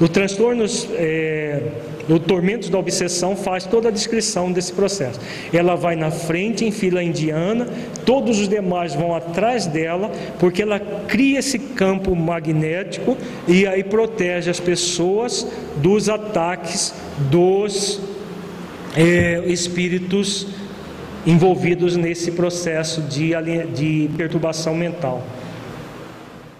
[0.00, 0.88] no transtornos.
[0.92, 1.62] É,
[2.08, 5.18] no Tormentos da Obsessão faz toda a descrição desse processo.
[5.52, 7.66] Ela vai na frente em fila indiana,
[8.04, 13.16] todos os demais vão atrás dela, porque ela cria esse campo magnético
[13.48, 15.46] e aí protege as pessoas
[15.76, 16.94] dos ataques
[17.30, 18.00] dos
[18.96, 20.46] é, espíritos
[21.26, 23.32] envolvidos nesse processo de,
[23.74, 25.26] de perturbação mental.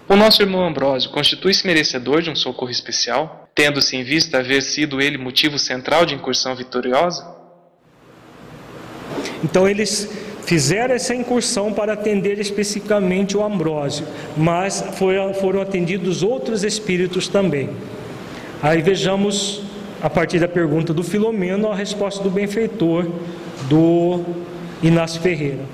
[0.08, 5.00] O nosso irmão Ambrósio constitui-se merecedor de um socorro especial, tendo-se em vista haver sido
[5.00, 7.26] ele motivo central de incursão vitoriosa?
[9.42, 10.10] Então eles
[10.44, 14.06] fizeram essa incursão para atender especificamente o Ambrósio,
[14.36, 17.70] mas foram, foram atendidos outros espíritos também.
[18.62, 19.62] Aí vejamos,
[20.04, 23.06] a partir da pergunta do Filomeno, a resposta do benfeitor
[23.70, 24.22] do
[24.82, 25.64] Inácio Ferreira.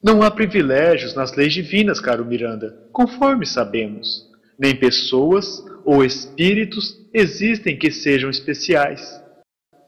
[0.00, 4.30] Não há privilégios nas leis divinas, caro Miranda, conforme sabemos.
[4.56, 9.20] Nem pessoas ou espíritos existem que sejam especiais.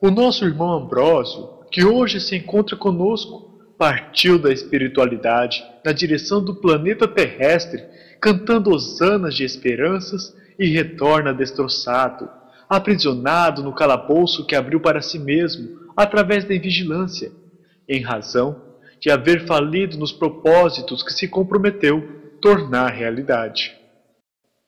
[0.03, 6.57] O nosso irmão Ambrósio, que hoje se encontra conosco, partiu da espiritualidade na direção do
[6.57, 7.81] planeta terrestre,
[8.21, 12.29] cantando hosanas de esperanças e retorna destroçado,
[12.69, 17.33] aprisionado no calabouço que abriu para si mesmo através da invigilância,
[17.89, 18.65] em razão
[19.01, 23.75] de haver falido nos propósitos que se comprometeu tornar realidade.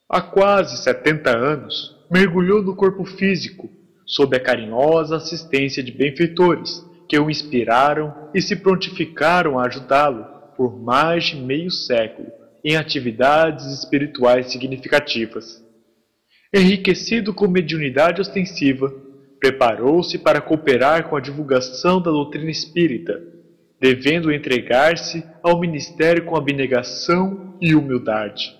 [0.08, 3.68] Há quase 70 anos, mergulhou no corpo físico,
[4.06, 10.24] sob a carinhosa assistência de benfeitores que o inspiraram e se prontificaram a ajudá-lo
[10.56, 12.28] por mais de meio século
[12.64, 15.62] em atividades espirituais significativas.
[16.52, 18.92] Enriquecido com mediunidade ostensiva,
[19.38, 23.38] preparou-se para cooperar com a divulgação da doutrina espírita
[23.80, 28.56] devendo entregar-se ao ministério com abnegação e humildade.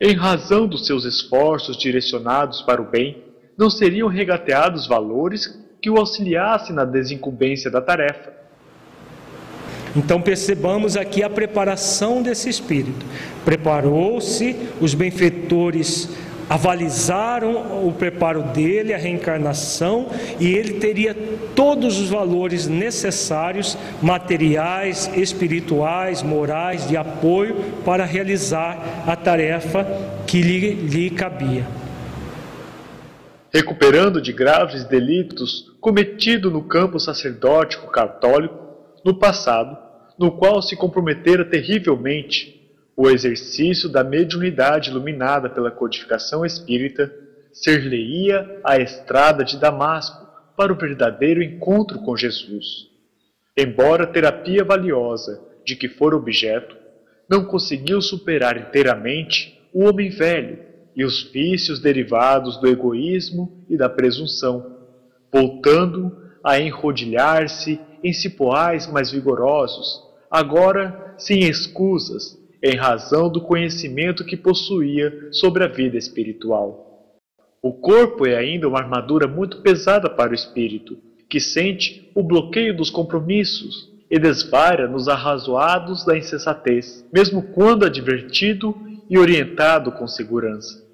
[0.00, 3.22] Em razão dos seus esforços direcionados para o bem,
[3.56, 8.32] não seriam regateados valores que o auxiliassem na desincumbência da tarefa.
[9.96, 13.04] Então percebamos aqui a preparação desse espírito.
[13.44, 16.08] Preparou-se, os benfeitores
[16.50, 20.08] avalizaram o preparo dele, a reencarnação,
[20.40, 21.14] e ele teria
[21.54, 27.54] todos os valores necessários, materiais, espirituais, morais, de apoio
[27.84, 29.86] para realizar a tarefa
[30.26, 31.64] que lhe, lhe cabia.
[33.52, 38.58] Recuperando de graves delitos cometidos no campo sacerdótico católico
[39.04, 39.78] no passado,
[40.18, 42.59] no qual se comprometera terrivelmente
[43.00, 47.10] o exercício da mediunidade iluminada pela codificação espírita
[47.50, 52.90] ser-lhe-ia a estrada de Damasco para o verdadeiro encontro com Jesus.
[53.56, 56.76] Embora terapia valiosa de que for objeto,
[57.26, 60.58] não conseguiu superar inteiramente o homem velho
[60.94, 64.76] e os vícios derivados do egoísmo e da presunção,
[65.32, 74.36] voltando a enrodilhar-se em cipoais mais vigorosos, agora sem escusas em razão do conhecimento que
[74.36, 77.16] possuía sobre a vida espiritual.
[77.62, 82.76] O corpo é ainda uma armadura muito pesada para o espírito, que sente o bloqueio
[82.76, 88.74] dos compromissos e desvaira nos arrazoados da insensatez, mesmo quando advertido
[89.08, 90.84] e orientado com segurança.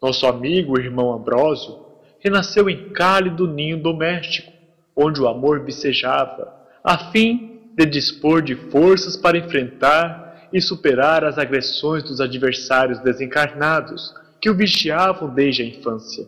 [0.00, 1.86] Nosso amigo e irmão Ambrósio
[2.20, 4.52] renasceu em cálido ninho doméstico,
[4.94, 11.38] onde o amor vicejava, a fim de dispor de forças para enfrentar e superar as
[11.38, 16.26] agressões dos adversários desencarnados que o vigiavam desde a infância.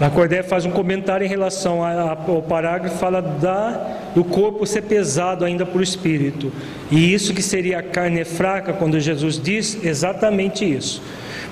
[0.00, 5.64] Lacordaire faz um comentário em relação ao parágrafo, fala da, do corpo ser pesado ainda
[5.64, 6.52] por espírito.
[6.90, 11.00] E isso que seria a carne fraca, quando Jesus diz exatamente isso.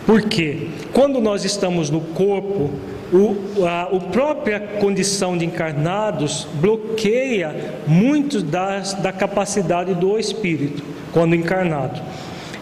[0.05, 2.71] Porque quando nós estamos no corpo,
[3.13, 10.83] o, a, a própria condição de encarnados bloqueia muito das, da capacidade do espírito
[11.13, 12.01] quando encarnado.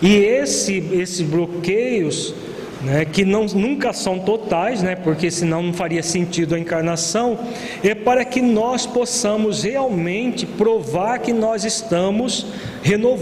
[0.01, 2.35] E esse, esses bloqueios
[2.83, 7.39] né, que não, nunca são totais, né, porque senão não faria sentido a encarnação,
[7.83, 12.47] é para que nós possamos realmente provar que nós estamos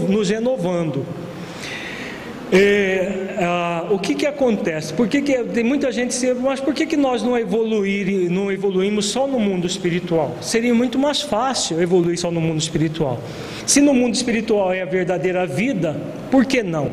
[0.07, 1.05] nos renovando.
[2.51, 4.93] É, ah, o que, que acontece?
[4.93, 8.49] Por que, que tem muita gente se, mas por que, que nós não, evoluir, não
[8.49, 10.37] evoluímos só no mundo espiritual?
[10.39, 13.19] Seria muito mais fácil evoluir só no mundo espiritual.
[13.65, 15.99] Se no mundo espiritual é a verdadeira vida,
[16.31, 16.89] por que não?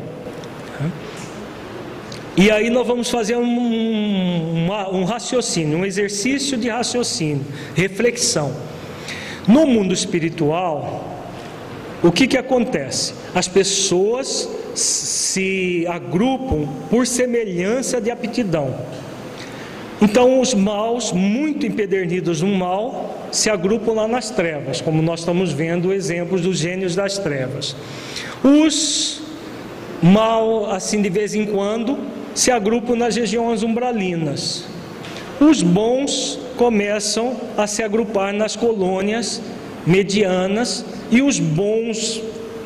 [2.37, 8.53] E aí nós vamos fazer um, um, um raciocínio, um exercício de raciocínio, reflexão.
[9.47, 11.15] No mundo espiritual,
[12.03, 13.13] o que, que acontece?
[13.33, 18.75] As pessoas se agrupam por semelhança de aptidão.
[20.01, 25.51] Então, os maus, muito empedernidos no mal, se agrupam lá nas trevas, como nós estamos
[25.51, 27.75] vendo exemplos dos gênios das trevas.
[28.43, 29.21] Os
[30.03, 31.97] mal, assim de vez em quando,
[32.33, 34.65] se agrupam nas regiões umbralinas.
[35.39, 39.41] Os bons começam a se agrupar nas colônias
[39.85, 42.21] medianas e os bons,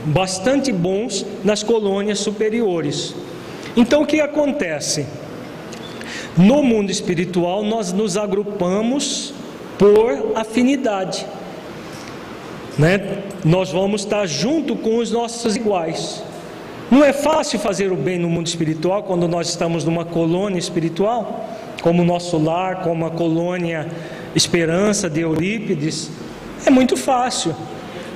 [0.06, 3.14] bastante bons, nas colônias superiores.
[3.76, 5.06] Então o que acontece?
[6.38, 9.34] No mundo espiritual, nós nos agrupamos
[9.78, 11.26] por afinidade.
[12.78, 13.24] Né?
[13.44, 16.24] Nós vamos estar junto com os nossos iguais.
[16.90, 21.48] Não é fácil fazer o bem no mundo espiritual quando nós estamos numa colônia espiritual,
[21.82, 23.88] como o nosso lar, como a colônia
[24.36, 26.10] Esperança de Eurípides.
[26.66, 27.56] É muito fácil,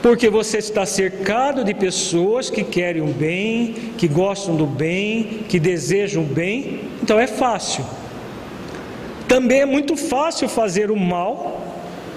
[0.03, 5.57] porque você está cercado de pessoas que querem o bem, que gostam do bem, que
[5.57, 7.85] desejam o bem, então é fácil.
[9.29, 11.61] Também é muito fácil fazer o mal,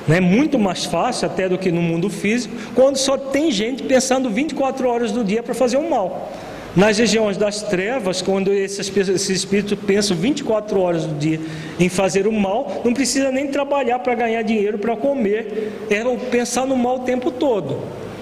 [0.09, 0.19] né?
[0.19, 4.89] muito mais fácil até do que no mundo físico, quando só tem gente pensando 24
[4.89, 6.33] horas do dia para fazer o mal.
[6.77, 8.86] Nas regiões das trevas, quando esses,
[9.31, 11.40] espíritos pensam 24 horas do dia
[11.81, 16.66] em fazer o mal, não precisa nem trabalhar para ganhar dinheiro para comer, é pensar
[16.66, 17.81] no mal o tempo todo.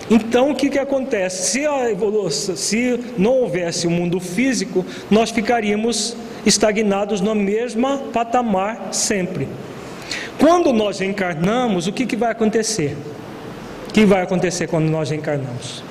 [0.08, 1.50] Então o que, que acontece?
[1.50, 6.16] Se, evolução, se não houvesse o um mundo físico, nós ficaríamos
[6.46, 9.48] estagnados no mesmo patamar sempre.
[10.38, 12.96] Quando nós encarnamos, o que, que vai acontecer?
[13.88, 15.82] O que vai acontecer quando nós encarnamos?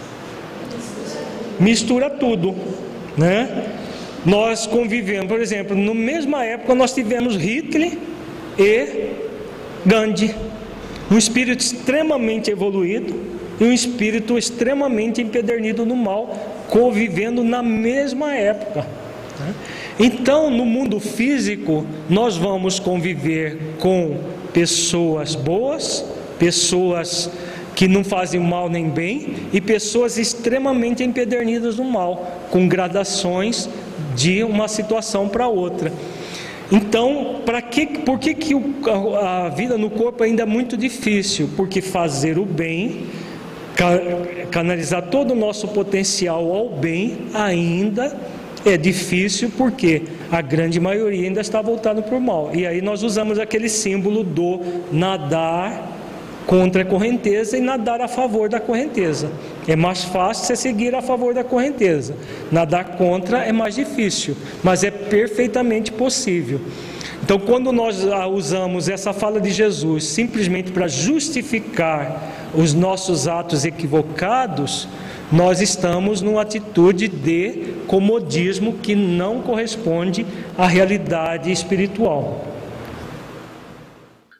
[1.63, 2.53] Mistura tudo,
[3.17, 3.69] né?
[4.25, 7.97] Nós convivemos, por exemplo, na mesma época nós tivemos Hitler
[8.57, 9.09] e
[9.85, 10.33] Gandhi,
[11.11, 13.13] um espírito extremamente evoluído
[13.59, 16.33] e um espírito extremamente empedernido no mal,
[16.69, 18.87] convivendo na mesma época.
[19.39, 19.53] Né?
[19.99, 24.17] Então, no mundo físico, nós vamos conviver com
[24.53, 26.05] pessoas boas,
[26.39, 27.29] pessoas
[27.75, 33.67] que não fazem mal nem bem, e pessoas extremamente empedernidas no mal, com gradações
[34.15, 35.91] de uma situação para outra.
[36.71, 38.53] Então, para que, por que, que
[39.21, 41.49] a vida no corpo ainda é muito difícil?
[41.55, 43.07] Porque fazer o bem,
[44.49, 48.15] canalizar todo o nosso potencial ao bem, ainda
[48.65, 52.51] é difícil, porque a grande maioria ainda está voltada para o mal.
[52.53, 54.59] E aí nós usamos aquele símbolo do
[54.91, 55.91] nadar
[56.45, 59.31] contra a correnteza e nadar a favor da correnteza.
[59.67, 62.15] É mais fácil você seguir a favor da correnteza.
[62.51, 66.59] Nadar contra é mais difícil, mas é perfeitamente possível.
[67.23, 68.03] Então, quando nós
[68.33, 74.89] usamos essa fala de Jesus simplesmente para justificar os nossos atos equivocados,
[75.31, 80.25] nós estamos numa atitude de comodismo que não corresponde
[80.57, 82.45] à realidade espiritual.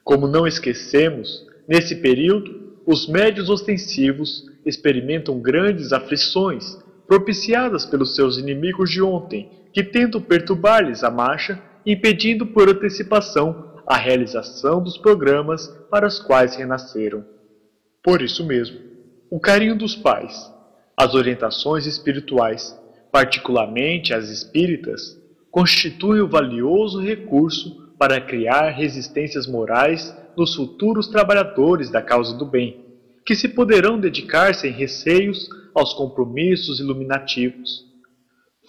[0.04, 6.78] Como não esquecemos, Nesse período, os médios ostensivos experimentam grandes aflições
[7.08, 13.98] propiciadas pelos seus inimigos de ontem, que tentam perturbar-lhes a marcha impedindo por antecipação a
[13.98, 17.26] realização dos programas para os quais renasceram.
[18.02, 18.80] Por isso mesmo,
[19.30, 20.52] o carinho dos pais,
[20.96, 22.78] as orientações espirituais,
[23.12, 25.18] particularmente as espíritas,
[25.52, 32.86] constituem o valioso recurso para criar resistências morais nos futuros trabalhadores da causa do bem,
[33.26, 37.86] que se poderão dedicar sem receios aos compromissos iluminativos.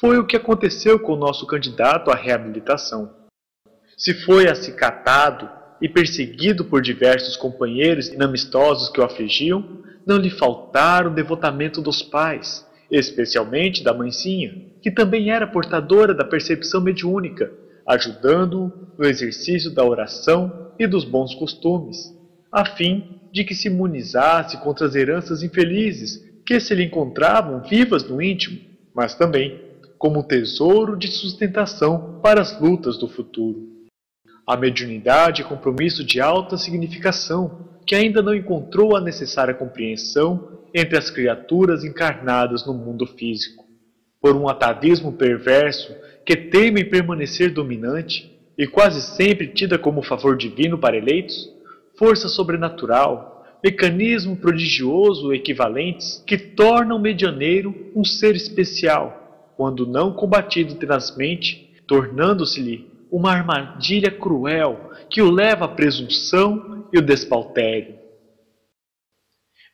[0.00, 3.10] Foi o que aconteceu com o nosso candidato à reabilitação.
[3.96, 5.48] Se foi acicatado
[5.80, 12.02] e perseguido por diversos companheiros inamistosos que o afligiam, não lhe faltaram o devotamento dos
[12.02, 17.52] pais, especialmente da mãezinha, que também era portadora da percepção mediúnica,
[17.86, 22.14] ajudando-o no exercício da oração e dos bons costumes,
[22.50, 28.08] a fim de que se imunizasse contra as heranças infelizes que se lhe encontravam vivas
[28.08, 28.60] no íntimo,
[28.94, 29.60] mas também
[29.98, 33.74] como tesouro de sustentação para as lutas do futuro.
[34.46, 40.98] A mediunidade é compromisso de alta significação que ainda não encontrou a necessária compreensão entre
[40.98, 43.64] as criaturas encarnadas no mundo físico.
[44.20, 45.94] Por um atavismo perverso
[46.26, 51.48] que teme em permanecer dominante e quase sempre tida como favor divino para eleitos,
[51.98, 60.74] força sobrenatural, mecanismo prodigioso equivalentes que tornam o medianeiro um ser especial, quando não combatido
[60.74, 67.94] tenazmente, tornando-se-lhe uma armadilha cruel que o leva à presunção e o despautério.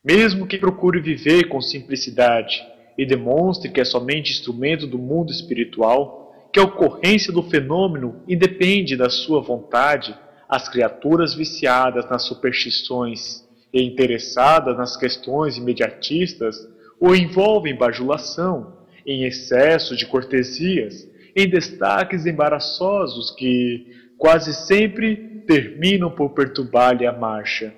[0.05, 2.63] Mesmo que procure viver com simplicidade
[2.97, 6.20] e demonstre que é somente instrumento do mundo espiritual,
[6.53, 10.17] que a ocorrência do fenômeno independe da sua vontade,
[10.49, 16.57] as criaturas viciadas nas superstições e interessadas nas questões imediatistas
[17.01, 23.87] o envolvem em bajulação, em excesso de cortesias, em destaques embaraçosos que
[24.19, 27.73] quase sempre terminam por perturbar-lhe a marcha.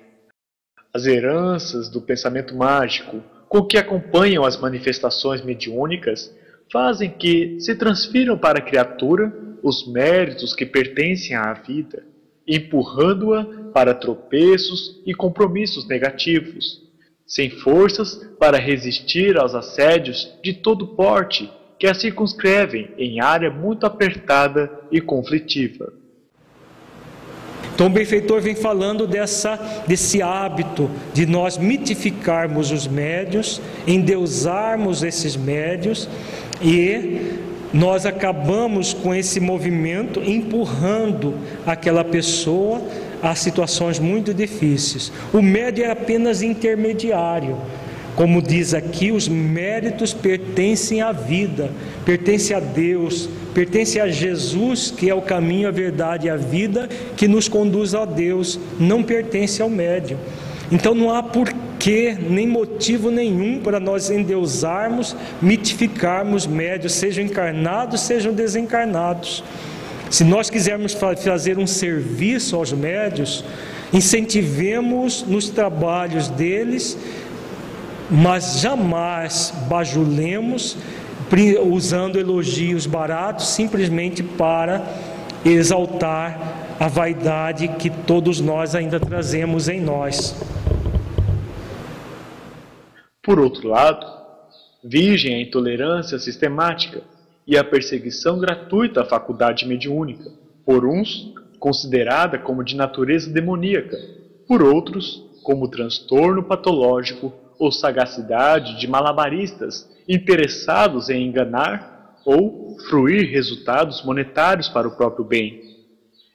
[0.93, 6.35] As heranças do pensamento mágico com que acompanham as manifestações mediúnicas
[6.73, 9.31] fazem que se transfiram para a criatura
[9.61, 12.03] os méritos que pertencem à vida,
[12.47, 16.81] empurrando-a para tropeços e compromissos negativos,
[17.27, 23.85] sem forças para resistir aos assédios de todo porte que a circunscrevem em área muito
[23.85, 25.93] apertada e conflitiva.
[27.73, 35.35] Então o benfeitor vem falando dessa, desse hábito de nós mitificarmos os médios, endeusarmos esses
[35.35, 36.07] médios
[36.61, 37.39] e
[37.73, 41.35] nós acabamos com esse movimento empurrando
[41.65, 42.79] aquela pessoa
[43.21, 45.11] a situações muito difíceis.
[45.33, 47.57] O médio é apenas intermediário.
[48.15, 51.71] Como diz aqui, os méritos pertencem à vida,
[52.05, 56.89] pertencem a Deus, pertencem a Jesus, que é o caminho, a verdade e a vida,
[57.15, 60.17] que nos conduz a Deus, não pertence ao médium.
[60.71, 68.33] Então não há porquê, nem motivo nenhum para nós endeusarmos, mitificarmos médios, sejam encarnados, sejam
[68.33, 69.43] desencarnados.
[70.09, 73.43] Se nós quisermos fazer um serviço aos médios,
[73.91, 76.97] incentivemos nos trabalhos deles
[78.09, 80.77] mas jamais bajulemos
[81.63, 84.85] usando elogios baratos simplesmente para
[85.45, 90.35] exaltar a vaidade que todos nós ainda trazemos em nós.
[93.21, 94.05] Por outro lado,
[94.83, 97.01] vigem a intolerância sistemática
[97.47, 100.29] e a perseguição gratuita à faculdade mediúnica,
[100.65, 103.97] por uns considerada como de natureza demoníaca,
[104.45, 114.03] por outros como transtorno patológico ou sagacidade de malabaristas interessados em enganar ou fruir resultados
[114.03, 115.61] monetários para o próprio bem.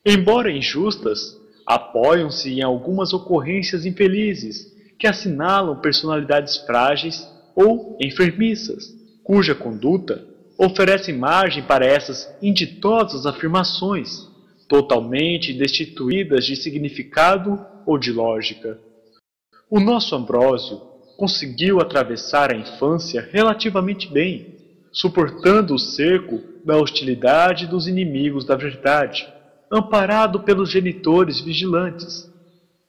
[0.05, 1.37] Embora injustas,
[1.67, 10.25] apoiam-se em algumas ocorrências infelizes que assinalam personalidades frágeis ou enfermiças, cuja conduta
[10.59, 14.27] oferece margem para essas inditosas afirmações,
[14.69, 18.79] totalmente destituídas de significado ou de lógica.
[19.71, 20.81] O nosso Ambrósio
[21.19, 24.55] conseguiu atravessar a infância relativamente bem,
[24.93, 29.29] suportando o cerco da hostilidade dos inimigos da verdade,
[29.69, 32.33] amparado pelos genitores vigilantes.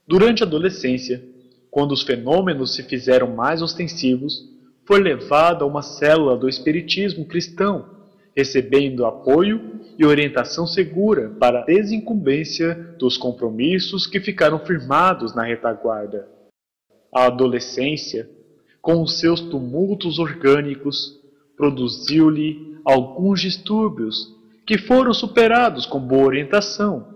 [0.07, 1.23] Durante a adolescência,
[1.71, 4.47] quando os fenômenos se fizeram mais ostensivos,
[4.85, 7.89] foi levado a uma célula do espiritismo cristão,
[8.37, 16.38] recebendo apoio e orientação segura para a desincumbência dos compromissos que ficaram firmados na retaguarda.
[17.11, 18.29] A adolescência,
[18.81, 21.19] com os seus tumultos orgânicos,
[21.57, 27.15] produziu-lhe alguns distúrbios que foram superados com boa orientação.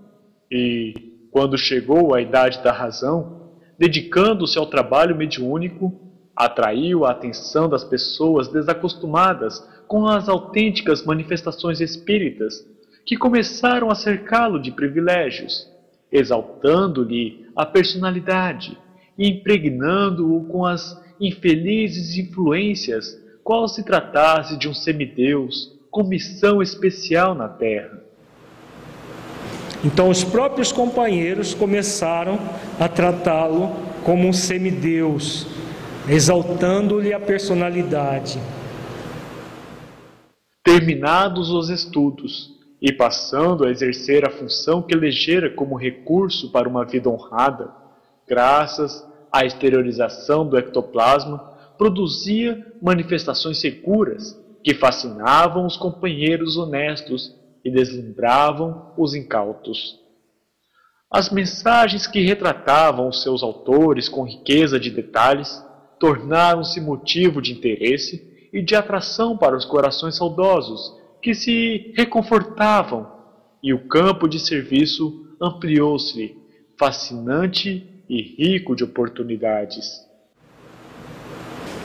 [0.51, 0.93] E,
[1.31, 5.93] quando chegou a idade da razão, dedicando-se ao trabalho mediúnico,
[6.35, 12.65] atraiu a atenção das pessoas desacostumadas com as autênticas manifestações espíritas,
[13.05, 15.67] que começaram a cercá-lo de privilégios,
[16.11, 18.77] exaltando-lhe a personalidade
[19.17, 27.35] e impregnando-o com as infelizes influências, qual se tratasse de um semideus com missão especial
[27.35, 28.01] na Terra.
[29.85, 32.39] Então, os próprios companheiros começaram
[32.79, 33.69] a tratá-lo
[34.03, 35.45] como um semideus,
[36.07, 38.39] exaltando-lhe a personalidade.
[40.63, 46.85] Terminados os estudos e passando a exercer a função que elegera como recurso para uma
[46.85, 47.82] vida honrada,
[48.27, 58.93] graças à exteriorização do ectoplasma, produzia manifestações seguras que fascinavam os companheiros honestos e deslumbravam
[58.97, 59.99] os incautos.
[61.11, 65.63] As mensagens que retratavam os seus autores com riqueza de detalhes
[65.99, 73.11] tornaram-se motivo de interesse e de atração para os corações saudosos que se reconfortavam,
[73.61, 76.35] e o campo de serviço ampliou-se,
[76.77, 80.05] fascinante e rico de oportunidades.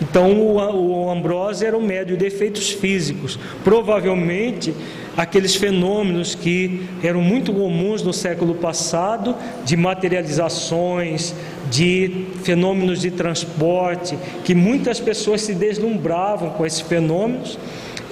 [0.01, 3.39] Então o, Ambrose era um médio de efeitos físicos.
[3.65, 4.73] Provavelmente
[5.17, 9.35] aqueles fenômenos que eram muito comuns no século passado,
[9.65, 11.35] de materializações,
[11.69, 17.59] de fenômenos de transporte, que muitas pessoas se deslumbravam com esses fenômenos,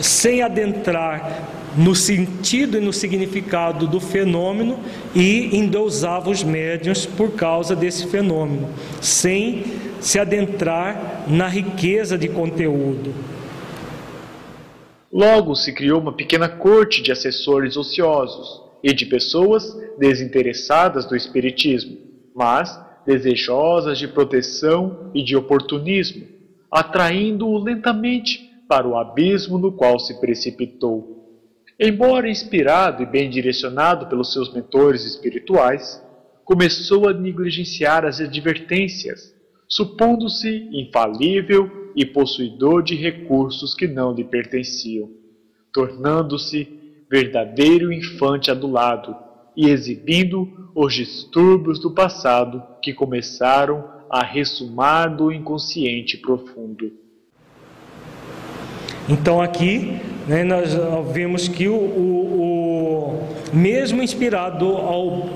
[0.00, 4.78] sem adentrar no sentido e no significado do fenômeno
[5.14, 8.68] e endousava os médiuns por causa desse fenômeno,
[9.00, 9.64] sem
[10.00, 13.12] se adentrar na riqueza de conteúdo.
[15.12, 21.96] Logo se criou uma pequena corte de assessores ociosos e de pessoas desinteressadas do Espiritismo,
[22.34, 26.26] mas desejosas de proteção e de oportunismo,
[26.70, 31.15] atraindo-o lentamente para o abismo no qual se precipitou.
[31.78, 36.02] Embora inspirado e bem direcionado pelos seus mentores espirituais,
[36.42, 39.34] começou a negligenciar as advertências,
[39.68, 45.10] supondo-se infalível e possuidor de recursos que não lhe pertenciam,
[45.70, 46.66] tornando-se
[47.10, 49.14] verdadeiro infante adulado
[49.54, 57.05] e exibindo os distúrbios do passado que começaram a ressumar do inconsciente profundo.
[59.08, 60.70] Então aqui né, nós
[61.12, 63.20] vemos que o, o,
[63.52, 65.28] o mesmo inspirado ao,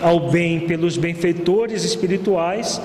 [0.00, 2.80] ao bem pelos benfeitores espirituais,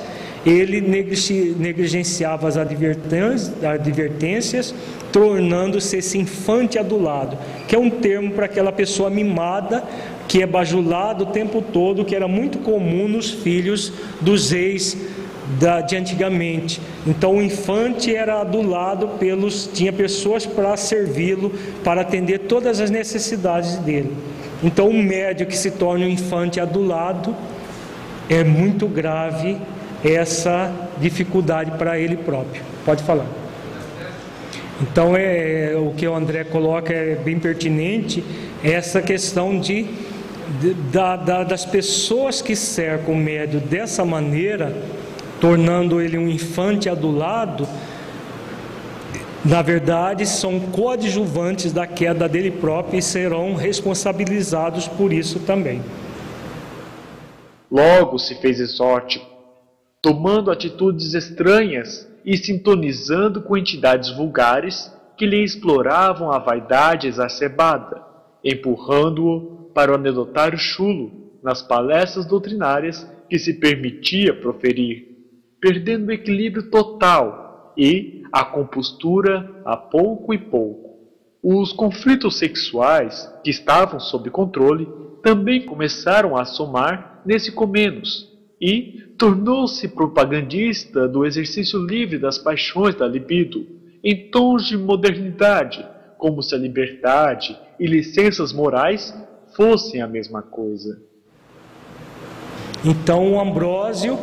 [0.45, 4.75] ele negligenciava as advertências,
[5.11, 7.37] tornando-se esse infante adulado,
[7.67, 9.83] que é um termo para aquela pessoa mimada
[10.27, 14.97] que é bajulada o tempo todo, que era muito comum nos filhos dos reis
[15.59, 16.81] da, de antigamente.
[17.05, 21.51] Então o infante era adulado pelos, tinha pessoas para servi-lo,
[21.83, 24.11] para atender todas as necessidades dele.
[24.63, 27.35] Então um médio que se torna um infante adulado
[28.29, 29.57] é muito grave
[30.03, 32.63] essa dificuldade para ele próprio.
[32.83, 33.27] Pode falar.
[34.81, 38.23] Então é, é o que o André coloca é bem pertinente
[38.63, 39.83] essa questão de,
[40.59, 44.75] de da, da, das pessoas que cercam o médio dessa maneira
[45.45, 47.67] tornando ele um infante adulado,
[49.45, 55.83] na verdade são coadjuvantes da queda dele próprio e serão responsabilizados por isso também.
[57.69, 59.23] Logo se fez exótico,
[60.01, 68.01] tomando atitudes estranhas e sintonizando com entidades vulgares que lhe exploravam a vaidade exacerbada,
[68.43, 71.11] empurrando-o para o anedotário chulo
[71.43, 75.14] nas palestras doutrinárias que se permitia proferir
[75.65, 80.99] perdendo o equilíbrio total e a compostura a pouco e pouco.
[81.41, 84.87] Os conflitos sexuais, que estavam sob controle,
[85.23, 88.31] também começaram a somar nesse comenos
[88.61, 93.65] e tornou-se propagandista do exercício livre das paixões da libido,
[94.03, 95.83] em tons de modernidade,
[96.19, 99.11] como se a liberdade e licenças morais
[99.55, 101.01] fossem a mesma coisa.
[102.85, 104.15] Então, Ambrósio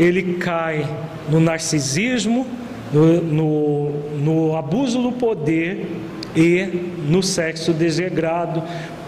[0.00, 0.88] ele cai
[1.28, 2.46] no narcisismo,
[2.90, 5.86] no, no, abuso do poder
[6.34, 6.64] e
[7.06, 8.62] no sexo desregrado,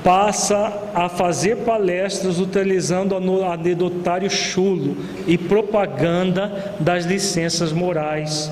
[0.05, 4.97] passa a fazer palestras utilizando anedotário chulo
[5.27, 8.51] e propaganda das licenças morais.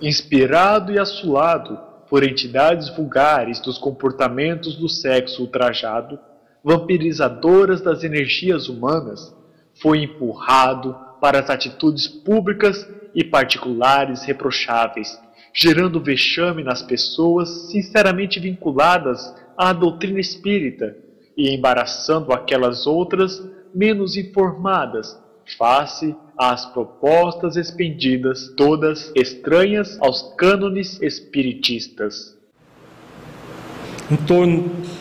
[0.00, 1.78] Inspirado e assolado,
[2.08, 6.18] por entidades vulgares dos comportamentos do sexo ultrajado,
[6.64, 9.32] vampirizadoras das energias humanas,
[9.80, 15.18] foi empurrado para as atitudes públicas e particulares reprocháveis,
[15.52, 20.96] gerando vexame nas pessoas sinceramente vinculadas à doutrina espírita
[21.36, 23.42] e embaraçando aquelas outras
[23.74, 25.18] menos informadas
[25.58, 32.38] face às propostas expendidas, todas estranhas aos cânones espiritistas.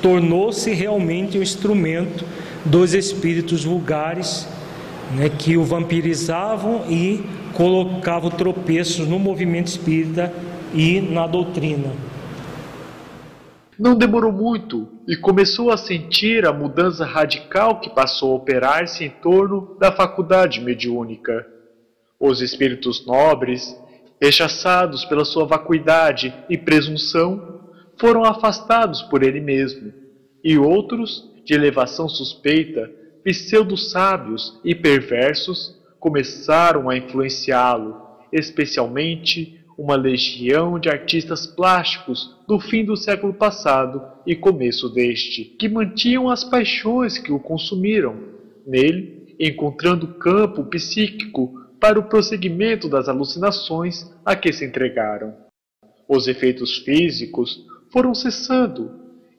[0.01, 2.25] Tornou-se realmente um instrumento
[2.65, 4.47] dos espíritos vulgares
[5.15, 7.23] né, que o vampirizavam e
[7.53, 10.33] colocavam tropeços no movimento espírita
[10.73, 11.91] e na doutrina.
[13.77, 19.09] Não demorou muito e começou a sentir a mudança radical que passou a operar-se em
[19.09, 21.47] torno da faculdade mediúnica.
[22.19, 23.73] Os espíritos nobres,
[24.21, 27.61] rechaçados pela sua vacuidade e presunção,
[27.97, 29.93] foram afastados por ele mesmo,
[30.43, 32.91] e outros, de elevação suspeita,
[33.29, 37.95] pseudo-sábios e perversos, começaram a influenciá-lo,
[38.33, 45.69] especialmente uma legião de artistas plásticos do fim do século passado e começo deste, que
[45.69, 48.17] mantinham as paixões que o consumiram,
[48.65, 55.35] nele encontrando campo psíquico para o prosseguimento das alucinações a que se entregaram.
[56.07, 58.91] Os efeitos físicos foram cessando,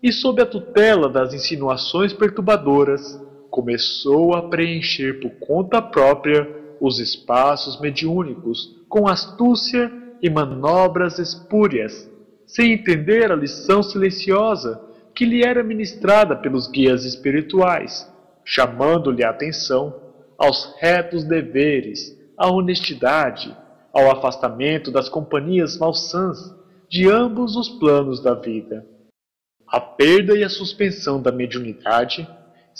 [0.02, 3.20] e sob a tutela das insinuações perturbadoras,
[3.50, 6.48] começou a preencher por conta própria
[6.80, 12.08] os espaços mediúnicos com astúcia e manobras espúrias,
[12.46, 14.80] sem entender a lição silenciosa
[15.14, 18.10] que lhe era ministrada pelos guias espirituais,
[18.44, 19.94] chamando-lhe a atenção
[20.38, 23.54] aos retos deveres, à honestidade,
[23.92, 26.38] ao afastamento das companhias malsãs
[26.88, 28.86] de ambos os planos da vida.
[29.68, 32.26] A perda e a suspensão da mediunidade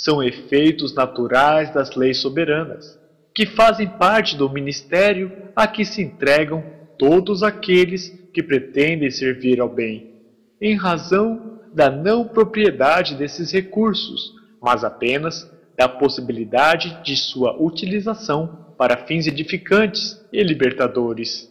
[0.02, 2.98] são efeitos naturais das leis soberanas,
[3.34, 6.64] que fazem parte do ministério a que se entregam
[6.98, 10.14] todos aqueles que pretendem servir ao bem,
[10.60, 19.06] em razão da não propriedade desses recursos, mas apenas da possibilidade de sua utilização para
[19.06, 21.50] fins edificantes e libertadores.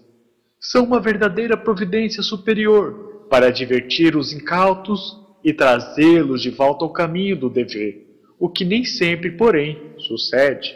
[0.60, 7.36] São uma verdadeira providência superior para divertir os incautos e trazê-los de volta ao caminho
[7.36, 8.09] do dever,
[8.40, 10.76] o que nem sempre, porém, sucede.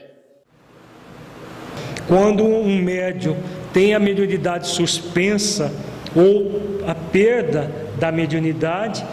[2.08, 3.38] Quando um médium
[3.72, 5.74] tem a mediunidade suspensa
[6.14, 9.04] ou a perda da mediunidade,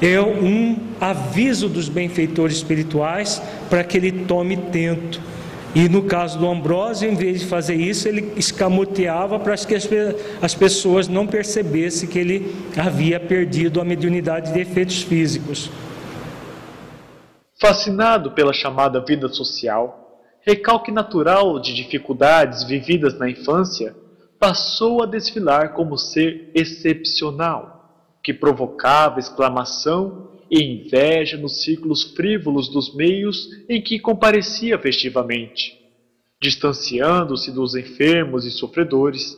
[0.00, 5.20] é um aviso dos benfeitores espirituais para que ele tome tento.
[5.74, 9.74] E no caso do Ambrósio, em vez de fazer isso, ele escamoteava para que
[10.40, 15.70] as pessoas não percebessem que ele havia perdido a mediunidade de efeitos físicos.
[17.60, 23.94] Fascinado pela chamada vida social, recalque natural de dificuldades vividas na infância,
[24.38, 32.94] passou a desfilar como ser excepcional, que provocava exclamação e inveja nos círculos frívolos dos
[32.94, 35.78] meios em que comparecia festivamente.
[36.40, 39.36] Distanciando-se dos enfermos e sofredores,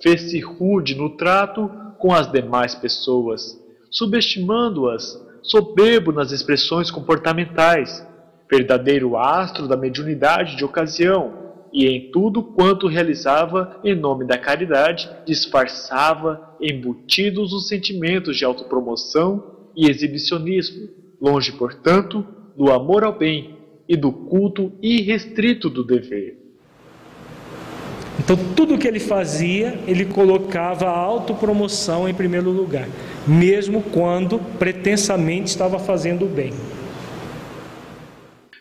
[0.00, 1.68] fez-se rude no trato
[1.98, 3.60] com as demais pessoas,
[3.90, 8.06] subestimando-as, soberbo nas expressões comportamentais,
[8.50, 15.10] verdadeiro astro da mediunidade de ocasião, e em tudo quanto realizava em nome da caridade,
[15.26, 20.88] disfarçava embutidos os sentimentos de autopromoção e exibicionismo,
[21.20, 23.58] longe, portanto, do amor ao bem
[23.88, 26.45] e do culto irrestrito do dever.
[28.18, 32.88] Então, tudo que ele fazia, ele colocava a autopromoção em primeiro lugar,
[33.26, 36.52] mesmo quando pretensamente estava fazendo o bem.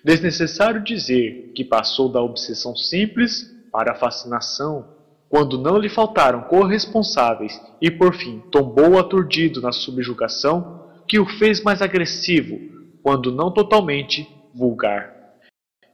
[0.04, 4.86] Desnecessário dizer que passou da obsessão simples para a fascinação,
[5.28, 11.64] quando não lhe faltaram corresponsáveis e por fim tombou aturdido na subjugação que o fez
[11.64, 12.60] mais agressivo,
[13.02, 15.14] quando não totalmente vulgar.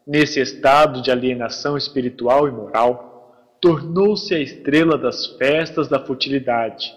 [0.05, 3.10] Nesse estado de alienação espiritual e moral,
[3.61, 6.91] tornou-se a estrela das festas da futilidade,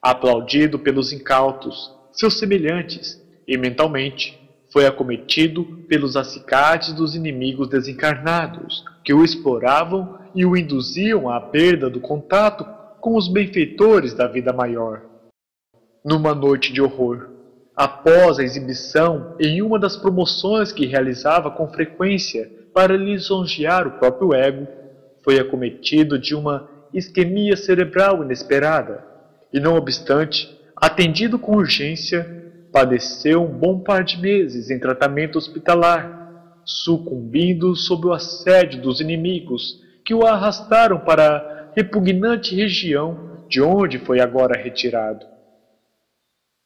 [0.00, 4.38] aplaudido pelos incautos, seus semelhantes, e mentalmente
[4.72, 11.90] foi acometido pelos acicates dos inimigos desencarnados, que o exploravam e o induziam à perda
[11.90, 12.64] do contato
[13.00, 15.02] com os benfeitores da vida maior.
[16.04, 17.28] Numa noite de horror,
[17.76, 24.32] após a exibição em uma das promoções que realizava com frequência para lisonjear o próprio
[24.32, 24.66] ego,
[25.24, 29.04] foi acometido de uma isquemia cerebral inesperada,
[29.52, 36.60] e não obstante atendido com urgência, padeceu um bom par de meses em tratamento hospitalar,
[36.64, 43.98] sucumbindo sob o assédio dos inimigos que o arrastaram para a repugnante região de onde
[43.98, 45.24] foi agora retirado.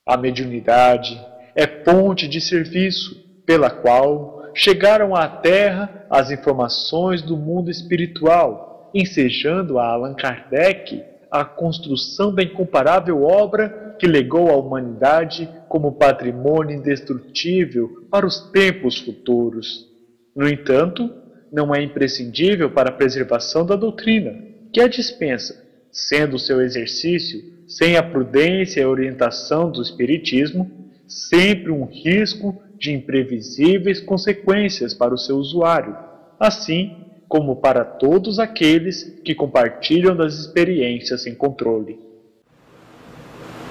[0.06, 1.20] A mediunidade
[1.54, 3.14] é ponte de serviço
[3.44, 11.44] pela qual chegaram à Terra as informações do mundo espiritual, ensejando a Allan Kardec a
[11.44, 19.86] construção da incomparável obra que legou à humanidade como patrimônio indestrutível para os tempos futuros.
[20.34, 21.08] No entanto,
[21.52, 24.34] não é imprescindível para a preservação da doutrina,
[24.72, 25.62] que a dispensa,
[25.92, 30.70] sendo seu exercício, sem a prudência e a orientação do Espiritismo,
[31.06, 35.96] sempre um risco de imprevisíveis consequências para o seu usuário,
[36.38, 36.96] assim
[37.28, 41.98] como para todos aqueles que compartilham das experiências sem controle.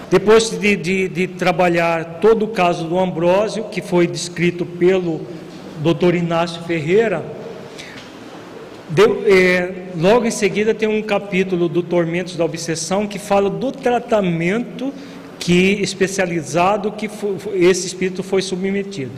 [0.10, 5.22] Depois de, de, de, trabalhar todo o caso do Ambrósio, que foi descrito pelo
[5.82, 6.16] Dr.
[6.16, 7.26] Inácio Ferreira,
[8.90, 13.70] deu, é, logo em seguida tem um capítulo do Tormentos da Obsessão que fala do
[13.70, 14.94] tratamento
[15.48, 17.10] que especializado que
[17.54, 19.14] esse espírito foi submetido.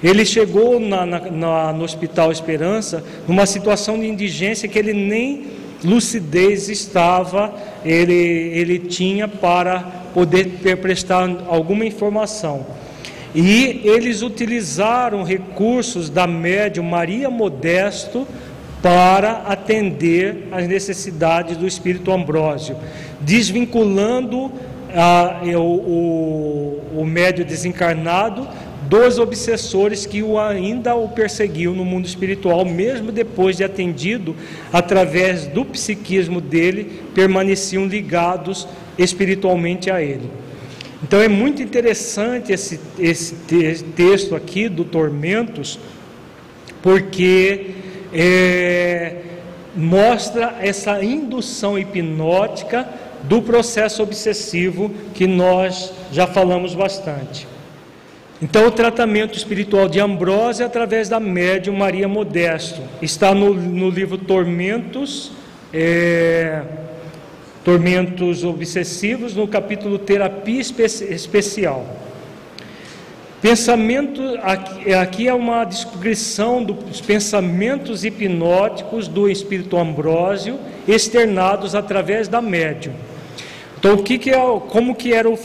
[0.00, 5.46] Ele chegou na, na, na, no Hospital Esperança numa situação de indigência que ele nem
[5.82, 7.52] lucidez estava,
[7.84, 9.80] ele, ele tinha para
[10.14, 12.64] poder prestar alguma informação.
[13.34, 18.24] E eles utilizaram recursos da médium Maria Modesto
[18.80, 22.76] para atender às necessidades do espírito Ambrósio,
[23.20, 24.52] desvinculando
[24.94, 28.48] ah, o, o, o médio desencarnado
[28.88, 34.36] dos obsessores que o ainda o perseguiam no mundo espiritual, mesmo depois de atendido,
[34.72, 40.28] através do psiquismo dele, permaneciam ligados espiritualmente a ele.
[41.02, 43.34] Então é muito interessante esse, esse
[43.96, 45.78] texto aqui do Tormentos,
[46.82, 47.70] porque
[48.12, 49.16] é,
[49.74, 52.86] mostra essa indução hipnótica
[53.22, 57.46] do processo obsessivo que nós já falamos bastante.
[58.42, 63.88] Então, o tratamento espiritual de Ambrósio é através da médium Maria Modesto está no, no
[63.88, 65.30] livro Tormentos,
[65.72, 66.62] é,
[67.64, 71.86] Tormentos Obsessivos, no capítulo Terapia Espe Especial.
[73.40, 82.42] Pensamento, aqui, aqui é uma descrição dos pensamentos hipnóticos do espírito Ambrósio externados através da
[82.42, 82.92] médium.
[83.82, 84.36] Então, o que, que é,
[84.68, 85.36] como que era o,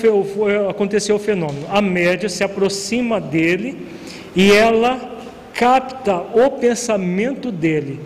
[0.69, 1.65] aconteceu o fenômeno?
[1.71, 3.87] A média se aproxima dele
[4.35, 5.17] e ela
[5.55, 7.99] capta o pensamento dele.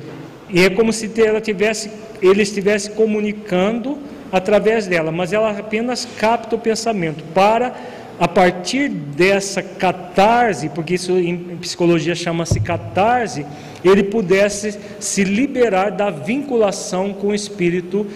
[0.50, 1.92] E é como se ela tivesse,
[2.22, 3.98] ele estivesse comunicando
[4.32, 7.76] através dela, mas ela apenas capta o pensamento para
[8.18, 13.46] a partir dessa catarse, porque isso em psicologia chama-se catarse,
[13.84, 18.08] ele pudesse se liberar da vinculação com o espírito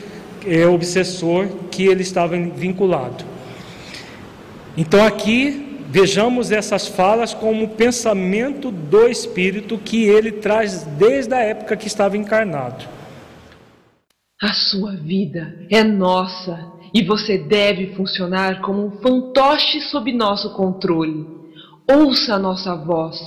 [0.47, 3.23] é, obsessor que ele estava vinculado.
[4.77, 11.77] Então aqui vejamos essas falas como pensamento do Espírito que ele traz desde a época
[11.77, 12.85] que estava encarnado.
[14.41, 16.59] A sua vida é nossa
[16.93, 21.25] e você deve funcionar como um fantoche sob nosso controle.
[21.89, 23.17] Ouça a nossa voz,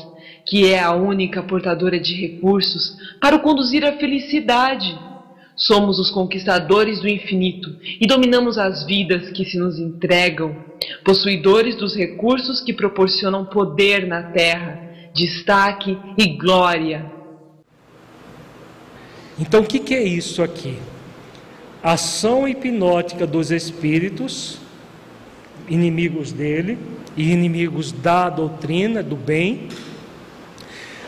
[0.47, 4.99] que é a única portadora de recursos para o conduzir à felicidade.
[5.59, 10.55] Somos os conquistadores do infinito e dominamos as vidas que se nos entregam,
[11.05, 14.81] possuidores dos recursos que proporcionam poder na terra,
[15.13, 17.11] destaque e glória.
[19.37, 20.79] Então, o que, é isso aqui?
[21.83, 24.59] Ação hipnótica dos espíritos,
[25.69, 26.79] inimigos dele
[27.17, 29.69] e inimigos da doutrina, do bem,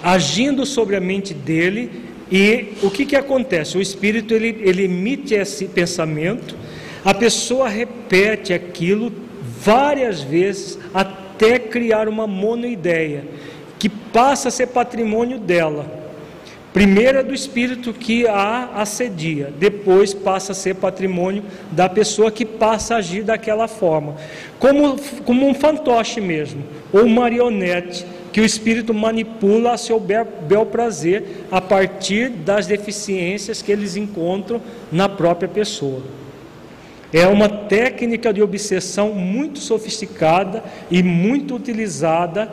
[0.03, 3.77] agindo sobre a mente dele e o que, que acontece?
[3.77, 6.57] O espírito ele, ele emite esse pensamento,
[7.05, 9.13] a pessoa repete aquilo
[9.61, 13.25] várias vezes até criar uma monoideia,
[13.79, 15.99] que passa a ser patrimônio dela.
[16.73, 21.43] Primeiro é do espírito que a assedia, depois passa a ser patrimônio
[21.73, 24.15] da pessoa que passa a agir daquela forma,
[24.61, 26.63] como, como um fantoche mesmo,
[26.93, 33.73] ou marionete que o espírito manipula a seu bel prazer a partir das deficiências que
[33.73, 36.03] eles encontram na própria pessoa.
[37.13, 42.47] É uma técnica de obsessão muito sofisticada e muito utilizada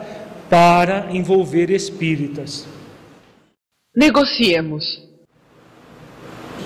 [0.50, 2.66] para envolver espíritas.
[3.94, 5.06] Negociemos.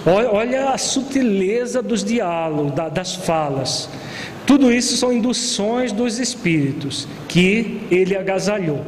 [0.06, 3.88] Olha a sutileza dos diálogos, das falas.
[4.46, 8.84] Tudo isso são induções dos espíritos que ele agasalhou.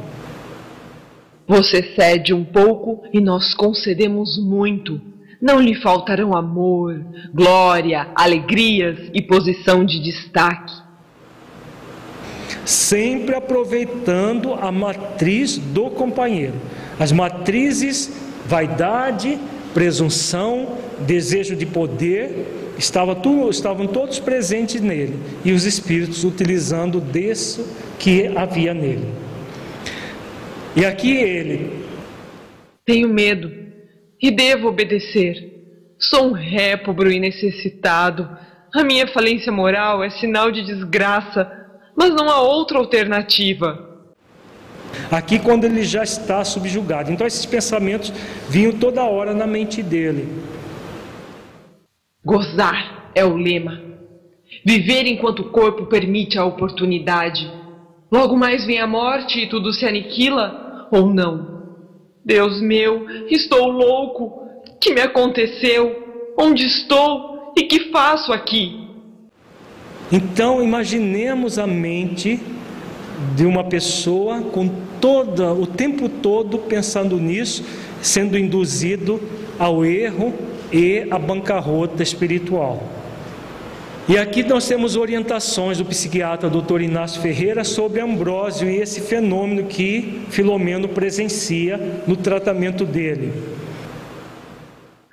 [1.47, 5.01] Você cede um pouco e nós concedemos muito.
[5.41, 7.05] Não lhe faltarão amor,
[7.35, 10.73] glória, alegrias e posição de destaque.
[12.65, 16.55] Sempre aproveitando a matriz do companheiro.
[16.99, 18.11] As matrizes
[18.47, 19.39] vaidade,
[19.73, 27.67] presunção, desejo de poder, estava tudo, estavam todos presentes nele e os espíritos utilizando disso
[27.99, 29.09] que havia nele.
[30.77, 31.85] E aqui ele.
[32.85, 33.51] Tenho medo
[34.21, 35.53] e devo obedecer.
[35.99, 38.29] Sou um réprobo e necessitado.
[38.75, 41.51] A minha falência moral é sinal de desgraça,
[41.97, 43.91] mas não há outra alternativa.
[45.11, 47.13] Aqui, quando ele já está subjugado.
[47.13, 48.13] Então, esses pensamentos
[48.49, 50.29] vinham toda hora na mente dele.
[52.25, 53.81] Gozar é o lema.
[54.65, 57.51] Viver enquanto o corpo permite a oportunidade.
[58.11, 61.63] Logo mais vem a morte e tudo se aniquila ou não.
[62.25, 64.43] Deus meu, estou louco.
[64.81, 66.33] Que me aconteceu?
[66.39, 67.53] Onde estou?
[67.57, 68.89] E que faço aqui?
[70.11, 72.41] Então imaginemos a mente
[73.37, 74.69] de uma pessoa com
[75.01, 77.65] toda o tempo todo pensando nisso,
[78.01, 79.21] sendo induzido
[79.59, 80.33] ao erro
[80.73, 82.83] e à bancarrota espiritual.
[84.07, 86.83] E aqui nós temos orientações do psiquiatra Dr.
[86.83, 93.33] Inácio Ferreira sobre Ambrósio e esse fenômeno que Filomeno presencia no tratamento dele.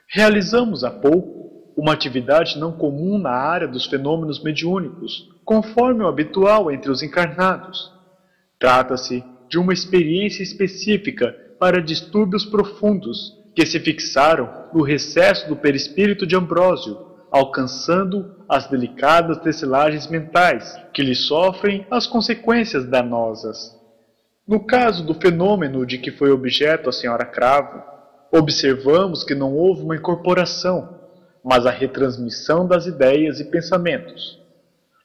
[0.10, 6.70] Realizamos há pouco uma atividade não comum na área dos fenômenos mediúnicos, conforme o habitual
[6.70, 7.94] entre os encarnados.
[8.60, 16.28] Trata-se de uma experiência específica para distúrbios profundos que se fixaram no recesso do perispírito
[16.28, 23.74] de Ambrósio, alcançando as delicadas tecilagens mentais que lhe sofrem as consequências danosas.
[24.46, 27.82] No caso do fenômeno de que foi objeto a senhora Cravo,
[28.32, 31.00] observamos que não houve uma incorporação,
[31.44, 34.40] mas a retransmissão das ideias e pensamentos.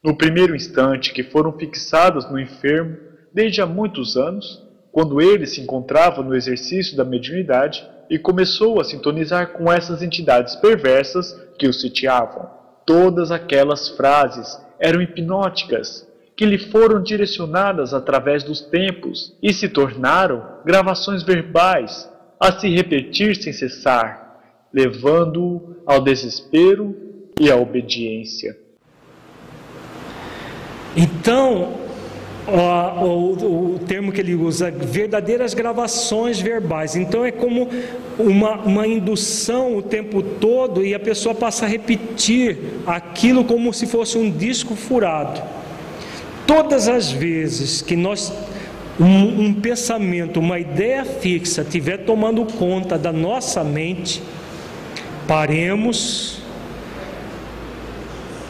[0.02, 2.96] No primeiro instante que foram fixadas no enfermo,
[3.32, 8.84] desde há muitos anos, quando ele se encontrava no exercício da mediunidade e começou a
[8.84, 12.48] sintonizar com essas entidades perversas que o sitiavam.
[12.84, 16.06] Todas aquelas frases eram hipnóticas,
[16.36, 22.08] que lhe foram direcionadas através dos tempos e se tornaram gravações verbais
[22.38, 24.38] a se repetir sem cessar,
[24.72, 26.94] levando-o ao desespero
[27.40, 28.56] e à obediência.
[30.94, 31.85] Então,
[32.46, 36.94] o, o, o, termo que ele usa, verdadeiras gravações verbais.
[36.94, 37.68] Então é como
[38.18, 43.86] uma, uma indução o tempo todo e a pessoa passa a repetir aquilo como se
[43.86, 45.42] fosse um disco furado.
[46.46, 48.32] Todas as vezes que nós
[48.98, 54.22] um, um pensamento, uma ideia fixa estiver tomando conta da nossa mente,
[55.26, 56.40] paremos,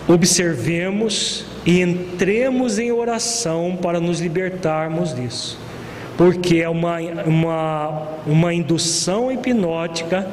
[0.06, 5.58] observemos e entremos em oração para nos libertarmos disso,
[6.16, 10.28] porque é uma, uma, uma indução hipnótica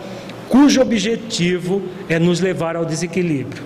[0.47, 3.63] cujo objetivo é nos levar ao desequilíbrio.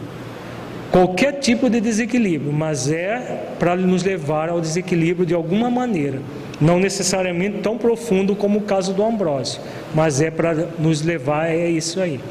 [0.89, 6.21] Qualquer tipo de desequilíbrio, mas é para nos levar ao desequilíbrio de alguma maneira.
[6.61, 9.59] Não necessariamente tão profundo como o caso do Ambrósio,
[9.93, 12.21] mas é para nos levar é isso aí.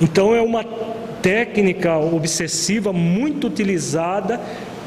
[0.00, 0.64] Então é uma
[1.20, 4.40] técnica obsessiva muito utilizada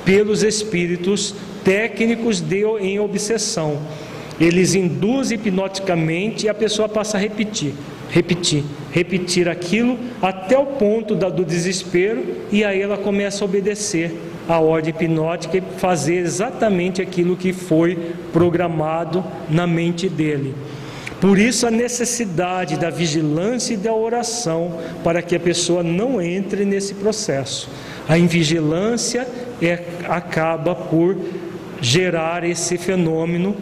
[0.09, 3.79] pelos espíritos técnicos de, em obsessão.
[4.41, 7.75] Eles induzem hipnoticamente e a pessoa passa a repetir,
[8.09, 14.11] repetir, repetir aquilo até o ponto da, do desespero e aí ela começa a obedecer
[14.47, 17.95] a ordem hipnótica e fazer exatamente aquilo que foi
[18.33, 20.55] programado na mente dele.
[21.21, 26.65] Por isso a necessidade da vigilância e da oração para que a pessoa não entre
[26.65, 27.69] nesse processo.
[28.09, 29.27] A invigilância
[29.61, 31.15] é, acaba por
[31.79, 33.55] gerar esse fenômeno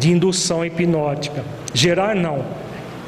[0.00, 1.44] de indução hipnótica.
[1.72, 2.44] Gerar não.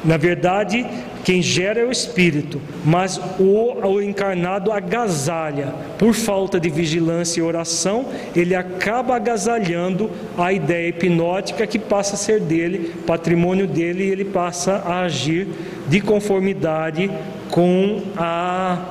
[0.05, 0.85] Na verdade,
[1.25, 5.73] quem gera é o espírito, mas o, o, encarnado agasalha.
[5.97, 8.05] Por falta de vigilância e oração,
[8.35, 14.25] ele acaba agasalhando a ideia hipnótica que passa a ser dele, patrimônio dele, e ele
[14.25, 15.47] passa a agir
[15.87, 17.09] de conformidade
[17.49, 18.85] com a,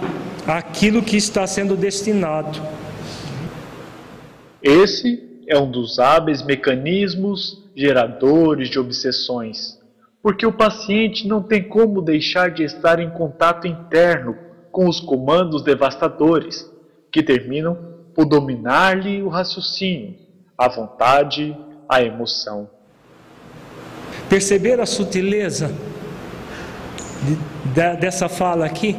[0.46, 2.60] aquilo que está sendo destinado.
[4.62, 9.78] Esse é um dos hábeis mecanismos geradores de obsessões
[10.24, 14.34] porque o paciente não tem como deixar de estar em contato interno
[14.72, 16.66] com os comandos devastadores,
[17.12, 17.76] que terminam
[18.14, 20.14] por dominar-lhe o raciocínio,
[20.56, 21.54] a vontade,
[21.86, 22.70] a emoção.
[24.26, 25.70] Perceber a sutileza
[27.22, 27.36] de,
[27.74, 28.96] de, dessa fala aqui?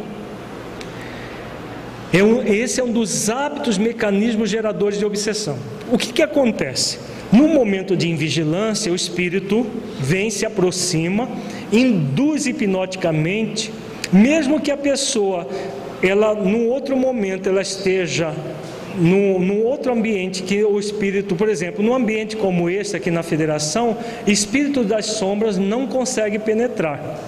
[2.16, 5.58] É um, esse é um dos hábitos, mecanismos geradores de obsessão.
[5.92, 6.98] O que, que acontece?
[7.30, 9.68] No momento de invigilância, o espírito
[10.00, 11.28] vem, se aproxima,
[11.74, 13.70] induz hipnoticamente,
[14.14, 15.46] mesmo que a pessoa,
[16.02, 18.34] ela, num outro momento, ela esteja
[18.98, 23.24] num, num, outro ambiente que o espírito, por exemplo, num ambiente como esse aqui na
[23.24, 27.20] federação, espírito das sombras não consegue penetrar.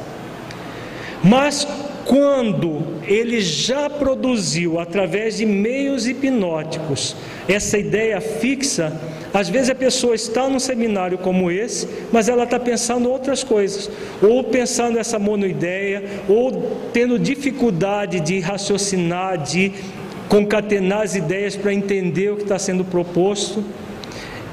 [1.22, 1.68] Mas
[2.06, 7.16] quando ele já produziu através de meios hipnóticos
[7.48, 9.00] essa ideia fixa,
[9.34, 13.90] às vezes a pessoa está num seminário como esse, mas ela está pensando outras coisas,
[14.22, 19.72] ou pensando essa monoideia, ou tendo dificuldade de raciocinar, de
[20.28, 23.64] concatenar as ideias para entender o que está sendo proposto.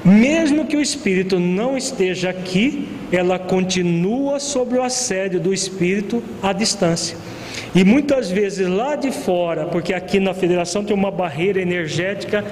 [0.03, 6.53] Mesmo que o espírito não esteja aqui, ela continua sob o assédio do espírito à
[6.53, 7.17] distância.
[7.73, 12.43] E muitas vezes lá de fora, porque aqui na federação tem uma barreira energética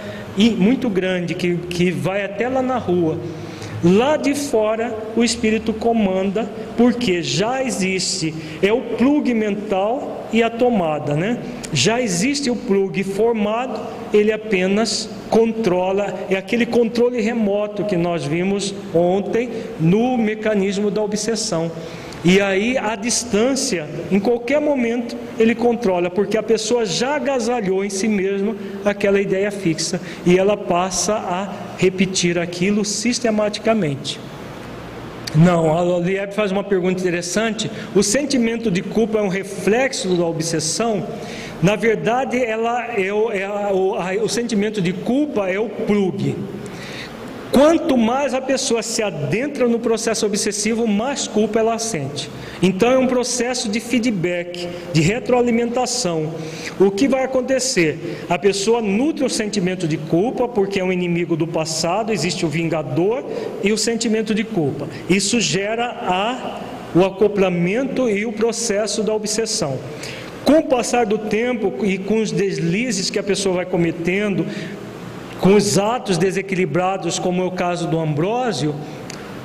[0.58, 3.18] muito grande que, que vai até lá na rua.
[3.84, 10.50] Lá de fora o espírito comanda, porque já existe, é o plug mental e a
[10.50, 11.38] tomada, né?
[11.74, 13.82] Já existe o plug formado,
[14.14, 19.50] ele apenas controla, é aquele controle remoto que nós vimos ontem
[19.80, 21.70] no mecanismo da obsessão.
[22.24, 27.90] E aí, a distância, em qualquer momento, ele controla, porque a pessoa já agasalhou em
[27.90, 28.56] si mesma
[28.86, 34.22] aquela ideia fixa e ela passa a repetir aquilo sistematicamente.
[35.36, 37.70] Não, a Lieb faz uma pergunta interessante.
[37.96, 41.06] O sentimento de culpa é um reflexo da obsessão?
[41.62, 45.68] Na verdade, ela é o, é a, o, a, o sentimento de culpa é o
[45.68, 46.36] plug.
[47.54, 52.28] Quanto mais a pessoa se adentra no processo obsessivo, mais culpa ela sente.
[52.64, 56.34] Então é um processo de feedback, de retroalimentação.
[56.80, 58.26] O que vai acontecer?
[58.28, 62.50] A pessoa nutre o sentimento de culpa, porque é um inimigo do passado, existe o
[62.50, 63.24] vingador
[63.64, 64.88] e o sentimento de culpa.
[65.08, 66.60] Isso gera a,
[66.96, 69.78] o acoplamento e o processo da obsessão.
[70.44, 74.44] Com o passar do tempo e com os deslizes que a pessoa vai cometendo,
[75.44, 78.74] com os atos desequilibrados, como é o caso do Ambrósio,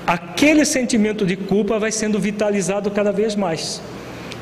[0.06, 3.82] aquele sentimento de culpa vai sendo vitalizado cada vez mais.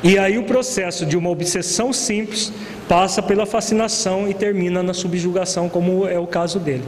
[0.03, 2.53] E aí o processo de uma obsessão simples
[2.87, 6.83] passa pela fascinação e termina na subjugação, como é o caso dele.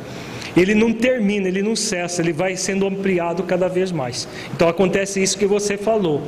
[0.56, 4.27] Ele não termina, ele não cessa, ele vai sendo ampliado cada vez mais.
[4.53, 6.22] Então acontece isso que você falou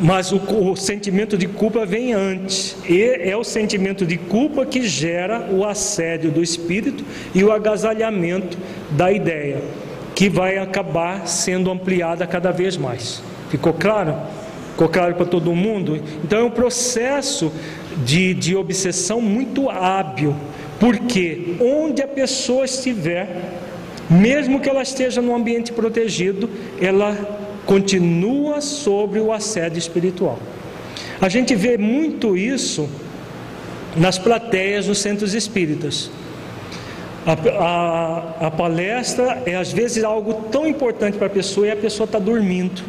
[0.00, 2.76] mas o, o, sentimento de culpa vem antes.
[2.88, 7.04] E é o sentimento de culpa que gera o assédio do espírito
[7.34, 8.56] e o agasalhamento
[8.90, 9.60] da ideia,
[10.14, 13.22] que vai acabar sendo ampliada cada vez mais.
[13.50, 14.14] Ficou claro?
[14.72, 16.00] Ficou claro para todo mundo?
[16.22, 17.52] Então é um processo
[18.04, 20.34] de, de obsessão muito hábil,
[20.78, 23.28] porque onde a pessoa estiver,
[24.08, 26.48] mesmo que ela esteja num ambiente protegido,
[26.80, 30.38] ela continua sobre o assédio espiritual.
[31.20, 32.88] A gente vê muito isso
[33.94, 36.10] nas plateias dos centros espíritas.
[37.26, 41.76] A, a, a, palestra é às vezes algo tão importante para a pessoa e a
[41.76, 42.82] pessoa está dormindo.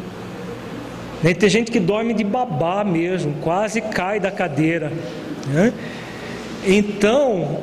[1.22, 1.34] Né?
[1.34, 4.90] Tem gente que dorme de babá mesmo, quase cai da cadeira.
[5.48, 5.74] Né?
[6.64, 7.58] Então,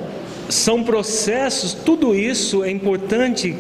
[0.50, 3.56] são processos, tudo isso é importante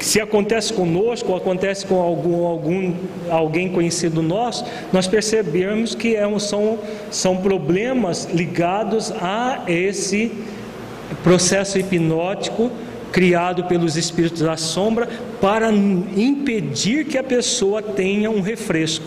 [0.00, 2.94] se acontece conosco ou acontece com algum, algum
[3.30, 6.78] alguém conhecido nosso, nós percebemos que é um, são,
[7.10, 10.32] são problemas ligados a esse
[11.22, 12.70] processo hipnótico
[13.10, 15.08] criado pelos espíritos da sombra
[15.40, 19.06] para impedir que a pessoa tenha um refresco.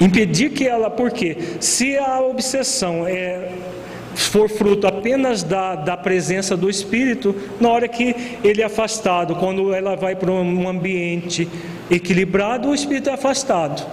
[0.00, 3.48] Impedir que ela, porque se a obsessão é
[4.14, 9.74] for fruto apenas da, da presença do Espírito, na hora que ele é afastado, quando
[9.74, 11.48] ela vai para um ambiente
[11.90, 13.84] equilibrado, o Espírito é afastado.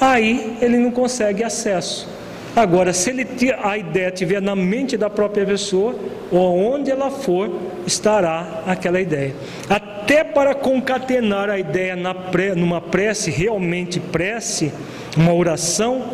[0.00, 2.08] Aí ele não consegue acesso.
[2.54, 3.26] Agora, se ele,
[3.62, 5.94] a ideia estiver na mente da própria pessoa,
[6.30, 7.50] ou onde ela for,
[7.86, 9.34] estará aquela ideia.
[9.68, 12.14] Até para concatenar a ideia na
[12.56, 14.72] numa prece, realmente prece,
[15.16, 16.04] uma oração,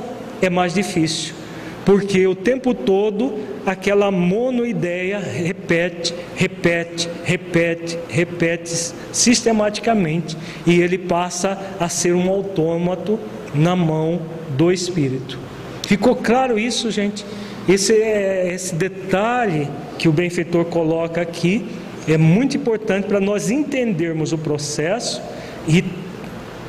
[0.42, 1.43] é mais difícil
[1.84, 3.34] porque o tempo todo
[3.66, 13.18] aquela monoideia repete, repete, repete, repete sistematicamente e ele passa a ser um autômato
[13.54, 14.22] na mão
[14.56, 15.38] do Espírito.
[15.86, 17.24] Ficou claro isso, gente?
[17.68, 21.66] esse, é, esse detalhe que o benfeitor coloca aqui
[22.06, 25.22] é muito importante para nós entendermos o processo
[25.66, 25.82] e,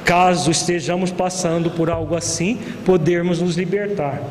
[0.06, 4.22] caso estejamos passando por algo assim, podermos nos libertar.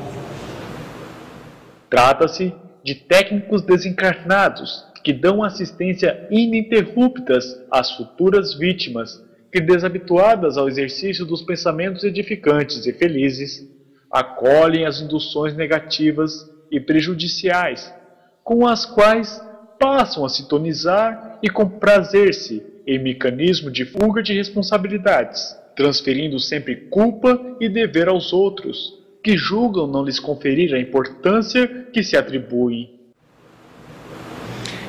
[1.95, 11.25] Trata-se de técnicos desencarnados que dão assistência ininterruptas às futuras vítimas que, desabituadas ao exercício
[11.25, 13.65] dos pensamentos edificantes e felizes,
[14.11, 17.95] acolhem as induções negativas e prejudiciais,
[18.43, 19.41] com as quais
[19.79, 27.69] passam a sintonizar e comprazer-se em mecanismo de fuga de responsabilidades, transferindo sempre culpa e
[27.69, 32.91] dever aos outros, que julgam não lhes conferir a importância que se atribuem.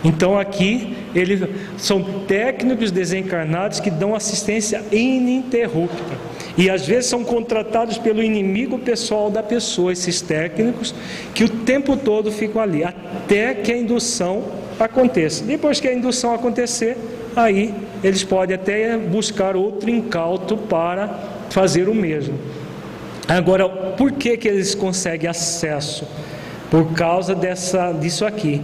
[0.04, 1.42] Então aqui eles
[1.78, 6.36] são técnicos desencarnados que dão assistência ininterrupta.
[6.58, 10.94] E às vezes são contratados pelo inimigo pessoal da pessoa, esses técnicos,
[11.34, 14.44] que o tempo todo ficam ali, até que a indução
[14.80, 15.46] aconteça.
[15.46, 16.98] Depois que a indução acontecer,
[17.36, 17.74] aí
[18.04, 21.08] eles podem até buscar outro incauto para
[21.50, 22.38] fazer o mesmo.
[23.28, 26.08] Agora, por que, que eles conseguem acesso?
[26.70, 28.62] Por causa dessa, disso aqui.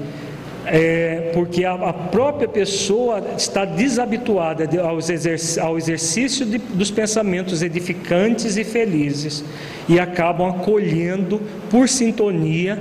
[0.64, 6.91] É, porque a, a, própria pessoa está desabituada de, ao, exerc, ao, exercício de, dos
[6.91, 9.43] pensamentos edificantes e felizes
[9.90, 11.41] e acabam acolhendo
[11.72, 12.77] por sintonia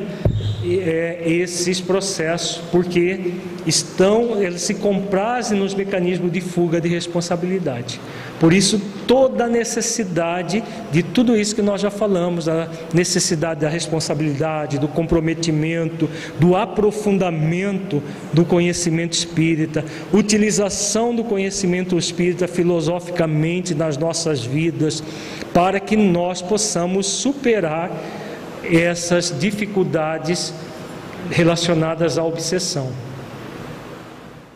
[0.65, 3.33] é, esses processos, porque
[3.67, 8.01] estão, eles se comprazem nos mecanismos de fuga de responsabilidade.
[8.39, 13.69] Por isso, toda a necessidade de tudo isso que nós já falamos, a necessidade da
[13.69, 16.09] responsabilidade, do comprometimento,
[16.39, 25.03] do aprofundamento do conhecimento espírita, utilização do conhecimento espírita filosoficamente nas nossas vidas,
[25.53, 27.91] para que nós possamos superar
[28.65, 30.55] essas dificuldades
[31.31, 32.93] relacionadas à obsessão.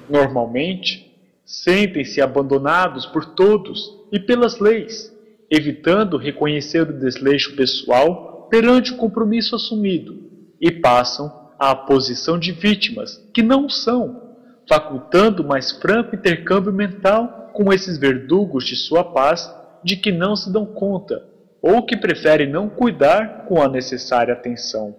[0.08, 1.12] Normalmente,
[1.44, 5.12] sentem-se abandonados por todos e pelas leis,
[5.50, 10.22] evitando reconhecer o desleixo pessoal perante o compromisso assumido,
[10.60, 14.22] e passam à posição de vítimas, que não são,
[14.68, 19.52] facultando mais franco intercâmbio mental com esses verdugos de sua paz
[19.82, 21.22] de que não se dão conta,
[21.66, 24.94] ou que preferem não cuidar com a necessária atenção.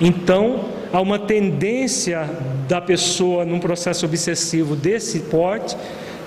[0.00, 2.30] Então, há uma tendência
[2.68, 5.76] da pessoa num processo obsessivo desse porte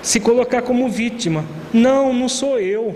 [0.02, 1.46] se colocar como vítima.
[1.72, 2.94] Não, não sou eu.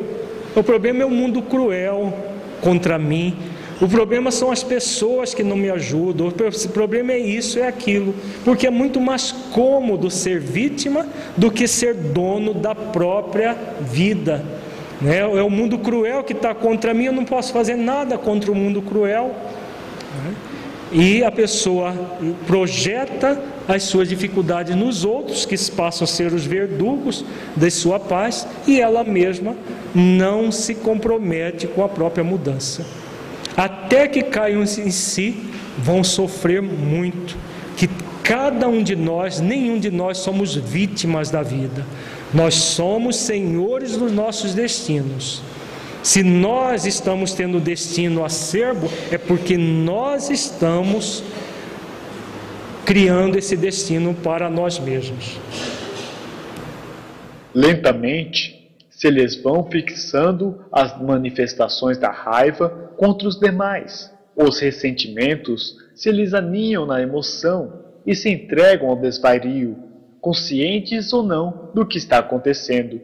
[0.54, 2.12] O problema é o mundo cruel
[2.60, 3.34] contra mim.
[3.80, 6.28] O problema são as pessoas que não me ajudam.
[6.28, 8.14] O problema é isso, é aquilo.
[8.44, 14.61] Porque é muito mais cômodo ser vítima do que ser dono da própria vida.
[15.02, 15.18] Né?
[15.18, 18.54] É o mundo cruel que está contra mim, eu não posso fazer nada contra o
[18.54, 19.34] mundo cruel.
[20.24, 20.34] Né?
[20.92, 21.94] E a pessoa
[22.46, 27.24] projeta as suas dificuldades nos outros, que passam a ser os verdugos
[27.56, 29.56] da sua paz, e ela mesma
[29.94, 32.84] não se compromete com a própria mudança.
[33.56, 35.36] Até que caiam em si,
[35.78, 37.36] vão sofrer muito.
[37.76, 37.88] Que
[38.22, 41.86] cada um de nós, nenhum de nós somos vítimas da vida.
[42.34, 45.42] Nós somos senhores dos nossos destinos.
[46.02, 51.22] Se nós estamos tendo destino acerbo, é porque nós estamos
[52.84, 55.38] criando esse destino para nós mesmos.
[57.54, 64.12] Lentamente, se lhes vão fixando as manifestações da raiva contra os demais.
[64.34, 69.76] Os ressentimentos se lhes aninham na emoção e se entregam ao desvario,
[70.22, 73.00] conscientes ou não do que está acontecendo.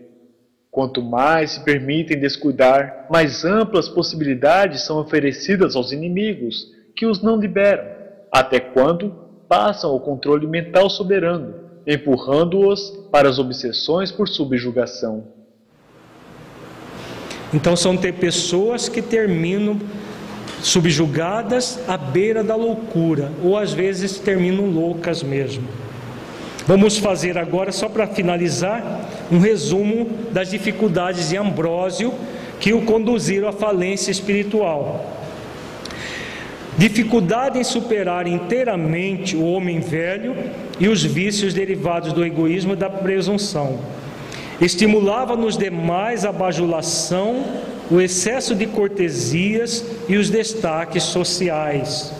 [0.70, 7.36] Quanto mais se permitem descuidar, mais amplas possibilidades são oferecidas aos inimigos, que os não
[7.36, 7.84] liberam,
[8.32, 9.12] até quando
[9.48, 15.26] passam ao controle mental soberano, empurrando-os para as obsessões por subjugação.
[17.52, 19.80] Então são ter pessoas que terminam
[20.60, 25.66] subjugadas à beira da loucura, ou às vezes terminam loucas mesmo.
[26.68, 29.00] Vamos fazer agora, só para finalizar,
[29.32, 32.12] um resumo das dificuldades de Ambrósio
[32.60, 35.16] que o conduziram à falência espiritual.
[36.76, 40.36] Dificuldade em superar inteiramente o homem velho
[40.78, 43.78] e os vícios derivados do egoísmo e da presunção.
[44.60, 47.46] Estimulava nos demais a bajulação,
[47.90, 52.12] o excesso de cortesias e os destaques sociais.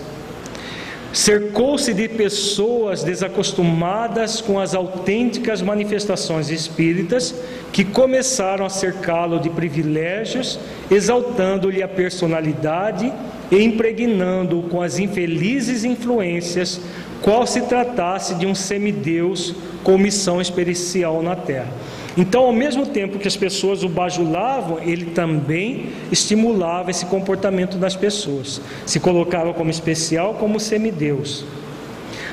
[1.13, 7.35] Cercou-se de pessoas desacostumadas com as autênticas manifestações espíritas
[7.73, 13.11] que começaram a cercá-lo de privilégios, exaltando-lhe a personalidade
[13.51, 16.79] e impregnando-o com as infelizes influências,
[17.23, 21.73] qual se tratasse de um semideus com missão especial na terra.
[22.17, 27.95] Então, ao mesmo tempo que as pessoas o bajulavam, ele também estimulava esse comportamento das
[27.95, 28.61] pessoas.
[28.87, 31.45] Se colocava como especial, como semideus.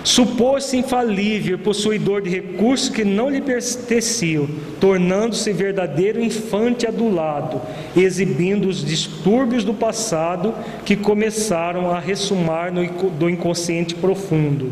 [0.04, 4.48] Supôs-se infalível, possuidor de recursos que não lhe pertenciam,
[4.80, 7.60] tornando-se verdadeiro infante adulado,
[7.98, 10.54] exibindo os distúrbios do passado
[10.86, 14.72] que começaram a ressumar no, do inconsciente profundo.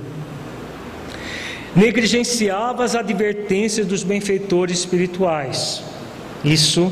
[1.75, 5.83] Negligenciava as advertências dos benfeitores espirituais.
[6.43, 6.91] Isso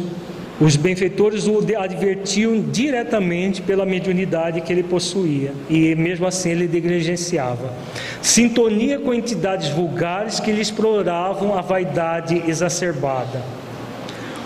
[0.62, 7.74] os benfeitores o advertiam diretamente pela mediunidade que ele possuía, e mesmo assim ele negligenciava.
[8.22, 13.42] Sintonia com entidades vulgares que lhe exploravam a vaidade exacerbada.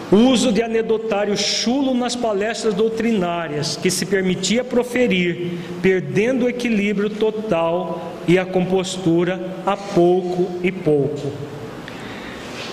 [0.09, 8.14] Uso de anedotário chulo nas palestras doutrinárias que se permitia proferir, perdendo o equilíbrio total
[8.27, 11.31] e a compostura a pouco e pouco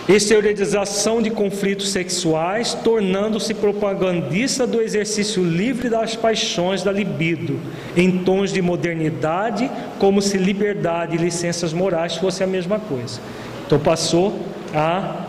[0.09, 7.59] exteriorização de conflitos sexuais, tornando-se propagandista do exercício livre das paixões da libido,
[7.97, 13.21] em tons de modernidade, como se liberdade e licenças morais fosse a mesma coisa.
[13.65, 14.41] Então passou
[14.75, 15.27] a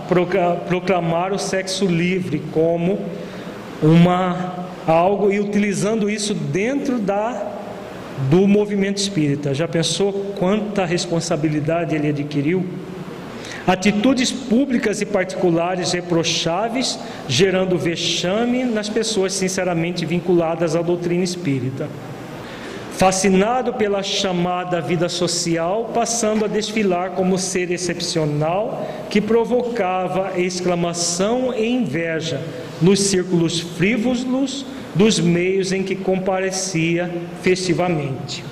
[0.68, 3.00] proclamar o sexo livre como
[3.82, 7.53] uma algo e utilizando isso dentro da
[8.30, 9.54] do movimento espírita.
[9.54, 12.66] Já pensou quanta responsabilidade ele adquiriu?
[13.66, 21.88] Atitudes públicas e particulares reprocháveis, gerando vexame nas pessoas sinceramente vinculadas à doutrina espírita.
[22.92, 31.66] Fascinado pela chamada vida social, passando a desfilar como ser excepcional que provocava exclamação e
[31.66, 32.42] inveja
[32.82, 37.10] nos círculos frívolos dos meios em que comparecia
[37.42, 38.44] festivamente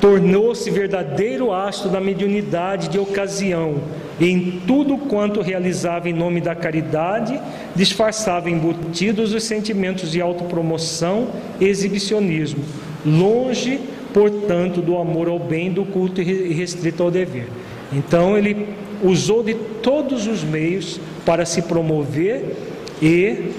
[0.00, 3.76] tornou-se verdadeiro astro da mediunidade de ocasião,
[4.18, 7.38] e em tudo quanto realizava em nome da caridade,
[7.76, 11.28] disfarçava embutidos os sentimentos de autopromoção
[11.60, 12.64] e exibicionismo,
[13.04, 13.78] longe,
[14.12, 17.48] portanto, do amor ao bem, do culto e restrito ao dever.
[17.92, 18.68] Então ele
[19.02, 22.56] usou de todos os meios para se promover
[23.02, 23.52] e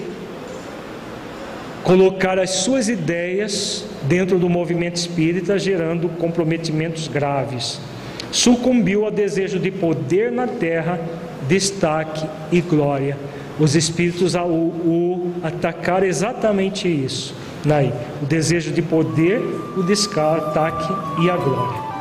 [1.82, 7.80] colocar as suas ideias dentro do movimento espírita, gerando comprometimentos graves.
[8.30, 10.98] Sucumbiu ao desejo de poder na terra,
[11.48, 13.16] destaque e glória.
[13.58, 17.34] Os espíritos o, o atacaram exatamente isso.
[17.64, 17.92] Né?
[18.22, 19.40] O desejo de poder,
[19.76, 21.91] o destaque e a glória.